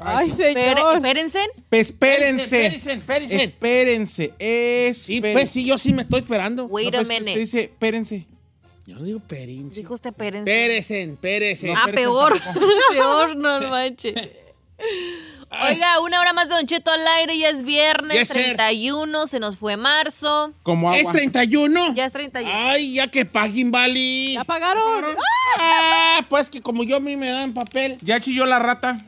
Ay, 0.00 0.30
señor. 0.30 0.78
espérense. 0.96 1.38
Espérense. 1.70 2.66
Espérense, 2.66 2.92
espérense. 2.92 3.36
Espérense. 3.44 4.32
Sí, 4.94 5.14
espérense. 5.16 5.32
pues 5.32 5.50
sí, 5.50 5.64
yo 5.64 5.78
sí 5.78 5.92
me 5.92 6.02
estoy 6.02 6.20
esperando. 6.20 6.66
Wait 6.66 6.92
No, 6.92 6.98
a 6.98 7.02
pues, 7.02 7.08
usted 7.08 7.20
minute. 7.20 7.38
dice, 7.40 7.60
espérense. 7.62 8.26
Yo 8.86 8.98
digo 9.02 9.20
perince. 9.20 9.80
Dijo 9.80 9.94
usted 9.94 10.10
espérense. 10.10 10.44
Péresen, 10.44 11.16
péresen. 11.16 11.70
ah, 11.70 11.84
espérense 11.86 12.02
peor. 12.02 12.40
peor, 12.92 13.36
no 13.36 13.60
manches. 13.70 14.14
Oiga, 15.68 16.00
una 16.00 16.20
hora 16.20 16.32
más 16.32 16.48
de 16.48 16.56
Don 16.56 16.66
Cheto 16.66 16.90
al 16.90 17.06
aire, 17.06 17.38
ya 17.38 17.48
es 17.48 17.62
viernes 17.62 18.16
Yes, 18.18 18.28
sir. 18.28 18.42
31, 18.56 19.26
se 19.28 19.38
nos 19.38 19.56
fue 19.56 19.76
marzo. 19.76 20.52
Como 20.64 20.92
¿Es 20.92 21.00
agua. 21.00 21.12
31? 21.12 21.94
Ya 21.94 22.06
es 22.06 22.12
31. 22.12 22.52
Ay, 22.52 22.94
ya 22.94 23.06
que 23.08 23.24
paguen, 23.24 23.70
vale. 23.70 24.32
¿Ya 24.32 24.42
pagaron? 24.44 25.16
Ah, 25.58 26.26
pues 26.28 26.50
que 26.50 26.60
como 26.60 26.82
yo 26.82 26.96
a 26.96 27.00
mí 27.00 27.16
me 27.16 27.30
dan 27.30 27.54
papel, 27.54 27.98
Ya 28.02 28.18
chilló 28.18 28.46
la 28.46 28.58
rata. 28.58 29.04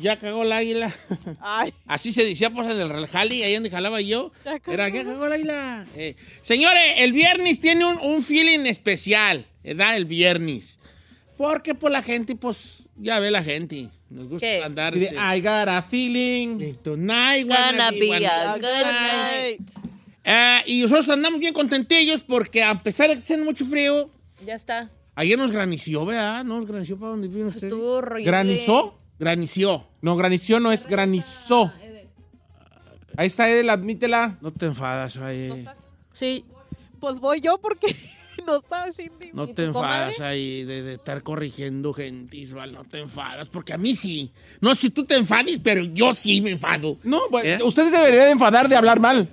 Ya 0.00 0.18
cagó 0.18 0.42
el 0.42 0.52
águila. 0.52 0.92
Ay, 1.40 1.72
Así 1.86 2.12
se 2.12 2.24
decía 2.24 2.50
pues 2.50 2.66
en 2.68 2.80
el 2.80 3.06
jali, 3.06 3.42
ahí 3.42 3.54
donde 3.54 3.70
jalaba 3.70 4.00
yo. 4.00 4.32
Ya 4.44 4.58
cagó. 4.58 4.72
Era 4.72 4.90
que 4.90 5.04
cagó 5.04 5.26
el 5.26 5.32
águila. 5.32 5.86
Eh, 5.96 6.16
señores, 6.42 6.82
el 6.98 7.12
viernes 7.12 7.60
tiene 7.60 7.84
un, 7.84 7.98
un 8.02 8.22
feeling 8.22 8.60
especial, 8.66 9.44
¿verdad? 9.62 9.96
El 9.96 10.04
viernes. 10.06 10.78
Porque 11.36 11.74
pues 11.74 11.92
la 11.92 12.02
gente, 12.02 12.36
pues, 12.36 12.82
ya 12.96 13.18
ve 13.18 13.30
la 13.30 13.42
gente. 13.42 13.88
Nos 14.10 14.28
gusta 14.28 14.46
¿Qué? 14.46 14.62
andar. 14.62 14.92
De, 14.92 15.04
este, 15.04 15.16
I 15.16 15.40
got 15.40 15.68
a 15.68 15.80
feeling. 15.82 16.60
eh, 16.60 16.74
Tonight, 16.82 17.46
Gonna 17.48 17.90
be, 17.92 18.26
a 18.26 18.56
good 18.56 18.62
night. 18.62 19.70
Ah, 20.24 20.62
y 20.66 20.82
nosotros 20.82 21.08
andamos 21.08 21.40
bien 21.40 21.54
contentillos 21.54 22.22
porque 22.24 22.62
a 22.62 22.82
pesar 22.82 23.08
de 23.08 23.16
que 23.16 23.22
hace 23.22 23.36
mucho 23.38 23.64
frío, 23.64 24.10
Ya 24.44 24.54
está. 24.54 24.90
ayer 25.14 25.38
nos 25.38 25.50
granició, 25.50 26.04
¿verdad? 26.04 26.44
Nos 26.44 26.66
granició 26.66 26.98
para 26.98 27.12
donde 27.12 27.28
viven 27.28 27.46
ustedes. 27.46 27.72
Estuvo. 27.72 28.02
¿Granizó? 28.22 28.99
Granició. 29.20 29.86
No, 30.00 30.16
granició 30.16 30.60
no 30.60 30.72
es 30.72 30.86
granizó. 30.86 31.70
Ahí 33.16 33.26
está 33.26 33.50
Edel, 33.50 33.68
admítela. 33.68 34.38
No 34.40 34.50
te 34.50 34.64
enfadas, 34.66 35.18
ahí. 35.18 35.66
Sí. 36.14 36.44
pues 36.98 37.18
voy 37.18 37.42
yo 37.42 37.58
porque 37.58 37.94
no 38.46 38.56
está 38.56 38.84
haciendo. 38.84 39.18
No 39.34 39.44
¿Y 39.44 39.52
te 39.52 39.70
comadre? 39.70 40.06
enfadas 40.08 40.20
ahí 40.20 40.64
de, 40.64 40.82
de 40.82 40.94
estar 40.94 41.22
corrigiendo 41.22 41.92
gente, 41.92 42.38
Isbal. 42.38 42.72
No 42.72 42.84
te 42.84 43.00
enfadas, 43.00 43.48
porque 43.50 43.74
a 43.74 43.78
mí 43.78 43.94
sí. 43.94 44.32
No 44.62 44.74
sé 44.74 44.80
si 44.82 44.90
tú 44.90 45.04
te 45.04 45.16
enfades, 45.16 45.58
pero 45.62 45.84
yo 45.84 46.14
sí 46.14 46.40
me 46.40 46.52
enfado. 46.52 46.98
No, 47.02 47.20
pues, 47.30 47.44
¿Eh? 47.44 47.58
ustedes 47.62 47.92
deberían 47.92 48.24
de 48.24 48.30
enfadar 48.30 48.70
de 48.70 48.76
hablar 48.76 49.00
mal. 49.00 49.28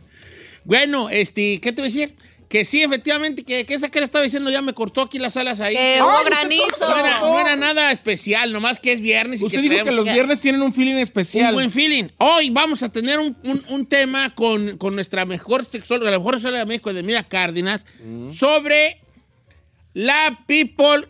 Bueno, 0.65 1.09
este, 1.09 1.61
¿qué 1.61 1.71
te 1.71 1.81
voy 1.81 1.89
a 1.89 1.93
decir? 1.93 2.15
Que 2.49 2.63
sí, 2.63 2.81
efectivamente, 2.81 3.43
que, 3.43 3.65
que 3.65 3.73
esa 3.73 3.89
que 3.89 3.99
le 3.99 4.05
estaba 4.05 4.23
diciendo 4.23 4.49
ya 4.49 4.61
me 4.61 4.71
cortó 4.73 5.01
aquí 5.01 5.19
las 5.19 5.35
alas 5.35 5.59
ahí. 5.59 5.75
Que 5.75 5.99
hubo 6.01 6.23
granizo. 6.23 6.97
era, 6.97 7.19
no 7.19 7.39
era 7.39 7.55
nada 7.57 7.91
especial, 7.91 8.53
nomás 8.53 8.79
que 8.79 8.93
es 8.93 9.01
viernes 9.01 9.41
y 9.41 9.45
Usted 9.45 9.59
que 9.61 9.69
dijo 9.69 9.83
que 9.83 9.91
los 9.91 10.05
viernes 10.05 10.39
tienen 10.39 10.61
un 10.61 10.73
feeling 10.73 10.93
un 10.93 10.99
especial. 10.99 11.53
buen 11.53 11.69
feeling. 11.69 12.05
Hoy 12.19 12.49
vamos 12.49 12.83
a 12.83 12.89
tener 12.89 13.19
un, 13.19 13.35
un- 13.43 13.65
un 13.67 13.85
tema 13.85 14.33
con, 14.33 14.77
con 14.77 14.95
nuestra 14.95 15.25
mejor 15.25 15.65
sexóloga, 15.69 16.09
la 16.09 16.19
mejor 16.19 16.35
sexóloga 16.35 16.59
de 16.59 16.65
México, 16.67 16.89
Edmira 16.89 17.23
Cárdenas, 17.27 17.85
sobre 18.33 19.01
la 19.93 20.39
people 20.47 21.07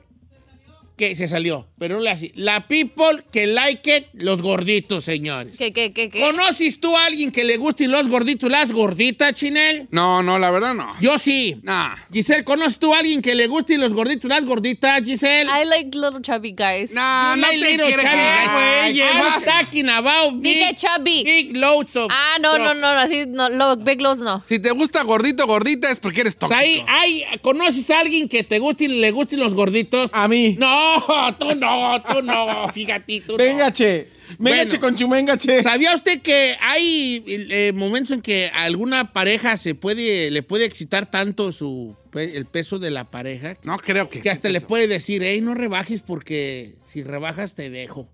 que 0.98 1.16
se 1.16 1.28
salió, 1.28 1.68
pero 1.78 1.96
no 1.96 2.02
le 2.02 2.10
así. 2.10 2.32
La 2.36 2.68
people 2.68 3.24
que 3.32 3.46
like 3.48 3.96
it, 3.98 4.06
los 4.14 4.42
gorditos, 4.42 5.04
señores. 5.04 5.56
¿Qué, 5.58 5.72
qué, 5.72 5.94
qué, 5.94 6.10
qué? 6.10 6.20
¿Conoces 6.20 6.80
tú 6.80 6.98
a 6.98 7.06
alguien 7.06 7.32
que 7.32 7.44
le 7.44 7.58
gusten 7.58 7.92
los 7.92 8.10
gorditos, 8.10 8.50
las 8.50 8.72
gorditas, 8.72 9.34
Chinel? 9.34 9.88
No, 9.92 10.24
no, 10.24 10.40
la 10.40 10.50
verdad 10.50 10.74
no. 10.74 10.94
Yo 11.00 11.20
sí. 11.20 11.60
Nah. 11.62 11.96
Giselle, 12.12 12.44
¿conoces 12.44 12.80
tú 12.80 12.94
a 12.94 13.00
alguien 13.00 13.22
que 13.22 13.36
le 13.36 13.46
gusten 13.48 13.80
los 13.80 13.94
gorditos, 13.94 14.28
las 14.28 14.44
gorditas, 14.44 15.04
Giselle? 15.04 15.50
I 15.50 15.66
like 15.66 15.96
little 15.98 16.20
chubby 16.22 16.52
guys. 16.54 16.92
Nah, 16.92 17.36
You 17.36 17.42
no 17.42 17.48
like 17.48 17.60
te 17.60 17.78
little 17.78 17.92
chubby 17.92 18.04
guys. 18.04 18.50
Ay, 18.50 19.02
I'm 19.02 19.42
talking 19.44 19.90
about 19.90 20.42
Dije 20.42 20.68
big, 20.70 20.78
chubby. 20.78 21.24
big 21.24 21.58
loads 21.58 21.96
of... 21.96 22.10
Ah, 22.12 22.38
no, 22.42 22.58
no, 22.58 22.74
no, 22.74 22.88
así, 22.88 23.26
no, 23.28 23.50
lo, 23.50 23.78
big 23.78 24.02
lows 24.02 24.18
no. 24.20 24.44
Si 24.48 24.58
te 24.60 24.72
gusta 24.72 25.04
gordito, 25.04 25.46
gordita 25.46 25.92
es 25.92 26.00
porque 26.00 26.22
eres 26.22 26.36
O 26.38 26.40
tóxico. 26.40 26.60
sea, 26.60 26.68
ahí, 26.68 26.84
ahí, 26.88 27.24
¿conoces 27.44 27.88
a 27.92 28.00
alguien 28.00 28.28
que 28.28 28.44
te 28.44 28.58
guste 28.58 28.86
y 28.86 28.88
le 28.88 29.12
gusten 29.12 29.40
los 29.40 29.54
gorditos? 29.54 30.10
A 30.14 30.28
mí. 30.28 30.56
No, 30.58 30.87
tú 31.40 31.56
no, 31.56 32.02
tú 32.02 32.22
no, 32.22 32.68
fíjate, 32.70 33.22
tú 33.22 33.34
no. 33.34 33.38
Venga, 33.38 33.72
che. 33.72 34.08
Venga, 34.40 34.58
Bueno. 34.58 34.72
che, 34.72 34.80
con 34.80 34.96
chumenga, 34.96 35.38
che. 35.38 35.64
¿Sabía 35.64 35.94
usted 35.94 36.22
que 36.22 36.56
hay 36.62 37.24
eh, 37.28 37.72
momentos 37.74 38.12
en 38.12 38.22
que 38.22 38.50
a 38.54 38.64
alguna 38.64 39.14
pareja 39.14 39.56
se 39.56 39.74
puede, 39.74 40.32
le 40.32 40.44
puede 40.44 40.66
excitar 40.66 41.10
tanto 41.10 41.52
su, 41.52 41.96
el 42.14 42.46
peso 42.46 42.78
de 42.80 42.92
la 42.92 43.10
pareja 43.10 43.54
No 43.64 43.78
creo 43.78 44.10
que 44.10 44.22
que 44.22 44.30
hasta 44.30 44.50
le 44.50 44.62
puede 44.62 44.88
decir, 44.88 45.24
hey, 45.24 45.40
no 45.42 45.54
rebajes 45.54 46.02
porque 46.02 46.76
si 46.86 47.04
rebajas 47.04 47.56
te 47.56 47.70
dejo. 47.70 48.10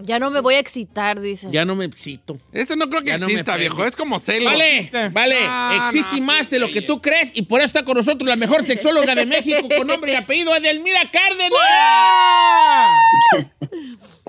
Ya 0.00 0.20
no 0.20 0.30
me 0.30 0.38
voy 0.40 0.54
a 0.54 0.60
excitar, 0.60 1.20
dicen. 1.20 1.50
Ya 1.50 1.64
no 1.64 1.74
me 1.74 1.84
excito. 1.84 2.38
Esto 2.52 2.76
no 2.76 2.88
creo 2.88 3.00
que 3.02 3.08
Ya 3.08 3.18
no 3.18 3.26
exista, 3.26 3.54
prende. 3.54 3.68
viejo. 3.68 3.84
Es 3.84 3.96
como 3.96 4.20
celos. 4.20 4.52
Vale, 4.52 4.88
vale, 5.12 5.36
No, 5.44 5.86
existe 5.86 6.20
no, 6.20 6.26
más 6.26 6.48
de 6.50 6.60
lo 6.60 6.70
que 6.70 6.82
tú 6.82 7.02
crees 7.02 7.32
y 7.34 7.42
por 7.42 7.58
eso 7.60 7.66
está 7.66 7.84
con 7.84 7.96
nosotros 7.96 8.28
la 8.28 8.36
mejor 8.36 8.64
sexóloga 8.64 9.16
de 9.16 9.26
México 9.26 9.68
con 9.76 9.86
nombre 9.88 10.12
y 10.12 10.14
apellido, 10.14 10.54
Edelmira 10.54 11.10
Cárdenas. 11.10 11.50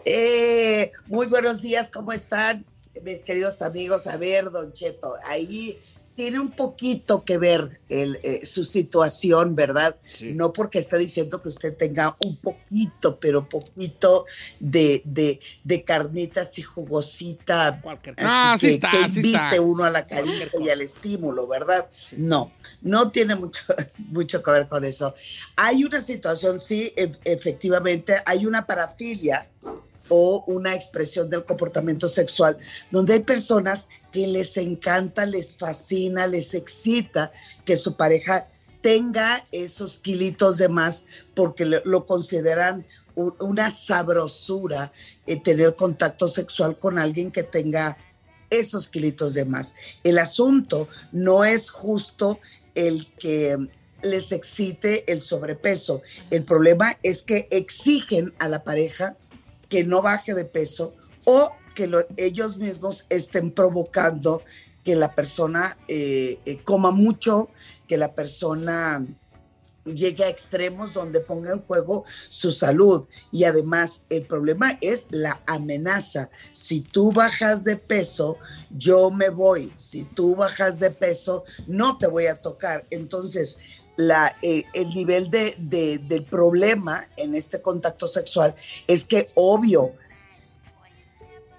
Eh, 0.05 0.91
muy 1.07 1.27
buenos 1.27 1.61
días, 1.61 1.89
¿cómo 1.89 2.13
están? 2.13 2.65
Mis 3.03 3.21
queridos 3.21 3.61
amigos, 3.61 4.07
a 4.07 4.17
ver, 4.17 4.49
Don 4.49 4.73
Cheto, 4.73 5.13
ahí 5.27 5.77
tiene 6.19 6.37
un 6.37 6.51
poquito 6.51 7.23
que 7.23 7.37
ver 7.37 7.79
el, 7.87 8.19
eh, 8.23 8.45
su 8.45 8.65
situación, 8.65 9.55
¿verdad? 9.55 9.95
Sí. 10.03 10.33
No 10.33 10.51
porque 10.51 10.77
está 10.77 10.97
diciendo 10.97 11.41
que 11.41 11.47
usted 11.47 11.77
tenga 11.77 12.17
un 12.25 12.35
poquito, 12.35 13.17
pero 13.21 13.47
poquito 13.47 14.25
de, 14.59 15.01
de, 15.05 15.39
de 15.63 15.83
carnita 15.85 16.41
así 16.41 16.61
jugosita, 16.61 17.79
Cualquier 17.81 18.15
así 18.17 18.25
No, 18.27 18.57
sí 18.57 18.67
que, 18.67 18.73
está, 18.73 18.89
que 18.89 18.97
sí 19.09 19.19
invite 19.21 19.35
está. 19.37 19.61
uno 19.61 19.85
a 19.85 19.89
la 19.89 20.05
carita 20.05 20.43
y 20.43 20.49
cosa. 20.49 20.73
al 20.73 20.81
estímulo, 20.81 21.47
¿verdad? 21.47 21.89
No, 22.17 22.51
no 22.81 23.11
tiene 23.11 23.37
mucho, 23.37 23.61
mucho 23.97 24.43
que 24.43 24.51
ver 24.51 24.67
con 24.67 24.83
eso. 24.83 25.15
Hay 25.55 25.85
una 25.85 26.01
situación, 26.01 26.59
sí, 26.59 26.91
e- 26.97 27.13
efectivamente, 27.23 28.15
hay 28.25 28.45
una 28.45 28.65
parafilia 28.67 29.47
o 30.09 30.43
una 30.47 30.75
expresión 30.75 31.29
del 31.29 31.45
comportamiento 31.45 32.07
sexual, 32.07 32.57
donde 32.91 33.13
hay 33.13 33.19
personas 33.21 33.87
que 34.11 34.27
les 34.27 34.57
encanta, 34.57 35.25
les 35.25 35.55
fascina, 35.55 36.27
les 36.27 36.53
excita 36.53 37.31
que 37.65 37.77
su 37.77 37.95
pareja 37.95 38.47
tenga 38.81 39.45
esos 39.51 39.97
kilitos 39.97 40.57
de 40.57 40.69
más 40.69 41.05
porque 41.35 41.65
lo, 41.65 42.05
consideran 42.05 42.85
una 43.15 43.71
sabrosura 43.71 44.91
eh, 45.27 45.39
tener 45.39 45.75
contacto 45.75 46.27
sexual 46.27 46.79
con 46.79 46.97
alguien 46.97 47.31
que 47.31 47.43
tenga 47.43 47.97
esos 48.49 48.87
kilitos 48.87 49.33
de 49.33 49.45
más. 49.45 49.75
El 50.03 50.17
asunto 50.17 50.87
no 51.11 51.43
es 51.43 51.69
justo 51.69 52.39
el 52.75 53.11
que 53.19 53.57
les 54.01 54.31
excite 54.31 55.11
el 55.11 55.21
sobrepeso. 55.21 56.01
El 56.29 56.43
problema 56.45 56.97
es 57.03 57.21
que 57.21 57.47
exigen 57.51 58.33
a 58.39 58.47
la 58.47 58.63
pareja 58.63 59.17
que 59.69 59.83
no 59.83 60.01
baje 60.01 60.33
de 60.33 60.45
peso 60.45 60.95
o 61.25 61.51
que 61.75 61.87
lo- 61.87 62.05
ellos 62.17 62.57
mismos 62.57 63.05
estén 63.09 63.51
provocando 63.51 64.43
que 64.83 64.95
la 64.95 65.13
persona 65.15 65.77
eh, 65.87 66.39
eh, 66.45 66.57
coma 66.63 66.91
mucho, 66.91 67.49
que 67.87 67.97
la 67.97 68.13
persona 68.15 69.05
llegue 69.85 70.23
a 70.23 70.29
extremos 70.29 70.93
donde 70.93 71.19
ponga 71.21 71.51
en 71.53 71.61
juego 71.61 72.05
su 72.29 72.51
salud. 72.51 73.07
Y 73.31 73.45
además 73.45 74.03
el 74.09 74.25
problema 74.25 74.77
es 74.81 75.07
la 75.09 75.41
amenaza. 75.47 76.29
Si 76.51 76.81
tú 76.81 77.11
bajas 77.11 77.63
de 77.63 77.75
peso, 77.77 78.37
yo 78.69 79.09
me 79.09 79.29
voy. 79.29 79.73
Si 79.77 80.03
tú 80.03 80.35
bajas 80.35 80.79
de 80.79 80.91
peso, 80.91 81.43
no 81.67 81.97
te 81.97 82.07
voy 82.07 82.27
a 82.27 82.41
tocar. 82.41 82.85
Entonces, 82.91 83.59
la, 83.99 84.33
eh, 84.41 84.63
el 84.73 84.89
nivel 84.91 85.29
de, 85.29 85.53
de- 85.57 85.97
del 85.97 86.23
problema 86.23 87.05
en 87.17 87.35
este 87.35 87.61
contacto 87.61 88.07
sexual 88.07 88.55
es 88.87 89.03
que 89.03 89.27
obvio, 89.35 89.91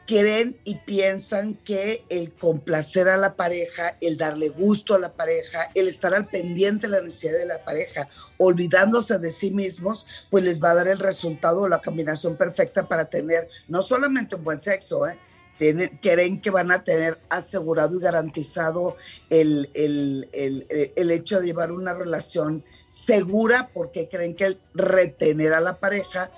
creen 0.06 0.58
y 0.64 0.76
piensan 0.76 1.54
que 1.64 2.02
el 2.08 2.32
complacer 2.32 3.10
a 3.10 3.19
la 3.19 3.37
pareja, 3.37 3.96
el 4.00 4.16
darle 4.16 4.48
gusto 4.48 4.94
a 4.94 4.98
la 4.98 5.12
pareja, 5.12 5.70
el 5.75 5.87
estar 5.87 6.14
al 6.14 6.28
pendiente 6.28 6.87
de 6.88 6.94
la 6.96 7.02
necesidad 7.02 7.38
de 7.38 7.46
la 7.46 7.62
pareja, 7.62 8.08
olvidándose 8.38 9.19
de 9.19 9.31
sí 9.31 9.50
mismos, 9.50 10.06
pues 10.31 10.42
les 10.42 10.60
va 10.62 10.70
a 10.70 10.76
dar 10.76 10.88
el 10.88 10.98
resultado 10.98 11.60
o 11.60 11.69
la 11.69 11.81
combinación 11.82 12.37
perfecta 12.37 12.88
para 12.88 13.04
tener 13.04 13.48
no 13.69 13.82
solamente 13.82 14.34
un 14.34 14.44
buen 14.44 14.58
sexo, 14.58 15.06
¿eh? 15.06 15.19
Tienen- 15.60 15.98
creen 16.00 16.40
que 16.40 16.48
van 16.48 16.72
a 16.72 16.84
tener 16.84 17.20
asegurado 17.28 17.94
y 17.94 18.00
garantizado 18.00 18.96
el, 19.28 19.68
el- 19.74 20.26
el- 20.32 20.66
el- 20.70 20.92
el 20.96 21.10
hecho 21.10 21.38
de 21.38 21.44
llevar 21.48 21.70
una 21.70 21.92
relación 21.92 22.64
segura 22.88 23.70
porque 23.74 24.08
creen 24.08 24.34
que 24.34 24.46
el 24.46 24.58
retener 24.72 25.52
a 25.52 25.60
la 25.60 25.78
pareja 25.78 26.30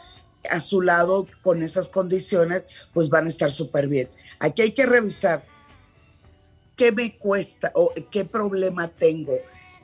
a 0.51 0.59
su 0.59 0.81
lado 0.83 1.29
con 1.41 1.63
esas 1.63 1.89
condiciones, 1.89 2.65
pues 2.93 3.11
van 3.11 3.27
a 3.27 3.29
estar 3.29 3.53
súper 3.53 3.87
bien. 3.87 4.11
Aquí 4.41 4.63
hay 4.63 4.73
que 4.73 4.87
revisar 4.87 5.45
qué 6.75 6.91
me 6.91 7.17
cuesta 7.17 7.71
o 7.77 7.93
qué 8.11 8.25
problema 8.25 8.89
tengo 8.89 9.39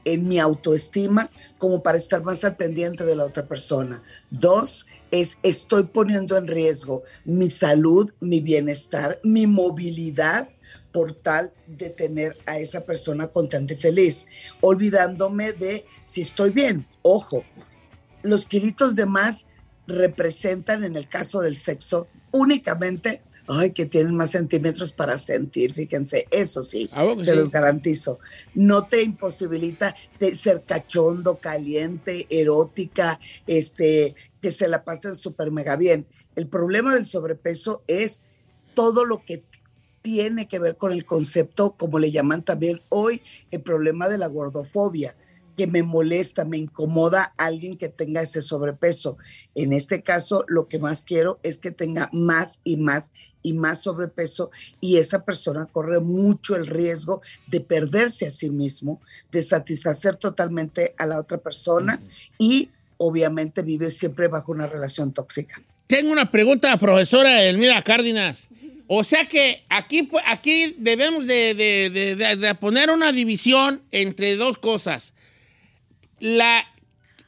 en 0.05 0.27
mi 0.27 0.41
autoestima 0.41 1.31
como 1.59 1.81
para 1.81 1.97
estar 1.97 2.25
más 2.25 2.43
al 2.43 2.57
pendiente 2.57 3.05
de 3.05 3.15
la 3.15 3.25
otra 3.25 3.47
persona. 3.47 4.03
Dos, 4.31 4.87
es 5.11 5.39
estoy 5.43 5.85
poniendo 5.85 6.37
en 6.37 6.47
riesgo 6.47 7.03
mi 7.25 7.51
salud, 7.51 8.13
mi 8.21 8.41
bienestar, 8.41 9.19
mi 9.23 9.47
movilidad 9.47 10.49
por 10.93 11.13
tal 11.13 11.53
de 11.67 11.91
tener 11.91 12.37
a 12.47 12.59
esa 12.59 12.85
persona 12.85 13.27
contenta 13.29 13.75
feliz, 13.77 14.27
olvidándome 14.61 15.53
de 15.53 15.85
si 16.05 16.23
estoy 16.23 16.51
bien. 16.51 16.87
Ojo, 17.03 17.45
los 18.23 18.47
kilitos 18.47 18.97
de 18.97 19.07
más 19.07 19.47
representan 19.87 20.85
en 20.85 20.97
el 20.97 21.09
caso 21.09 21.41
del 21.41 21.57
sexo 21.57 22.09
únicamente, 22.31 23.23
ay, 23.49 23.73
que 23.73 23.87
tienen 23.87 24.15
más 24.15 24.31
centímetros 24.31 24.93
para 24.93 25.19
sentir, 25.19 25.75
fíjense, 25.75 26.27
eso 26.31 26.63
sí, 26.63 26.89
¿A 26.93 27.05
poco 27.05 27.25
se 27.25 27.33
sí? 27.33 27.37
los 27.37 27.51
garantizo. 27.51 28.19
No 28.55 28.87
te 28.87 29.03
imposibilita 29.03 29.95
de 30.21 30.37
ser 30.37 30.65
cachondo, 30.65 31.37
caliente, 31.37 32.27
erótica, 32.31 33.19
este, 33.47 34.15
que 34.41 34.53
se 34.53 34.69
la 34.69 34.85
pasen 34.85 35.17
súper 35.17 35.51
mega 35.51 35.77
bien. 35.77 36.07
El 36.37 36.49
problema 36.49 36.95
del 36.95 37.07
sobrepeso 37.07 37.83
es 37.87 38.23
todo 38.75 39.05
lo 39.05 39.25
que 39.25 39.43
tiene 40.03 40.49
que 40.49 40.59
ver 40.59 40.77
con 40.77 40.93
el 40.93 41.05
concepto, 41.05 41.75
como 41.77 41.99
le 41.99 42.13
llaman 42.13 42.45
también 42.45 42.83
hoy, 42.89 43.23
el 43.51 43.63
problema 43.63 44.09
de 44.09 44.19
la 44.19 44.29
gordofobia 44.29 45.15
que 45.59 45.67
me 45.67 45.83
molesta, 45.83 46.45
me 46.45 46.57
incomoda 46.57 47.35
alguien 47.37 47.77
que 47.77 47.89
tenga 47.89 48.23
ese 48.23 48.43
sobrepeso. 48.43 49.19
En 49.57 49.73
este 49.73 50.03
caso, 50.03 50.45
lo 50.47 50.69
que 50.69 50.79
más 50.79 51.03
quiero 51.03 51.41
es 51.43 51.59
que 51.59 51.73
tenga 51.73 52.09
más 52.13 52.61
y 52.63 52.77
más 52.77 53.13
y 53.43 53.55
más 53.55 53.83
sobrepeso 53.83 54.51
y 54.81 54.99
esa 54.99 55.25
persona 55.25 55.67
corre 55.71 56.01
mucho 56.01 56.55
el 56.57 56.67
riesgo 56.69 57.23
de 57.49 57.61
perderse 57.61 58.27
a 58.27 58.31
sí 58.31 58.51
mismo, 58.51 59.01
de 59.33 59.43
satisfacer 59.43 60.15
totalmente 60.17 60.95
a 60.97 61.07
la 61.07 61.19
otra 61.19 61.39
persona 61.39 62.01
y 62.39 62.71
obviamente 62.97 63.63
vivir 63.63 63.91
siempre 63.91 64.29
bajo 64.29 64.53
una 64.53 64.67
relación 64.69 65.13
tóxica. 65.13 65.61
Tengo 65.89 66.13
una 66.13 66.31
pregunta, 66.31 66.77
profesora 66.79 67.43
Elmira 67.45 67.83
Cárdenas. 67.83 68.47
O 68.87 69.03
sea 69.05 69.25
que 69.25 69.63
aquí, 69.69 70.09
aquí 70.27 70.75
debemos 70.79 71.27
de, 71.27 71.55
de- 71.55 71.91
de- 71.91 72.17
de- 72.17 72.37
de 72.37 72.55
poner 72.55 72.91
una 72.91 73.13
división 73.13 73.83
entre 73.91 74.37
dos 74.37 74.59
cosas. 74.59 75.13
La, 76.21 76.65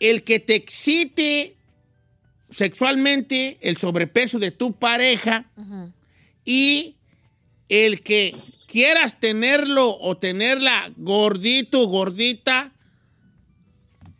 el 0.00 0.22
que 0.24 0.40
te 0.40 0.54
excite 0.54 1.56
sexualmente 2.50 3.58
el 3.60 3.76
sobrepeso 3.76 4.38
de 4.38 4.50
tu 4.50 4.72
pareja 4.72 5.46
y 6.44 6.96
el 7.68 8.02
que 8.02 8.34
quieras 8.66 9.20
tenerlo 9.20 9.96
o 9.98 10.16
tenerla 10.16 10.90
gordito 10.96 11.82
o 11.82 11.86
gordita 11.86 12.72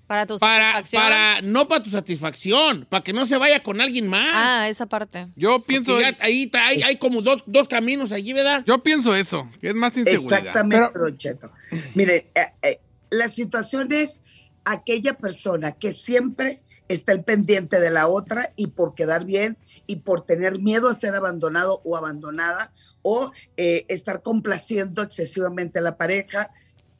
Para 0.07 0.27
tu 0.27 0.39
para, 0.39 0.73
satisfacción. 0.75 1.03
para 1.03 1.43
no 1.43 1.67
para 1.69 1.83
tu 1.83 1.91
satisfacción, 1.91 2.87
para 2.89 3.03
que 3.03 3.13
no 3.13 3.27
se 3.27 3.37
vaya 3.37 3.61
con 3.63 3.81
alguien 3.81 4.07
más. 4.09 4.31
Ah, 4.33 4.69
esa 4.69 4.87
parte. 4.87 5.27
Yo 5.37 5.63
pienso, 5.65 6.01
ya 6.01 6.17
ahí 6.21 6.45
está- 6.45 6.67
hay, 6.67 6.83
hay 6.83 6.97
como 6.97 7.23
dos, 7.23 7.43
dos 7.47 7.67
caminos 7.69 8.13
allí, 8.13 8.33
¿verdad? 8.33 8.63
yo 8.67 8.81
pienso 8.83 9.15
eso, 9.17 9.49
que 9.61 9.69
es 9.69 9.75
más 9.75 9.97
inseguridad. 9.97 10.39
Exactamente, 10.47 11.17
Cheto. 11.17 11.51
Mire, 11.95 12.27
eh, 12.35 12.41
eh, 12.63 12.81
la 13.11 13.29
situación 13.29 13.91
es 13.93 14.23
aquella 14.65 15.15
persona 15.15 15.73
que 15.73 15.93
siempre 15.93 16.61
está 16.89 17.13
al 17.13 17.25
pendiente 17.25 17.81
de 17.81 17.91
la 17.91 18.09
otra 18.09 18.53
y 18.57 18.69
por 18.69 18.95
quedar 18.95 19.25
bien 19.25 19.57
y 19.87 19.97
por 19.97 20.23
tener 20.23 20.59
miedo 20.59 20.89
a 20.89 20.99
ser 20.99 21.15
abandonado 21.15 21.81
o 21.85 21.97
abandonada 21.97 22.73
o 23.03 23.31
eh, 23.57 23.85
estar 23.89 24.23
complaciendo 24.23 25.03
excesivamente 25.03 25.79
a 25.79 25.83
la 25.83 25.97
pareja, 25.97 26.51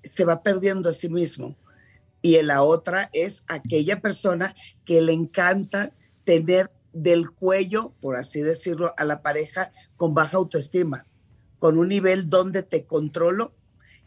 se 0.05 0.25
va 0.25 0.43
perdiendo 0.43 0.89
a 0.89 0.93
sí 0.93 1.09
mismo. 1.09 1.57
Y 2.23 2.41
la 2.43 2.63
otra 2.63 3.11
es 3.13 3.45
aquella 3.49 4.01
persona 4.01 4.55
que 4.85 5.01
le 5.01 5.13
encanta 5.13 5.93
tener 6.25 6.71
del 6.93 7.31
cuello, 7.31 7.93
por 8.01 8.17
así 8.17 8.41
decirlo, 8.41 8.93
a 8.97 9.05
la 9.05 9.23
pareja 9.23 9.73
con 9.97 10.15
baja 10.15 10.37
autoestima, 10.37 11.07
con 11.59 11.79
un 11.79 11.89
nivel 11.89 12.29
donde 12.29 12.63
te 12.63 12.85
controlo 12.85 13.55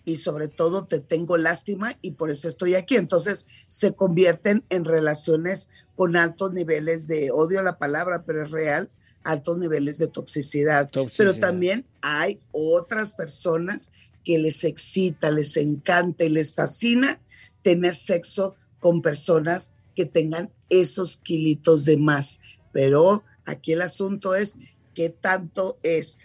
y 0.06 0.18
sobre 0.18 0.48
todo 0.48 0.86
te 0.86 1.00
tengo 1.00 1.38
lástima 1.38 1.94
y 2.02 2.12
por 2.12 2.30
eso 2.30 2.50
estoy 2.50 2.76
aquí. 2.76 2.96
Entonces 2.96 3.48
se 3.68 3.94
convierten 3.94 4.64
en 4.70 4.86
relaciones 4.86 5.70
con 5.96 6.18
altos 6.18 6.54
niveles 6.54 7.08
de 7.08 7.32
odio 7.32 7.60
a 7.60 7.64
la 7.64 7.78
palabra, 7.78 8.24
pero 8.26 8.44
es 8.44 8.52
real, 8.52 8.90
altos 9.24 9.58
niveles 9.58 9.98
de 9.98 10.08
toxicidad. 10.08 10.90
Toxicidad. 10.90 11.18
Pero 11.18 11.40
también 11.40 11.86
hay 12.02 12.40
otras 12.52 13.14
personas 13.14 13.94
que 14.24 14.38
les 14.38 14.64
excita, 14.64 15.32
les 15.32 15.58
encanta 15.58 16.24
y 16.24 16.30
les 16.30 16.54
fascina 16.54 17.20
tener 17.62 17.96
sexo 17.96 18.56
con 18.80 19.02
personas 19.02 19.74
que 19.96 20.06
tengan 20.06 20.52
esos 20.70 21.18
kilitos 21.18 21.86
de 21.86 21.98
más. 21.98 22.42
Pero 22.72 23.24
aquí 23.46 23.74
el 23.74 23.82
asunto 23.82 24.36
es 24.36 24.58
qué 24.94 25.10
tanto 25.10 25.78
es 25.84 26.20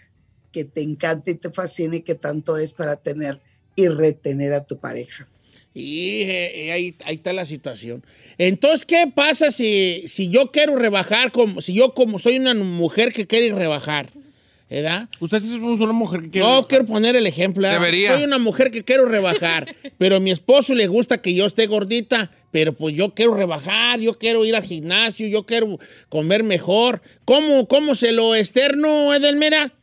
que 0.51 0.65
te 0.65 0.81
encante 0.81 1.31
y 1.31 1.35
te 1.35 1.51
fascine 1.51 1.97
y 1.97 2.01
qué 2.01 2.15
tanto 2.15 2.57
es 2.57 2.73
para 2.73 2.95
tener 2.95 3.39
y 3.79 3.87
retener 3.87 4.53
a 4.53 4.65
tu 4.65 4.77
pareja. 4.77 5.27
Y 5.73 6.21
eh, 6.23 6.65
eh, 6.65 6.71
ahí, 6.71 6.95
ahí 7.05 7.15
está 7.15 7.31
la 7.31 7.45
situación. 7.45 8.03
Entonces, 8.37 8.85
¿qué 8.85 9.11
pasa 9.13 9.51
si, 9.51 10.03
si 10.07 10.29
yo 10.29 10.51
quiero 10.51 10.75
rebajar, 10.75 11.31
como, 11.31 11.61
si 11.61 11.73
yo 11.73 11.93
como 11.93 12.19
soy 12.19 12.37
una 12.37 12.53
mujer 12.53 13.13
que 13.13 13.27
quiere 13.27 13.53
rebajar? 13.53 14.11
¿Verdad? 14.69 15.09
Usted 15.19 15.39
sí 15.39 15.55
es 15.55 15.61
una 15.61 15.93
mujer 15.93 16.21
que 16.21 16.29
quiere. 16.29 16.47
No 16.47 16.67
quiero 16.67 16.85
poner 16.85 17.15
el 17.15 17.25
ejemplo. 17.25 17.63
¿verdad? 17.63 17.79
Debería. 17.79 18.13
Soy 18.13 18.23
una 18.23 18.37
mujer 18.37 18.69
que 18.69 18.83
quiero 18.83 19.05
rebajar, 19.05 19.65
pero 19.97 20.17
a 20.17 20.19
mi 20.19 20.29
esposo 20.29 20.75
le 20.75 20.85
gusta 20.85 21.21
que 21.21 21.33
yo 21.33 21.47
esté 21.47 21.65
gordita, 21.65 22.31
pero 22.51 22.73
pues 22.73 22.95
yo 22.95 23.15
quiero 23.15 23.33
rebajar, 23.33 23.99
yo 23.99 24.13
quiero 24.19 24.45
ir 24.45 24.55
al 24.55 24.63
gimnasio, 24.63 25.27
yo 25.27 25.45
quiero 25.47 25.79
comer 26.09 26.43
mejor. 26.43 27.01
¿Cómo, 27.25 27.67
cómo 27.67 27.95
se 27.95 28.11
lo 28.11 28.35
externo, 28.35 29.13
Edelmira? 29.13 29.73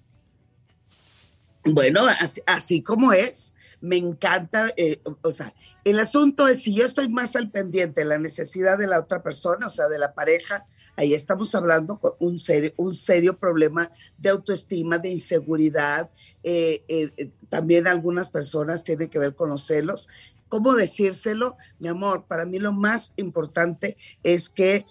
Bueno, 1.65 2.07
así, 2.21 2.41
así 2.47 2.81
como 2.81 3.13
es, 3.13 3.56
me 3.81 3.97
encanta, 3.97 4.69
eh, 4.77 5.01
o 5.23 5.31
sea, 5.31 5.55
el 5.85 6.01
asunto 6.01 6.49
es 6.49 6.63
si 6.63 6.75
yo 6.75 6.85
estoy 6.85 7.09
más 7.09 7.37
al 7.37 7.51
pendiente 7.51 8.01
de 8.01 8.07
la 8.07 8.19
necesidad 8.19 8.79
de 8.79 8.87
la 8.87 8.99
otra 8.99 9.23
persona, 9.23 9.67
o 9.67 9.71
sea, 9.71 9.89
de 9.89 9.99
la 9.99 10.15
pareja, 10.15 10.67
ahí 10.97 11.15
estamos 11.15 11.55
hablando 11.55 11.99
con 11.99 12.13
un 12.19 12.39
serio, 12.39 12.73
un 12.77 12.95
serio 12.95 13.39
problema 13.39 13.91
de 14.19 14.31
autoestima, 14.31 14.99
de 14.99 15.11
inseguridad, 15.11 16.11
eh, 16.43 16.83
eh, 16.89 17.31
también 17.49 17.87
algunas 17.87 18.31
personas 18.31 18.83
tienen 18.83 19.09
que 19.09 19.19
ver 19.19 19.35
con 19.35 19.51
los 19.51 19.67
celos. 19.67 20.09
¿Cómo 20.49 20.75
decírselo? 20.75 21.57
Mi 21.79 21.89
amor, 21.89 22.25
para 22.27 22.47
mí 22.47 22.59
lo 22.59 22.73
más 22.73 23.13
importante 23.17 23.97
es 24.23 24.49
que 24.49 24.87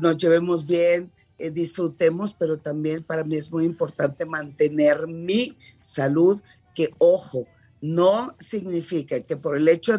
nos 0.00 0.16
llevemos 0.18 0.66
bien, 0.66 1.10
disfrutemos, 1.36 2.32
pero 2.34 2.58
también 2.58 3.02
para 3.02 3.24
mí 3.24 3.36
es 3.36 3.50
muy 3.50 3.64
importante 3.64 4.24
mantener 4.24 5.08
mi 5.08 5.58
salud, 5.80 6.40
que 6.76 6.90
ojo, 6.98 7.48
no 7.84 8.34
significa 8.38 9.20
que 9.20 9.36
por 9.36 9.58
el 9.58 9.68
hecho 9.68 9.92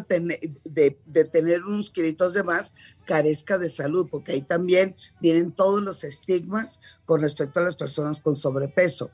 tener- 1.30 1.64
unos 1.64 1.90
kilitos 1.90 2.34
de 2.34 2.42
más 2.42 2.74
carezca 3.04 3.58
de 3.58 3.70
salud, 3.70 4.08
porque 4.10 4.32
ahí 4.32 4.42
también 4.42 4.96
vienen 5.20 5.52
todos 5.52 5.80
los 5.84 6.02
estigmas 6.02 6.80
con 7.04 7.22
respecto 7.22 7.60
a 7.60 7.62
las 7.62 7.76
personas 7.76 8.18
con 8.20 8.34
sobrepeso. 8.34 9.12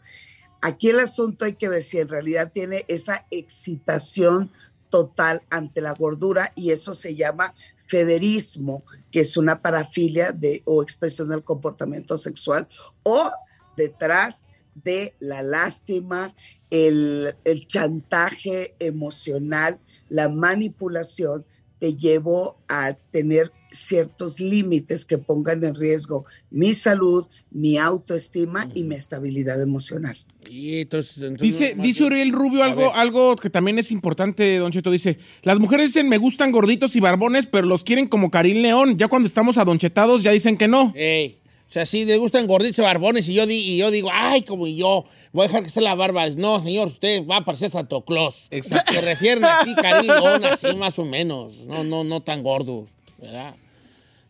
Aquí 0.62 0.88
el 0.88 1.00
asunto 1.00 1.44
hay 1.44 1.52
que 1.52 1.68
ver 1.68 1.82
si 1.82 1.98
en 1.98 2.08
realidad 2.08 2.50
tiene 2.50 2.86
esa 2.88 3.26
excitación 3.30 4.50
total 4.88 5.42
ante 5.50 5.82
la 5.82 5.92
gordura 5.92 6.50
y 6.56 6.70
eso 6.70 6.94
se 6.94 7.14
llama 7.14 7.54
federismo, 7.86 8.84
que 9.10 9.20
es 9.20 9.36
una 9.36 9.60
parafilia 9.60 10.34
o 10.64 10.82
expresión 10.82 11.28
del 11.28 11.44
comportamiento 11.44 12.16
sexual, 12.16 12.66
o 13.02 13.30
detrás 13.76 14.46
de 14.74 15.14
la 15.20 15.42
lástima, 15.42 16.34
el, 16.70 17.34
el 17.44 17.66
chantaje 17.66 18.74
emocional, 18.78 19.78
la 20.08 20.28
manipulación, 20.28 21.44
te 21.78 21.96
llevo 21.96 22.58
a 22.68 22.94
tener 23.10 23.50
ciertos 23.72 24.38
límites 24.38 25.04
que 25.04 25.18
pongan 25.18 25.64
en 25.64 25.74
riesgo 25.74 26.26
mi 26.50 26.74
salud, 26.74 27.26
mi 27.50 27.76
autoestima 27.78 28.68
y 28.74 28.84
mi 28.84 28.94
estabilidad 28.94 29.60
emocional. 29.60 30.16
Y 30.48 30.80
entonces, 30.82 31.16
entonces 31.18 31.40
Dice, 31.58 31.74
no- 31.74 31.82
dice 31.82 32.04
Uriel 32.04 32.32
Rubio 32.32 32.62
algo, 32.62 32.82
ver. 32.82 32.90
algo 32.94 33.34
que 33.36 33.50
también 33.50 33.78
es 33.78 33.90
importante, 33.90 34.58
Don 34.58 34.70
Cheto. 34.70 34.90
Dice, 34.90 35.18
las 35.42 35.58
mujeres 35.58 35.86
dicen 35.92 36.08
me 36.08 36.18
gustan 36.18 36.52
gorditos 36.52 36.94
y 36.94 37.00
barbones, 37.00 37.46
pero 37.46 37.66
los 37.66 37.82
quieren 37.82 38.06
como 38.06 38.30
Karim 38.30 38.62
León. 38.62 38.96
Ya 38.98 39.08
cuando 39.08 39.26
estamos 39.26 39.58
adonchetados 39.58 40.22
ya 40.22 40.30
dicen 40.30 40.56
que 40.56 40.68
no. 40.68 40.92
Ey, 40.94 41.38
o 41.72 41.74
sea, 41.74 41.86
sí, 41.86 42.04
le 42.04 42.18
gustan 42.18 42.46
gorditos 42.46 42.80
y 42.80 42.82
barbones 42.82 43.26
y 43.30 43.32
yo, 43.32 43.46
di, 43.46 43.54
y 43.54 43.78
yo 43.78 43.90
digo, 43.90 44.10
ay, 44.12 44.42
como 44.42 44.66
yo, 44.66 45.06
voy 45.32 45.44
a 45.44 45.48
dejar 45.48 45.62
que 45.62 45.70
sea 45.70 45.82
la 45.82 45.94
barba. 45.94 46.28
No, 46.28 46.62
señor, 46.62 46.88
usted 46.88 47.26
va 47.26 47.38
a 47.38 47.44
parecer 47.46 47.70
Santo 47.70 48.04
Claus. 48.04 48.46
Exacto. 48.50 48.92
Se 48.92 49.00
refieren 49.00 49.42
así, 49.42 49.74
Karim 49.80 50.10
León, 50.10 50.44
así 50.44 50.76
más 50.76 50.98
o 50.98 51.06
menos. 51.06 51.60
No, 51.60 51.82
no, 51.82 52.04
no 52.04 52.20
tan 52.20 52.42
gordos, 52.42 52.90
¿verdad? 53.16 53.54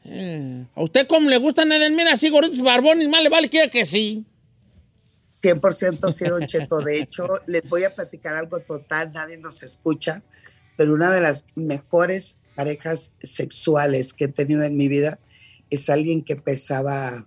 Eh, 0.04 0.66
¿A 0.72 0.82
usted 0.84 1.08
cómo 1.08 1.28
le 1.28 1.36
gustan, 1.38 1.72
Edelmira, 1.72 2.12
así 2.12 2.28
gorditos 2.28 2.60
y 2.60 2.62
barbones? 2.62 3.08
Más 3.08 3.24
le 3.24 3.28
vale 3.28 3.50
que 3.50 3.68
que 3.70 3.86
sí. 3.86 4.24
100% 5.42 6.12
sí, 6.12 6.24
Don 6.26 6.46
Cheto. 6.46 6.78
De 6.78 7.00
hecho, 7.00 7.26
les 7.48 7.68
voy 7.68 7.82
a 7.82 7.92
platicar 7.92 8.36
algo 8.36 8.60
total, 8.60 9.12
nadie 9.12 9.36
nos 9.36 9.64
escucha, 9.64 10.22
pero 10.76 10.94
una 10.94 11.10
de 11.10 11.20
las 11.20 11.46
mejores 11.56 12.38
parejas 12.54 13.14
sexuales 13.20 14.12
que 14.12 14.26
he 14.26 14.28
tenido 14.28 14.62
en 14.62 14.76
mi 14.76 14.86
vida 14.86 15.18
es 15.72 15.88
alguien 15.88 16.20
que 16.20 16.36
pesaba, 16.36 17.26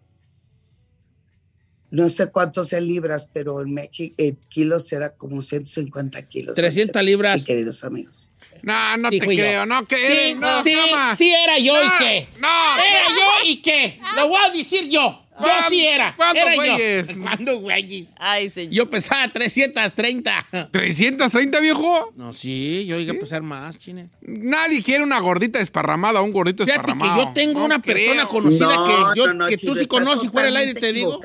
no 1.92 2.10
sé 2.10 2.28
cuántos 2.28 2.74
en 2.74 2.88
libras, 2.88 3.30
pero 3.32 3.62
en 3.62 3.74
México, 3.74 4.14
en 4.18 4.38
kilos 4.50 4.92
era 4.92 5.10
como 5.12 5.42
150 5.42 6.22
kilos. 6.28 6.48
Don 6.48 6.56
300 6.56 6.88
Cheto. 6.94 7.02
libras. 7.06 7.38
Y 7.40 7.44
queridos 7.44 7.84
amigos. 7.84 8.30
No, 8.62 8.98
no 8.98 9.10
Sí, 9.10 9.20
te 9.20 9.26
yo. 9.36 9.42
creo. 9.44 9.66
No, 9.66 9.86
que 9.88 9.96
Sí, 9.96 10.36
no, 10.36 10.64
sí, 10.64 10.74
cama. 10.74 11.16
sí 11.16 11.32
era 11.32 11.60
yo 11.60 11.74
y 11.84 11.88
qué. 12.00 12.28
no. 12.40 12.48
Era 12.78 13.08
yo 13.10 13.50
y 13.50 13.58
qué. 13.62 14.00
Lo 14.16 14.28
voy 14.30 14.42
a 14.44 14.50
decir 14.50 14.90
yo. 14.90 15.22
Yo 15.38 15.42
¿Cuán- 15.42 15.70
sí 15.70 15.86
era. 15.86 16.16
cuántos 16.16 16.44
Era 16.46 16.56
güeyes? 16.56 17.10
yo. 17.14 17.22
¿Cuándo, 17.22 17.60
güeyes? 17.60 18.08
Ay, 18.18 18.50
señor. 18.50 18.74
Yo 18.74 18.90
pesaba 18.90 19.30
330. 19.32 20.46
¿330, 20.72 21.62
viejo? 21.62 22.14
No, 22.16 22.32
sí, 22.32 22.86
yo 22.86 22.98
iba 23.00 23.14
a 23.14 23.20
pesar 23.20 23.42
más, 23.42 23.78
chine. 23.78 24.10
Nadie 24.28 24.82
quiere 24.82 25.04
una 25.04 25.20
gordita 25.20 25.60
desparramada 25.60 26.20
o 26.20 26.24
un 26.24 26.34
gordito 26.34 26.66
Fíjate 26.66 26.82
que 26.82 26.94
desparramado. 26.94 27.28
yo 27.28 27.34
tengo 27.34 27.60
No 27.60 27.66
una 27.66 27.80
persona 27.80 28.28
conocida 28.28 28.74
No, 28.76 28.86
que, 28.86 29.20
yo, 29.20 29.28
no, 29.28 29.34
no, 29.36 29.48
que 29.48 29.58
tú 29.58 29.76
sí 29.76 29.86
conoces 29.86 30.32
fuera 30.32 30.48
del 30.48 30.58
aire, 30.58 30.74
te 30.74 30.92
digo. 30.92 31.20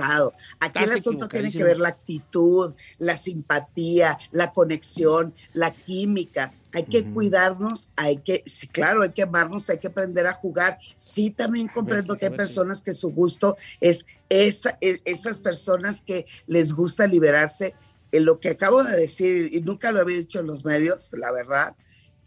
Aquí 0.61 0.85
el 0.85 0.90
asunto 0.92 1.26
tiene 1.26 1.50
que 1.50 1.64
ver 1.64 1.80
la 1.80 1.88
actitud, 1.88 2.75
la 2.99 3.16
simpatía, 3.16 4.19
la 4.33 4.52
conexión, 4.52 5.35
la 5.54 5.71
química. 5.71 6.52
Hay 6.73 6.85
que 6.85 7.04
cuidarnos, 7.11 7.90
hay 7.97 8.19
que, 8.19 8.42
sí, 8.45 8.69
claro, 8.69 9.02
hay 9.02 9.11
que 9.11 9.23
amarnos, 9.23 9.71
hay 9.71 9.78
que 9.78 9.88
aprender 9.88 10.26
a 10.26 10.35
jugar. 10.35 10.78
Sí, 10.97 11.30
también 11.30 11.69
comprendo 11.69 12.16
que 12.19 12.26
hay 12.26 12.33
personas 12.37 12.83
que 12.83 12.92
su 12.92 13.11
gusto 13.12 13.57
es 13.80 14.04
esa, 14.28 14.76
e- 14.83 15.00
esas 15.07 15.40
personas 15.40 16.02
que 16.02 16.26
les 16.47 16.75
gusta 16.75 17.07
liberarse. 17.07 17.75
En 18.12 18.25
lo 18.25 18.40
que 18.40 18.50
acabo 18.50 18.85
de 18.85 18.97
decir, 18.97 19.49
y 19.52 19.61
nunca 19.62 19.90
lo 19.90 20.00
había 20.00 20.19
dicho 20.19 20.40
en 20.40 20.47
los 20.47 20.64
medios, 20.64 21.12
la 21.14 21.33
verdad, 21.33 21.75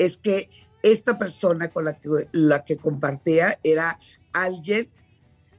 es 0.06 0.18
que 0.18 0.50
esta 0.82 1.18
persona 1.18 1.70
con 1.70 1.86
la 1.86 1.94
que, 2.00 2.10
la 2.34 2.66
que 2.66 2.78
compartía 2.78 3.60
era 3.64 4.00
alguien 4.34 4.90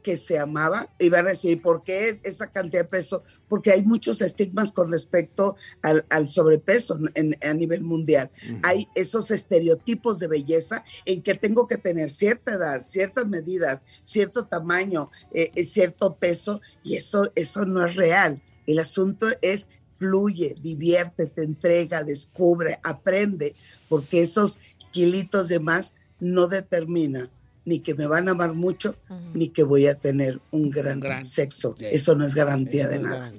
que 0.02 0.18
se 0.18 0.38
amaba, 0.38 0.86
iban 0.98 1.24
a 1.26 1.30
decir, 1.30 1.62
¿por 1.62 1.82
qué 1.82 2.20
esa 2.24 2.50
cantidad 2.52 2.82
de 2.82 2.88
peso? 2.90 3.22
Porque 3.48 3.70
hay 3.72 3.84
muchos 3.84 4.20
estigmas 4.20 4.70
con 4.70 4.92
respecto 4.92 5.56
al, 5.80 6.04
al 6.10 6.28
sobrepeso 6.28 6.98
en- 7.14 7.38
a 7.42 7.54
nivel 7.54 7.80
mundial. 7.82 8.30
Hay 8.62 8.86
esos 8.94 9.30
estereotipos 9.30 10.18
de 10.18 10.26
belleza 10.28 10.84
en 11.06 11.22
que 11.22 11.34
tengo 11.34 11.66
que 11.66 11.78
tener 11.78 12.10
cierta 12.10 12.52
edad, 12.52 12.82
ciertas 12.82 13.26
medidas, 13.26 13.84
cierto 14.02 14.46
tamaño, 14.46 15.10
eh, 15.32 15.50
eh, 15.54 15.64
cierto 15.64 16.16
peso, 16.16 16.60
y 16.82 16.96
eso, 16.96 17.32
eso 17.34 17.64
no 17.64 17.86
es 17.86 17.96
real. 17.96 18.42
El 18.66 18.80
asunto 18.80 19.26
es 19.40 19.68
fluye, 20.04 20.54
diviértete, 20.60 21.42
entrega, 21.42 22.04
descubre, 22.04 22.76
aprende, 22.82 23.54
porque 23.88 24.20
esos 24.22 24.60
kilitos 24.92 25.48
de 25.48 25.58
más 25.60 25.94
no 26.20 26.46
determina 26.46 27.30
ni 27.64 27.80
que 27.80 27.94
me 27.94 28.06
van 28.06 28.28
a 28.28 28.32
amar 28.32 28.54
mucho, 28.54 28.94
ni 29.32 29.48
que 29.48 29.62
voy 29.62 29.86
a 29.86 29.94
tener 29.94 30.38
un 30.50 30.68
gran, 30.68 31.00
gran- 31.00 31.24
sexo. 31.24 31.74
Sí. 31.78 31.86
Eso 31.90 32.14
no 32.14 32.24
es 32.26 32.34
garantía 32.34 32.88
de 32.88 33.00
nada. 33.00 33.32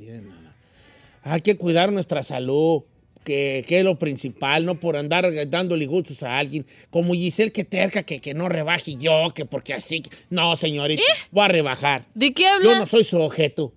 Hay 1.21 1.41
que 1.41 1.55
cuidar 1.57 1.91
nuestra 1.91 2.23
salud, 2.23 2.81
que, 3.23 3.63
que 3.67 3.79
es 3.79 3.85
lo 3.85 3.97
principal, 3.99 4.65
no 4.65 4.79
por 4.79 4.97
andar 4.97 5.27
dándole 5.47 5.85
gustos 5.85 6.23
a 6.23 6.37
alguien. 6.39 6.65
Como 6.89 7.13
Giselle 7.13 7.51
que 7.51 7.63
terca, 7.63 8.01
que, 8.03 8.19
que 8.19 8.33
no 8.33 8.49
rebaje 8.49 8.95
yo, 8.97 9.31
que 9.33 9.45
porque 9.45 9.73
así. 9.75 10.01
No, 10.31 10.55
señorita, 10.55 11.03
voy 11.31 11.45
a 11.45 11.47
rebajar. 11.47 12.05
¿De 12.15 12.33
qué 12.33 12.43
Yo 12.43 12.49
habla? 12.69 12.79
no 12.79 12.87
soy 12.87 13.03
su 13.03 13.17
objeto. 13.19 13.73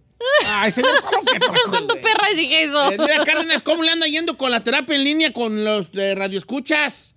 Ay, 0.47 0.71
señor, 0.71 1.03
¿cómo 1.03 1.23
que? 1.25 1.39
Con 1.71 1.87
tu 1.89 1.95
perra 1.95 2.29
dije 2.35 2.65
eso. 2.65 2.91
Eh, 2.91 2.99
mira, 2.99 3.25
Cárdenas, 3.25 3.63
¿cómo 3.63 3.83
le 3.83 3.91
anda 3.91 4.07
yendo 4.07 4.37
con 4.37 4.51
la 4.51 4.63
terapia 4.63 4.97
en 4.97 5.05
línea 5.05 5.33
con 5.33 5.65
los 5.65 5.93
de 5.93 6.15
Radio 6.15 6.39
Escuchas? 6.39 7.15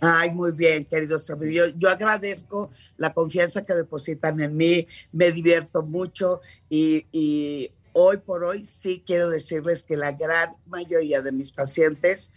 Ay, 0.00 0.30
muy 0.32 0.52
bien, 0.52 0.84
queridos 0.84 1.30
amigos. 1.30 1.54
Yo, 1.54 1.78
yo 1.78 1.88
agradezco 1.88 2.70
la 2.96 3.14
confianza 3.14 3.64
que 3.64 3.74
depositan 3.74 4.40
en 4.40 4.56
mí, 4.56 4.86
me 5.12 5.30
divierto 5.30 5.84
mucho 5.84 6.40
y, 6.68 7.06
y 7.12 7.70
hoy 7.92 8.16
por 8.16 8.42
hoy 8.42 8.64
sí 8.64 9.02
quiero 9.06 9.30
decirles 9.30 9.84
que 9.84 9.96
la 9.96 10.12
gran 10.12 10.50
mayoría 10.66 11.22
de 11.22 11.32
mis 11.32 11.52
pacientes 11.52 12.32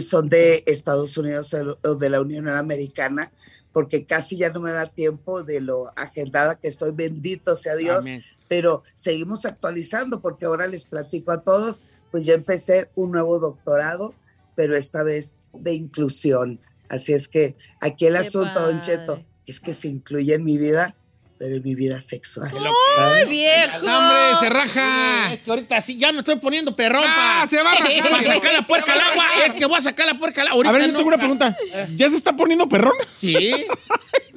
son 0.00 0.28
de 0.28 0.64
Estados 0.66 1.16
Unidos 1.16 1.54
o 1.84 1.94
de 1.94 2.10
la 2.10 2.20
Unión 2.20 2.48
Americana, 2.48 3.32
porque 3.72 4.04
casi 4.04 4.36
ya 4.36 4.50
no 4.50 4.60
me 4.60 4.72
da 4.72 4.86
tiempo 4.86 5.44
de 5.44 5.60
lo 5.60 5.86
agendada 5.96 6.56
que 6.56 6.68
estoy, 6.68 6.90
bendito 6.92 7.56
sea 7.56 7.76
Dios, 7.76 8.04
Amén. 8.04 8.24
Pero 8.52 8.82
seguimos 8.94 9.46
actualizando 9.46 10.20
porque 10.20 10.44
ahora 10.44 10.66
les 10.66 10.84
platico 10.84 11.32
a 11.32 11.40
todos, 11.40 11.84
pues 12.10 12.26
ya 12.26 12.34
empecé 12.34 12.90
un 12.96 13.10
nuevo 13.10 13.38
doctorado, 13.38 14.14
pero 14.54 14.76
esta 14.76 15.02
vez 15.02 15.36
de 15.54 15.72
inclusión. 15.72 16.60
Así 16.90 17.14
es 17.14 17.28
que 17.28 17.56
aquí 17.80 18.04
el 18.04 18.12
Qué 18.12 18.18
asunto, 18.18 18.60
Don 18.60 18.80
padre. 18.80 18.80
Cheto, 18.82 19.24
es 19.46 19.58
que 19.58 19.72
se 19.72 19.88
incluye 19.88 20.34
en 20.34 20.44
mi 20.44 20.58
vida, 20.58 20.94
pero 21.38 21.56
en 21.56 21.62
mi 21.62 21.74
vida 21.74 21.98
sexual. 22.02 22.52
¡Ay, 22.98 23.26
viejo! 23.26 23.86
¡No, 23.86 23.98
hombre, 23.98 24.18
se 24.40 24.50
raja! 24.50 25.32
Es 25.32 25.40
que 25.40 25.50
ahorita 25.50 25.80
sí, 25.80 25.96
ya 25.96 26.12
me 26.12 26.18
estoy 26.18 26.36
poniendo 26.36 26.76
perrón. 26.76 27.04
¡Ah, 27.06 27.46
se 27.48 27.56
va 27.62 27.72
a 27.72 27.76
rajar! 27.76 28.02
Para 28.10 28.22
sacar 28.22 28.52
la 28.52 28.66
puerca 28.66 28.92
al 28.92 29.00
agua. 29.00 29.24
Es 29.46 29.54
que 29.54 29.64
voy 29.64 29.78
a 29.78 29.80
sacar 29.80 30.04
la 30.04 30.18
puerca 30.18 30.42
al 30.42 30.48
agua. 30.48 30.68
A 30.68 30.72
ver, 30.72 30.88
yo 30.88 30.92
tengo 30.94 31.08
una 31.08 31.16
pregunta. 31.16 31.56
¿Ya 31.96 32.10
se 32.10 32.16
está 32.16 32.36
poniendo 32.36 32.68
perrón? 32.68 32.98
Sí. 33.16 33.50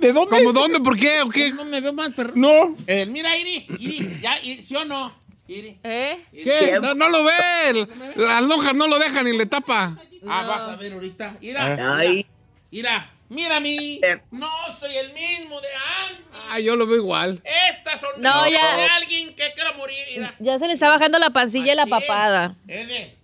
¿De 0.06 0.14
dónde? 0.14 0.30
¿Cómo 0.38 0.54
dónde? 0.54 0.80
¿Por 0.82 1.00
qué? 1.00 1.22
¿O 1.24 1.30
qué? 1.30 1.52
No 1.52 1.66
me 1.66 1.82
veo 1.82 1.92
más 1.94 2.14
perrón. 2.14 2.34
No. 2.40 2.76
Eh, 2.86 3.08
mira, 3.08 3.36
Iri, 3.38 3.66
Iri, 3.80 4.20
ya, 4.22 4.38
Iri, 4.44 4.62
¿sí 4.62 4.76
o 4.76 4.86
no? 4.86 5.12
Iri. 5.48 5.80
¿Eh? 5.84 6.20
¿Qué? 6.32 6.78
No, 6.80 6.94
no 6.94 7.10
lo 7.10 7.24
ve. 7.24 7.88
Las 8.16 8.44
lonjas 8.44 8.76
no 8.76 8.88
lo 8.88 9.00
dejan 9.00 9.28
y 9.28 9.36
le 9.36 9.48
tapa. 9.48 9.98
Ah, 10.28 10.44
vas 10.48 10.62
a 10.70 10.76
ver 10.76 10.94
ahorita. 10.94 11.38
Mira, 11.42 11.76
Ay, 11.98 12.26
mira, 12.70 13.12
mira 13.30 13.58
a 13.58 13.60
mí. 13.60 14.00
Eh. 14.04 14.22
No 14.30 14.48
soy 14.80 14.96
el 14.96 15.12
mismo 15.14 15.60
de 15.60 15.68
antes. 16.08 16.26
Ah, 16.52 16.60
yo 16.60 16.76
lo 16.76 16.86
veo 16.86 16.98
igual. 16.98 17.42
Estas 17.72 18.00
son 18.00 18.10
No, 18.20 18.44
de 18.44 18.52
ya. 18.52 18.96
alguien 18.96 19.30
que 19.36 19.54
quiera 19.56 19.72
morir. 19.74 19.98
Mira. 20.16 20.36
Ya 20.40 20.60
se 20.60 20.68
le 20.68 20.74
está 20.74 20.90
bajando 20.90 21.18
la 21.18 21.32
pancilla 21.32 21.74
y 21.74 21.76
la 21.76 21.84
Así 21.84 21.94
es. 21.94 22.00
papada. 22.02 22.56
Ede, 22.68 23.16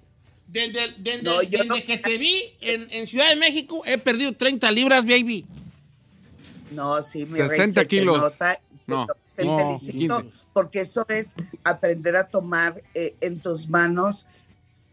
Desde, 0.47 0.95
desde- 0.97 1.21
No, 1.23 1.41
yo 1.43 1.50
desde 1.50 1.65
no- 1.65 1.75
que 1.75 1.97
te 1.97 2.17
vi 2.17 2.53
en, 2.59 2.88
en 2.91 3.07
Ciudad 3.07 3.29
de 3.29 3.35
México, 3.38 3.83
he 3.85 3.97
perdido 3.97 4.33
30 4.33 4.69
libras, 4.71 5.05
baby. 5.05 5.45
No, 6.71 7.01
sí, 7.03 7.25
mi 7.25 7.39
60 7.39 7.81
rey, 7.83 7.99
se 7.99 8.05
nota, 8.05 8.59
No, 8.87 9.07
te 9.35 9.45
no, 9.45 9.57
felicito, 9.57 10.21
15. 10.21 10.45
porque 10.53 10.81
eso 10.81 11.05
es 11.09 11.35
aprender 11.63 12.15
a 12.15 12.27
tomar 12.27 12.75
eh, 12.93 13.15
en 13.21 13.39
tus 13.39 13.69
manos 13.69 14.27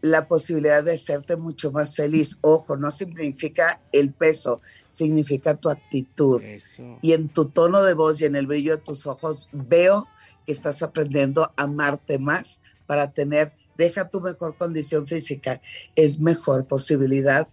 la 0.01 0.27
posibilidad 0.27 0.83
de 0.83 0.93
hacerte 0.93 1.35
mucho 1.35 1.71
más 1.71 1.95
feliz. 1.95 2.37
Ojo, 2.41 2.77
no 2.77 2.89
significa 2.91 3.81
el 3.91 4.13
peso, 4.13 4.61
significa 4.87 5.55
tu 5.55 5.69
actitud. 5.69 6.41
Eso. 6.41 6.97
y 7.01 7.13
en 7.13 7.29
tu 7.29 7.45
tono 7.45 7.83
de 7.83 7.93
voz 7.93 8.21
y 8.21 8.25
en 8.25 8.35
el 8.35 8.47
brillo 8.47 8.77
de 8.77 8.81
tus 8.83 9.05
ojos 9.07 9.49
veo 9.51 10.07
que 10.45 10.51
estás 10.53 10.81
aprendiendo 10.83 11.43
a 11.43 11.53
amarte 11.57 12.17
más 12.17 12.61
para 12.87 13.11
tener, 13.11 13.53
deja 13.77 14.09
tu 14.09 14.19
mejor 14.21 14.57
condición 14.57 15.05
física, 15.05 15.61
es 15.95 16.19
mejor 16.21 16.65
posibilidad 16.65 17.47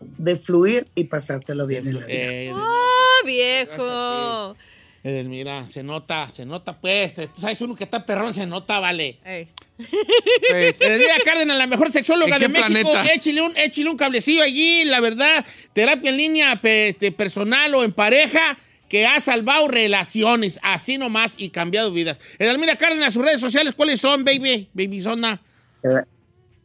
de 0.00 0.36
fluir 0.36 0.88
y 0.94 1.04
pasártelo 1.04 1.66
bien 1.66 1.86
en 1.86 2.00
la 2.00 2.06
vida. 2.06 2.16
Eh, 2.18 2.52
¡Ah, 2.52 2.83
viejo! 3.24 4.56
Edelmira, 5.02 5.68
se 5.68 5.82
nota, 5.82 6.30
se 6.32 6.46
nota, 6.46 6.80
pues. 6.80 7.12
Tú 7.14 7.28
sabes, 7.40 7.60
uno 7.60 7.74
que 7.74 7.84
está 7.84 8.06
perrón 8.06 8.32
se 8.32 8.46
nota, 8.46 8.80
vale. 8.80 9.18
Ey. 9.24 9.48
Pues, 9.76 10.80
Edelmira 10.80 11.16
Cárdenas, 11.24 11.58
la 11.58 11.66
mejor 11.66 11.92
sexóloga 11.92 12.36
¿En 12.36 12.42
de 12.42 12.48
México. 12.48 12.90
Échale 13.12 13.42
un, 13.42 13.54
échale 13.56 13.90
un 13.90 13.96
cablecillo 13.98 14.42
allí, 14.42 14.84
la 14.84 15.00
verdad. 15.00 15.44
Terapia 15.74 16.08
en 16.10 16.16
línea 16.16 16.58
pe- 16.60 16.88
este, 16.88 17.12
personal 17.12 17.74
o 17.74 17.84
en 17.84 17.92
pareja 17.92 18.56
que 18.88 19.06
ha 19.06 19.20
salvado 19.20 19.68
relaciones, 19.68 20.58
así 20.62 20.96
nomás, 20.96 21.34
y 21.36 21.50
cambiado 21.50 21.90
vidas. 21.90 22.18
Edelmira 22.38 22.76
Cárdenas, 22.76 23.12
sus 23.12 23.24
redes 23.24 23.40
sociales, 23.40 23.74
¿cuáles 23.74 24.00
son, 24.00 24.24
baby? 24.24 24.68
Baby 24.72 25.02
Zona. 25.02 25.42
Eh, 25.82 25.88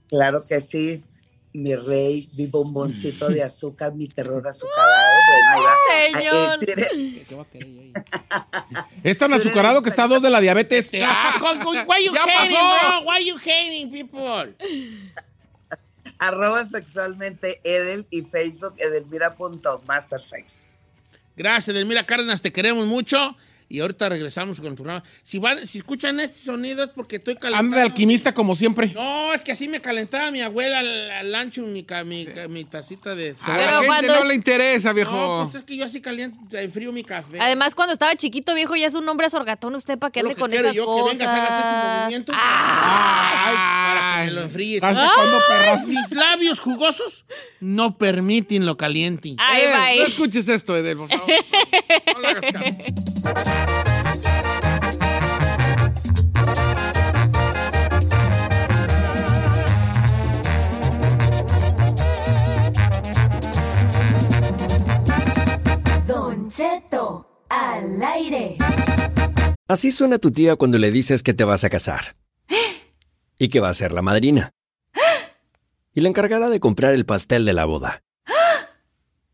Claro 0.07 0.39
que 0.47 0.59
sí, 0.61 1.03
mi 1.53 1.75
rey, 1.75 2.29
mi 2.37 2.47
bomboncito 2.47 3.27
de 3.29 3.43
azúcar, 3.43 3.93
mi 3.93 4.07
terror 4.07 4.47
azucarado. 4.47 4.91
Bueno, 5.27 5.49
ahí 5.51 5.61
va. 5.63 6.57
Señor. 6.57 6.59
Ah, 7.31 7.45
eh, 7.53 8.79
Es 9.03 9.17
tan 9.17 9.33
azucarado 9.33 9.81
que 9.81 9.89
está 9.89 10.03
a 10.03 10.07
dos 10.07 10.21
de 10.21 10.29
la 10.29 10.39
diabetes. 10.41 10.91
Ah, 11.01 11.37
why 11.87 12.05
you 12.05 12.13
Ya 12.13 12.23
hating, 12.23 12.55
pasó. 12.55 13.01
bro? 13.01 13.11
Why 13.11 13.25
you 13.25 13.37
hating, 13.37 13.91
people? 13.91 14.55
arroba 16.19 16.65
sexualmente 16.65 17.61
Edel 17.63 18.05
y 18.11 18.21
Facebook 18.23 18.75
edelmira.mastersex. 18.77 20.67
Gracias, 21.35 21.69
Edelmira 21.69 22.05
Cárdenas, 22.05 22.41
te 22.41 22.51
queremos 22.51 22.85
mucho. 22.87 23.35
Y 23.71 23.81
ahorita 23.81 24.09
regresamos 24.09 24.57
con 24.57 24.67
el 24.69 24.73
programa. 24.73 25.03
Si, 25.23 25.37
van, 25.37 25.67
si 25.67 25.77
escuchan 25.77 26.19
este 26.19 26.39
sonido 26.39 26.83
es 26.85 26.89
porque 26.89 27.17
estoy 27.17 27.35
calentando. 27.35 27.67
Anda 27.67 27.77
de 27.77 27.83
alquimista 27.83 28.33
como 28.33 28.55
siempre. 28.55 28.87
No, 28.95 29.31
es 29.31 29.41
que 29.43 29.51
así 29.51 29.67
me 29.67 29.79
calentaba 29.79 30.31
mi 30.31 30.41
abuela 30.41 30.79
al, 30.79 31.11
al 31.11 31.35
ancho 31.35 31.61
mi, 31.61 31.85
mi, 32.05 32.27
mi 32.49 32.63
tacita 32.65 33.13
de... 33.13 33.35
A 33.41 33.49
la 33.49 33.55
Pero 33.57 33.69
gente 33.73 33.85
cuando 33.87 34.13
no 34.15 34.21
es- 34.23 34.27
le 34.27 34.33
interesa, 34.33 34.91
viejo. 34.91 35.11
No, 35.11 35.43
pues 35.43 35.55
es 35.61 35.63
que 35.63 35.77
yo 35.77 35.85
así 35.85 36.01
caliento, 36.01 36.39
enfrío 36.57 36.91
mi 36.91 37.03
café. 37.03 37.39
Además, 37.39 37.75
cuando 37.75 37.93
estaba 37.93 38.15
chiquito, 38.15 38.55
viejo, 38.55 38.75
ya 38.75 38.87
es 38.87 38.95
un 38.95 39.07
hombre 39.07 39.29
sorgatón 39.29 39.75
usted 39.75 39.99
para 39.99 40.09
que 40.11 40.21
ande 40.21 40.33
que 40.33 40.41
con 40.41 40.49
quiero 40.49 40.65
esas 40.65 40.75
yo, 40.75 40.83
que 40.85 40.87
cosas. 40.87 41.17
vengas, 41.19 41.33
hagas 41.35 41.59
este 41.65 41.99
movimiento. 41.99 42.33
Ay, 42.35 43.55
para 43.55 44.19
que 44.21 44.25
me 44.25 44.31
lo 44.31 44.41
enfríes. 44.41 44.83
Mis 45.87 46.11
labios 46.11 46.59
jugosos 46.59 47.25
no 47.59 47.97
permiten 47.99 48.65
lo 48.65 48.77
caliente. 48.77 49.35
Ay, 49.37 49.61
Eh, 49.61 49.71
bye. 49.73 49.99
No 49.99 50.05
escuches 50.07 50.47
esto, 50.47 50.75
Edel, 50.75 50.97
por 50.97 51.09
favor. 51.09 51.27
No 52.15 52.19
le 52.19 52.27
hagas 52.27 52.45
caso. 52.51 52.75
Don 66.07 66.49
Cheto, 66.49 67.45
al 67.49 68.01
aire. 68.01 68.57
Así 69.67 69.91
suena 69.91 70.17
tu 70.17 70.31
tía 70.31 70.55
cuando 70.55 70.77
le 70.77 70.91
dices 70.91 71.21
que 71.21 71.33
te 71.33 71.43
vas 71.43 71.63
a 71.63 71.69
casar. 71.69 72.15
Y 73.37 73.49
que 73.49 73.59
va 73.59 73.69
a 73.69 73.73
ser 73.73 73.91
la 73.91 74.01
madrina. 74.01 74.51
Y 75.93 76.01
la 76.01 76.09
encargada 76.09 76.49
de 76.49 76.59
comprar 76.59 76.93
el 76.93 77.05
pastel 77.05 77.45
de 77.45 77.53
la 77.53 77.65
boda. 77.65 78.01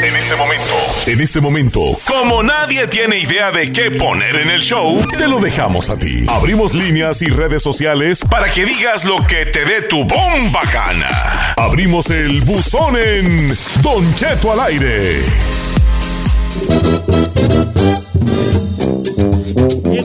En 0.00 0.14
este 0.14 0.36
momento, 0.36 0.74
en 1.06 1.20
este 1.20 1.40
momento, 1.40 1.80
como 2.06 2.42
nadie 2.42 2.86
tiene 2.86 3.18
idea 3.18 3.50
de 3.50 3.72
qué 3.72 3.90
poner 3.90 4.36
en 4.36 4.48
el 4.48 4.60
show, 4.60 5.04
te 5.16 5.26
lo 5.26 5.40
dejamos 5.40 5.90
a 5.90 5.98
ti. 5.98 6.24
Abrimos 6.28 6.74
líneas 6.74 7.20
y 7.22 7.26
redes 7.26 7.62
sociales 7.62 8.24
para 8.30 8.50
que 8.50 8.64
digas 8.64 9.04
lo 9.04 9.26
que 9.26 9.46
te 9.46 9.64
dé 9.64 9.82
tu 9.82 10.04
bomba 10.04 10.62
gana. 10.72 11.54
Abrimos 11.56 12.10
el 12.10 12.42
buzón 12.42 12.96
en 12.96 13.48
Don 13.82 14.14
Cheto 14.14 14.52
al 14.52 14.60
aire. 14.60 15.20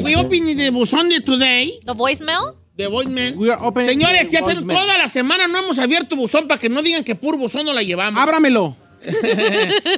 We 0.04 0.16
open 0.16 0.58
the 0.58 0.70
buzón 0.72 1.10
de 1.10 1.22
today. 1.22 1.80
¿The 1.86 1.94
voicemail? 1.94 2.56
The 2.78 2.88
voicemail. 2.88 3.36
We 3.38 3.52
are 3.52 3.60
opening 3.62 3.90
Señores, 3.90 4.28
the 4.28 4.32
ya 4.34 4.40
tenemos 4.42 4.64
voicemail. 4.64 4.80
toda 4.80 4.98
la 4.98 5.08
semana 5.08 5.48
no 5.48 5.60
hemos 5.60 5.78
abierto 5.78 6.16
buzón 6.16 6.48
para 6.48 6.60
que 6.60 6.70
no 6.70 6.82
digan 6.82 7.04
que 7.04 7.14
puro 7.16 7.38
buzón 7.38 7.66
no 7.66 7.74
la 7.74 7.84
llevamos. 7.84 8.22
Ábramelo. 8.22 8.76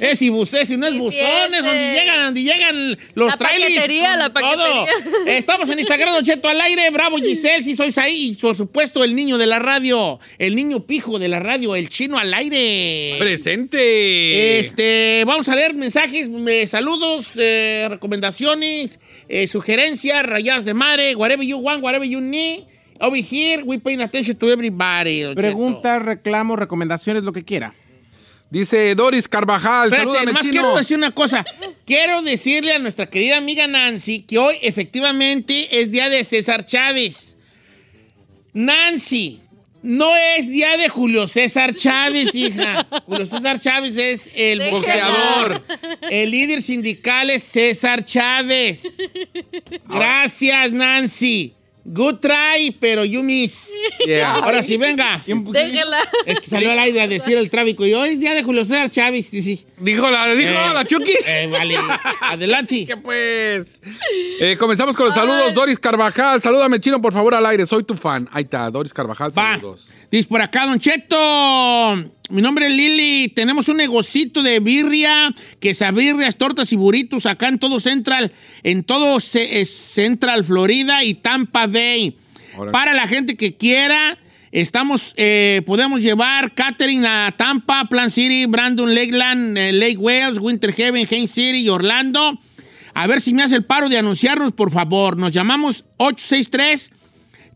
Es 0.00 0.22
y 0.22 0.28
bus, 0.28 0.54
es 0.54 0.70
y 0.70 0.76
no 0.76 0.86
es 0.86 0.92
Sí, 0.94 0.98
buzón, 0.98 1.54
es 1.54 1.64
donde 1.64 1.90
sí. 1.90 2.00
llegan, 2.00 2.24
donde 2.24 2.42
llegan 2.42 2.98
los 3.14 3.28
La 3.28 3.36
trailers. 3.36 3.74
paquetería, 3.74 4.16
la 4.16 4.32
paquetería. 4.32 4.86
todo. 5.04 5.26
Estamos 5.26 5.68
en 5.70 5.78
Instagram, 5.78 6.14
Don 6.14 6.24
Cheto 6.24 6.48
al 6.48 6.60
aire, 6.60 6.90
bravo 6.90 7.16
Giselle, 7.18 7.62
si 7.64 7.76
sois 7.76 7.96
ahí, 7.98 8.30
y 8.30 8.34
por 8.34 8.56
supuesto 8.56 9.04
el 9.04 9.14
niño 9.14 9.38
de 9.38 9.46
la 9.46 9.58
radio, 9.58 10.18
el 10.38 10.56
niño 10.56 10.86
pijo 10.86 11.18
de 11.18 11.28
la 11.28 11.38
radio, 11.40 11.74
el 11.76 11.88
chino 11.88 12.18
al 12.18 12.32
aire. 12.34 13.16
Presente. 13.18 14.58
Este, 14.60 15.24
vamos 15.26 15.48
a 15.48 15.54
leer 15.54 15.74
mensajes, 15.74 16.28
saludos, 16.70 17.32
eh, 17.36 17.86
recomendaciones, 17.90 18.98
eh, 19.28 19.46
sugerencias, 19.46 20.24
rayadas 20.24 20.64
de 20.64 20.74
madre, 20.74 21.14
whatever 21.14 21.44
you 21.46 21.58
want, 21.58 21.82
whatever 21.82 22.06
you 22.08 22.20
need. 22.20 22.64
Over 22.98 23.18
here, 23.18 23.62
we 23.62 23.78
paying 23.78 24.00
attention 24.00 24.36
to 24.36 24.48
everybody. 24.50 25.20
Don. 25.20 25.34
Preguntas, 25.34 26.02
reclamos, 26.02 26.58
recomendaciones, 26.58 27.24
lo 27.24 27.32
que 27.32 27.44
quiera. 27.44 27.74
Dice 28.50 28.94
Doris 28.94 29.28
Carvajal. 29.28 29.86
Espérate, 29.86 30.04
Salúdame, 30.04 30.22
además 30.24 30.42
chino. 30.42 30.52
quiero 30.52 30.76
decir 30.76 30.96
una 30.96 31.10
cosa. 31.10 31.44
Quiero 31.84 32.22
decirle 32.22 32.74
a 32.74 32.78
nuestra 32.78 33.06
querida 33.06 33.36
amiga 33.36 33.66
Nancy 33.66 34.22
que 34.22 34.38
hoy 34.38 34.56
efectivamente 34.62 35.80
es 35.80 35.90
día 35.90 36.08
de 36.08 36.22
César 36.24 36.64
Chávez. 36.64 37.36
Nancy, 38.52 39.40
no 39.82 40.08
es 40.36 40.48
día 40.48 40.76
de 40.76 40.88
Julio 40.88 41.26
César 41.28 41.74
Chávez, 41.74 42.34
hija. 42.34 42.86
Julio 43.06 43.26
César 43.26 43.58
Chávez 43.60 43.96
es 43.96 44.30
el 44.34 44.70
boxeador. 44.70 45.62
El 46.10 46.30
líder 46.30 46.62
sindical 46.62 47.30
es 47.30 47.42
César 47.42 48.04
Chávez. 48.04 48.96
Gracias, 49.88 50.72
Nancy. 50.72 51.54
Good 51.88 52.16
try, 52.20 52.76
pero 52.80 53.04
you 53.04 53.22
miss. 53.22 53.70
Yeah. 54.06 54.34
Ahora 54.36 54.62
sí, 54.62 54.76
venga. 54.76 55.22
Déjela. 55.26 55.98
Es 56.26 56.40
que 56.40 56.46
salió 56.48 56.70
al 56.72 56.78
aire 56.80 57.00
a 57.00 57.08
decir 57.08 57.36
el 57.36 57.48
tráfico 57.48 57.86
y 57.86 57.94
hoy 57.94 58.10
es 58.10 58.20
día 58.20 58.34
de 58.34 58.42
Julio 58.42 58.64
César 58.64 58.90
Chávez. 58.90 59.26
Sí, 59.26 59.40
sí. 59.42 59.64
Dijo 59.78 60.10
la, 60.10 60.28
dijo 60.34 60.50
Eh, 60.50 60.70
la 60.74 60.84
Chucky. 60.84 61.12
eh, 61.26 61.48
vale. 61.50 61.76
Adelante. 62.22 62.86
¿Qué 62.88 62.96
pues? 62.96 63.78
Eh, 64.40 64.56
comenzamos 64.58 64.96
con 64.96 65.06
los 65.06 65.14
saludos. 65.14 65.54
Doris 65.54 65.78
Carvajal. 65.78 66.40
Salúdame, 66.42 66.78
chino, 66.80 67.00
por 67.00 67.12
favor, 67.12 67.34
al 67.34 67.46
aire. 67.46 67.66
Soy 67.66 67.84
tu 67.84 67.94
fan. 67.94 68.28
Ahí 68.32 68.42
está, 68.44 68.70
Doris 68.70 68.92
Carvajal. 68.92 69.30
Va. 69.30 69.56
Saludos. 69.56 69.88
Dice 70.10 70.28
por 70.28 70.40
acá, 70.40 70.66
Don 70.66 70.78
Cheto. 70.78 71.16
Mi 72.28 72.42
nombre 72.42 72.66
es 72.66 72.72
Lili. 72.72 73.28
Tenemos 73.28 73.68
un 73.68 73.76
negocito 73.76 74.42
de 74.42 74.58
birria, 74.58 75.32
quesabirrias, 75.60 76.36
tortas 76.36 76.72
y 76.72 76.76
burritos 76.76 77.24
acá 77.24 77.48
en 77.48 77.58
todo 77.58 77.78
Central, 77.78 78.32
en 78.64 78.82
todo 78.82 79.18
eh, 79.34 79.64
Central 79.64 80.44
Florida 80.44 81.04
y 81.04 81.14
Tampa 81.14 81.66
Bay. 81.66 82.16
Para 82.72 82.94
la 82.94 83.06
gente 83.06 83.36
que 83.36 83.54
quiera, 83.54 84.18
estamos, 84.50 85.12
eh, 85.16 85.62
podemos 85.66 86.00
llevar 86.00 86.54
catering 86.54 87.04
a 87.04 87.32
Tampa, 87.36 87.84
Plan 87.88 88.10
City, 88.10 88.46
Brandon, 88.46 88.92
Lakeland, 88.92 89.56
eh, 89.56 89.72
Lake 89.72 89.98
Wales, 89.98 90.38
Winter 90.40 90.74
Haven, 90.76 91.06
Haines 91.08 91.30
City 91.30 91.58
y 91.58 91.68
Orlando. 91.68 92.40
A 92.94 93.06
ver 93.06 93.20
si 93.20 93.34
me 93.34 93.44
hace 93.44 93.56
el 93.56 93.64
paro 93.64 93.88
de 93.88 93.98
anunciarnos, 93.98 94.52
por 94.52 94.72
favor. 94.72 95.16
Nos 95.16 95.30
llamamos 95.30 95.84
863 95.98 96.90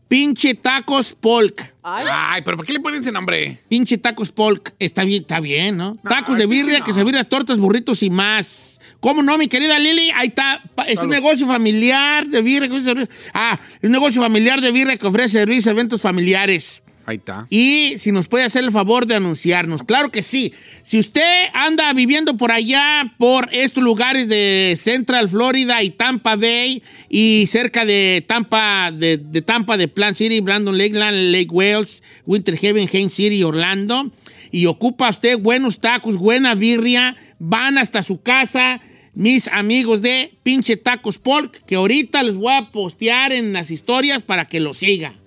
Pinche 0.07 0.53
Tacos 0.53 1.15
Polk. 1.19 1.70
Ay, 1.83 2.41
pero 2.43 2.57
¿por 2.57 2.65
qué 2.65 2.73
le 2.73 2.79
ponen 2.79 3.01
ese 3.01 3.11
nombre? 3.11 3.57
Pinche 3.67 3.97
Tacos 3.97 4.31
Polk. 4.31 4.73
Está 4.77 5.03
bien, 5.03 5.21
está 5.23 5.39
bien, 5.39 5.77
¿no? 5.77 5.97
Tacos 6.03 6.37
de 6.37 6.45
birria, 6.45 6.79
no. 6.79 6.85
quesadillas, 6.85 7.27
tortas, 7.27 7.57
burritos 7.57 8.03
y 8.03 8.09
más. 8.09 8.79
¿Cómo 8.99 9.23
no, 9.23 9.35
mi 9.37 9.47
querida 9.47 9.79
Lili? 9.79 10.11
Ahí 10.11 10.27
está. 10.27 10.61
Es 10.87 10.99
un 10.99 11.09
negocio 11.09 11.47
familiar 11.47 12.27
de 12.27 12.41
birria. 12.43 12.69
que 12.69 13.07
Ah, 13.33 13.59
un 13.81 13.91
negocio 13.91 14.21
familiar 14.21 14.61
de 14.61 14.71
birria 14.71 14.95
que 14.97 15.07
ofrece 15.07 15.39
servicios 15.39 15.67
eventos 15.67 16.01
familiares. 16.01 16.80
Ahí 17.05 17.17
está. 17.17 17.47
Y 17.49 17.95
si 17.97 18.11
nos 18.11 18.27
puede 18.27 18.45
hacer 18.45 18.63
el 18.63 18.71
favor 18.71 19.07
de 19.07 19.15
anunciarnos. 19.15 19.83
Claro 19.83 20.11
que 20.11 20.21
sí. 20.21 20.53
Si 20.83 20.99
usted 20.99 21.45
anda 21.53 21.91
viviendo 21.93 22.37
por 22.37 22.51
allá, 22.51 23.13
por 23.17 23.49
estos 23.51 23.83
lugares 23.83 24.27
de 24.29 24.75
Central 24.77 25.29
Florida 25.29 25.81
y 25.83 25.89
Tampa 25.89 26.35
Bay, 26.35 26.83
y 27.09 27.45
cerca 27.47 27.85
de 27.85 28.23
Tampa, 28.27 28.91
de, 28.91 29.17
Tampa, 29.45 29.77
de 29.77 29.87
Plant 29.87 30.17
City, 30.17 30.39
Brandon 30.41 30.77
Lakeland, 30.77 31.31
Lake 31.31 31.49
Wales, 31.51 32.03
Winter 32.25 32.57
Haven, 32.61 32.89
Haines 32.91 33.13
City, 33.13 33.43
Orlando, 33.43 34.11
y 34.51 34.65
ocupa 34.67 35.09
usted 35.09 35.39
buenos 35.39 35.79
tacos, 35.79 36.17
buena 36.17 36.55
birria, 36.55 37.15
van 37.39 37.77
hasta 37.77 38.03
su 38.03 38.21
casa. 38.21 38.81
Mis 39.13 39.49
amigos 39.49 40.01
de 40.01 40.33
Pinche 40.41 40.77
Tacos 40.77 41.17
Polk, 41.17 41.65
que 41.65 41.75
ahorita 41.75 42.23
les 42.23 42.35
voy 42.35 42.53
a 42.53 42.71
postear 42.71 43.33
en 43.33 43.51
las 43.51 43.69
historias 43.69 44.23
para 44.23 44.45
que 44.45 44.61
lo 44.61 44.73
siga. 44.73 45.20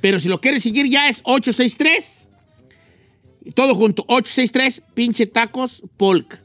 Pero 0.00 0.20
si 0.20 0.28
lo 0.28 0.40
quieres 0.40 0.62
seguir 0.62 0.88
ya 0.88 1.08
es 1.08 1.20
863. 1.24 2.26
Todo 3.54 3.74
junto, 3.74 4.04
863, 4.08 4.82
pinche 4.94 5.26
tacos, 5.26 5.82
Polk. 5.96 6.38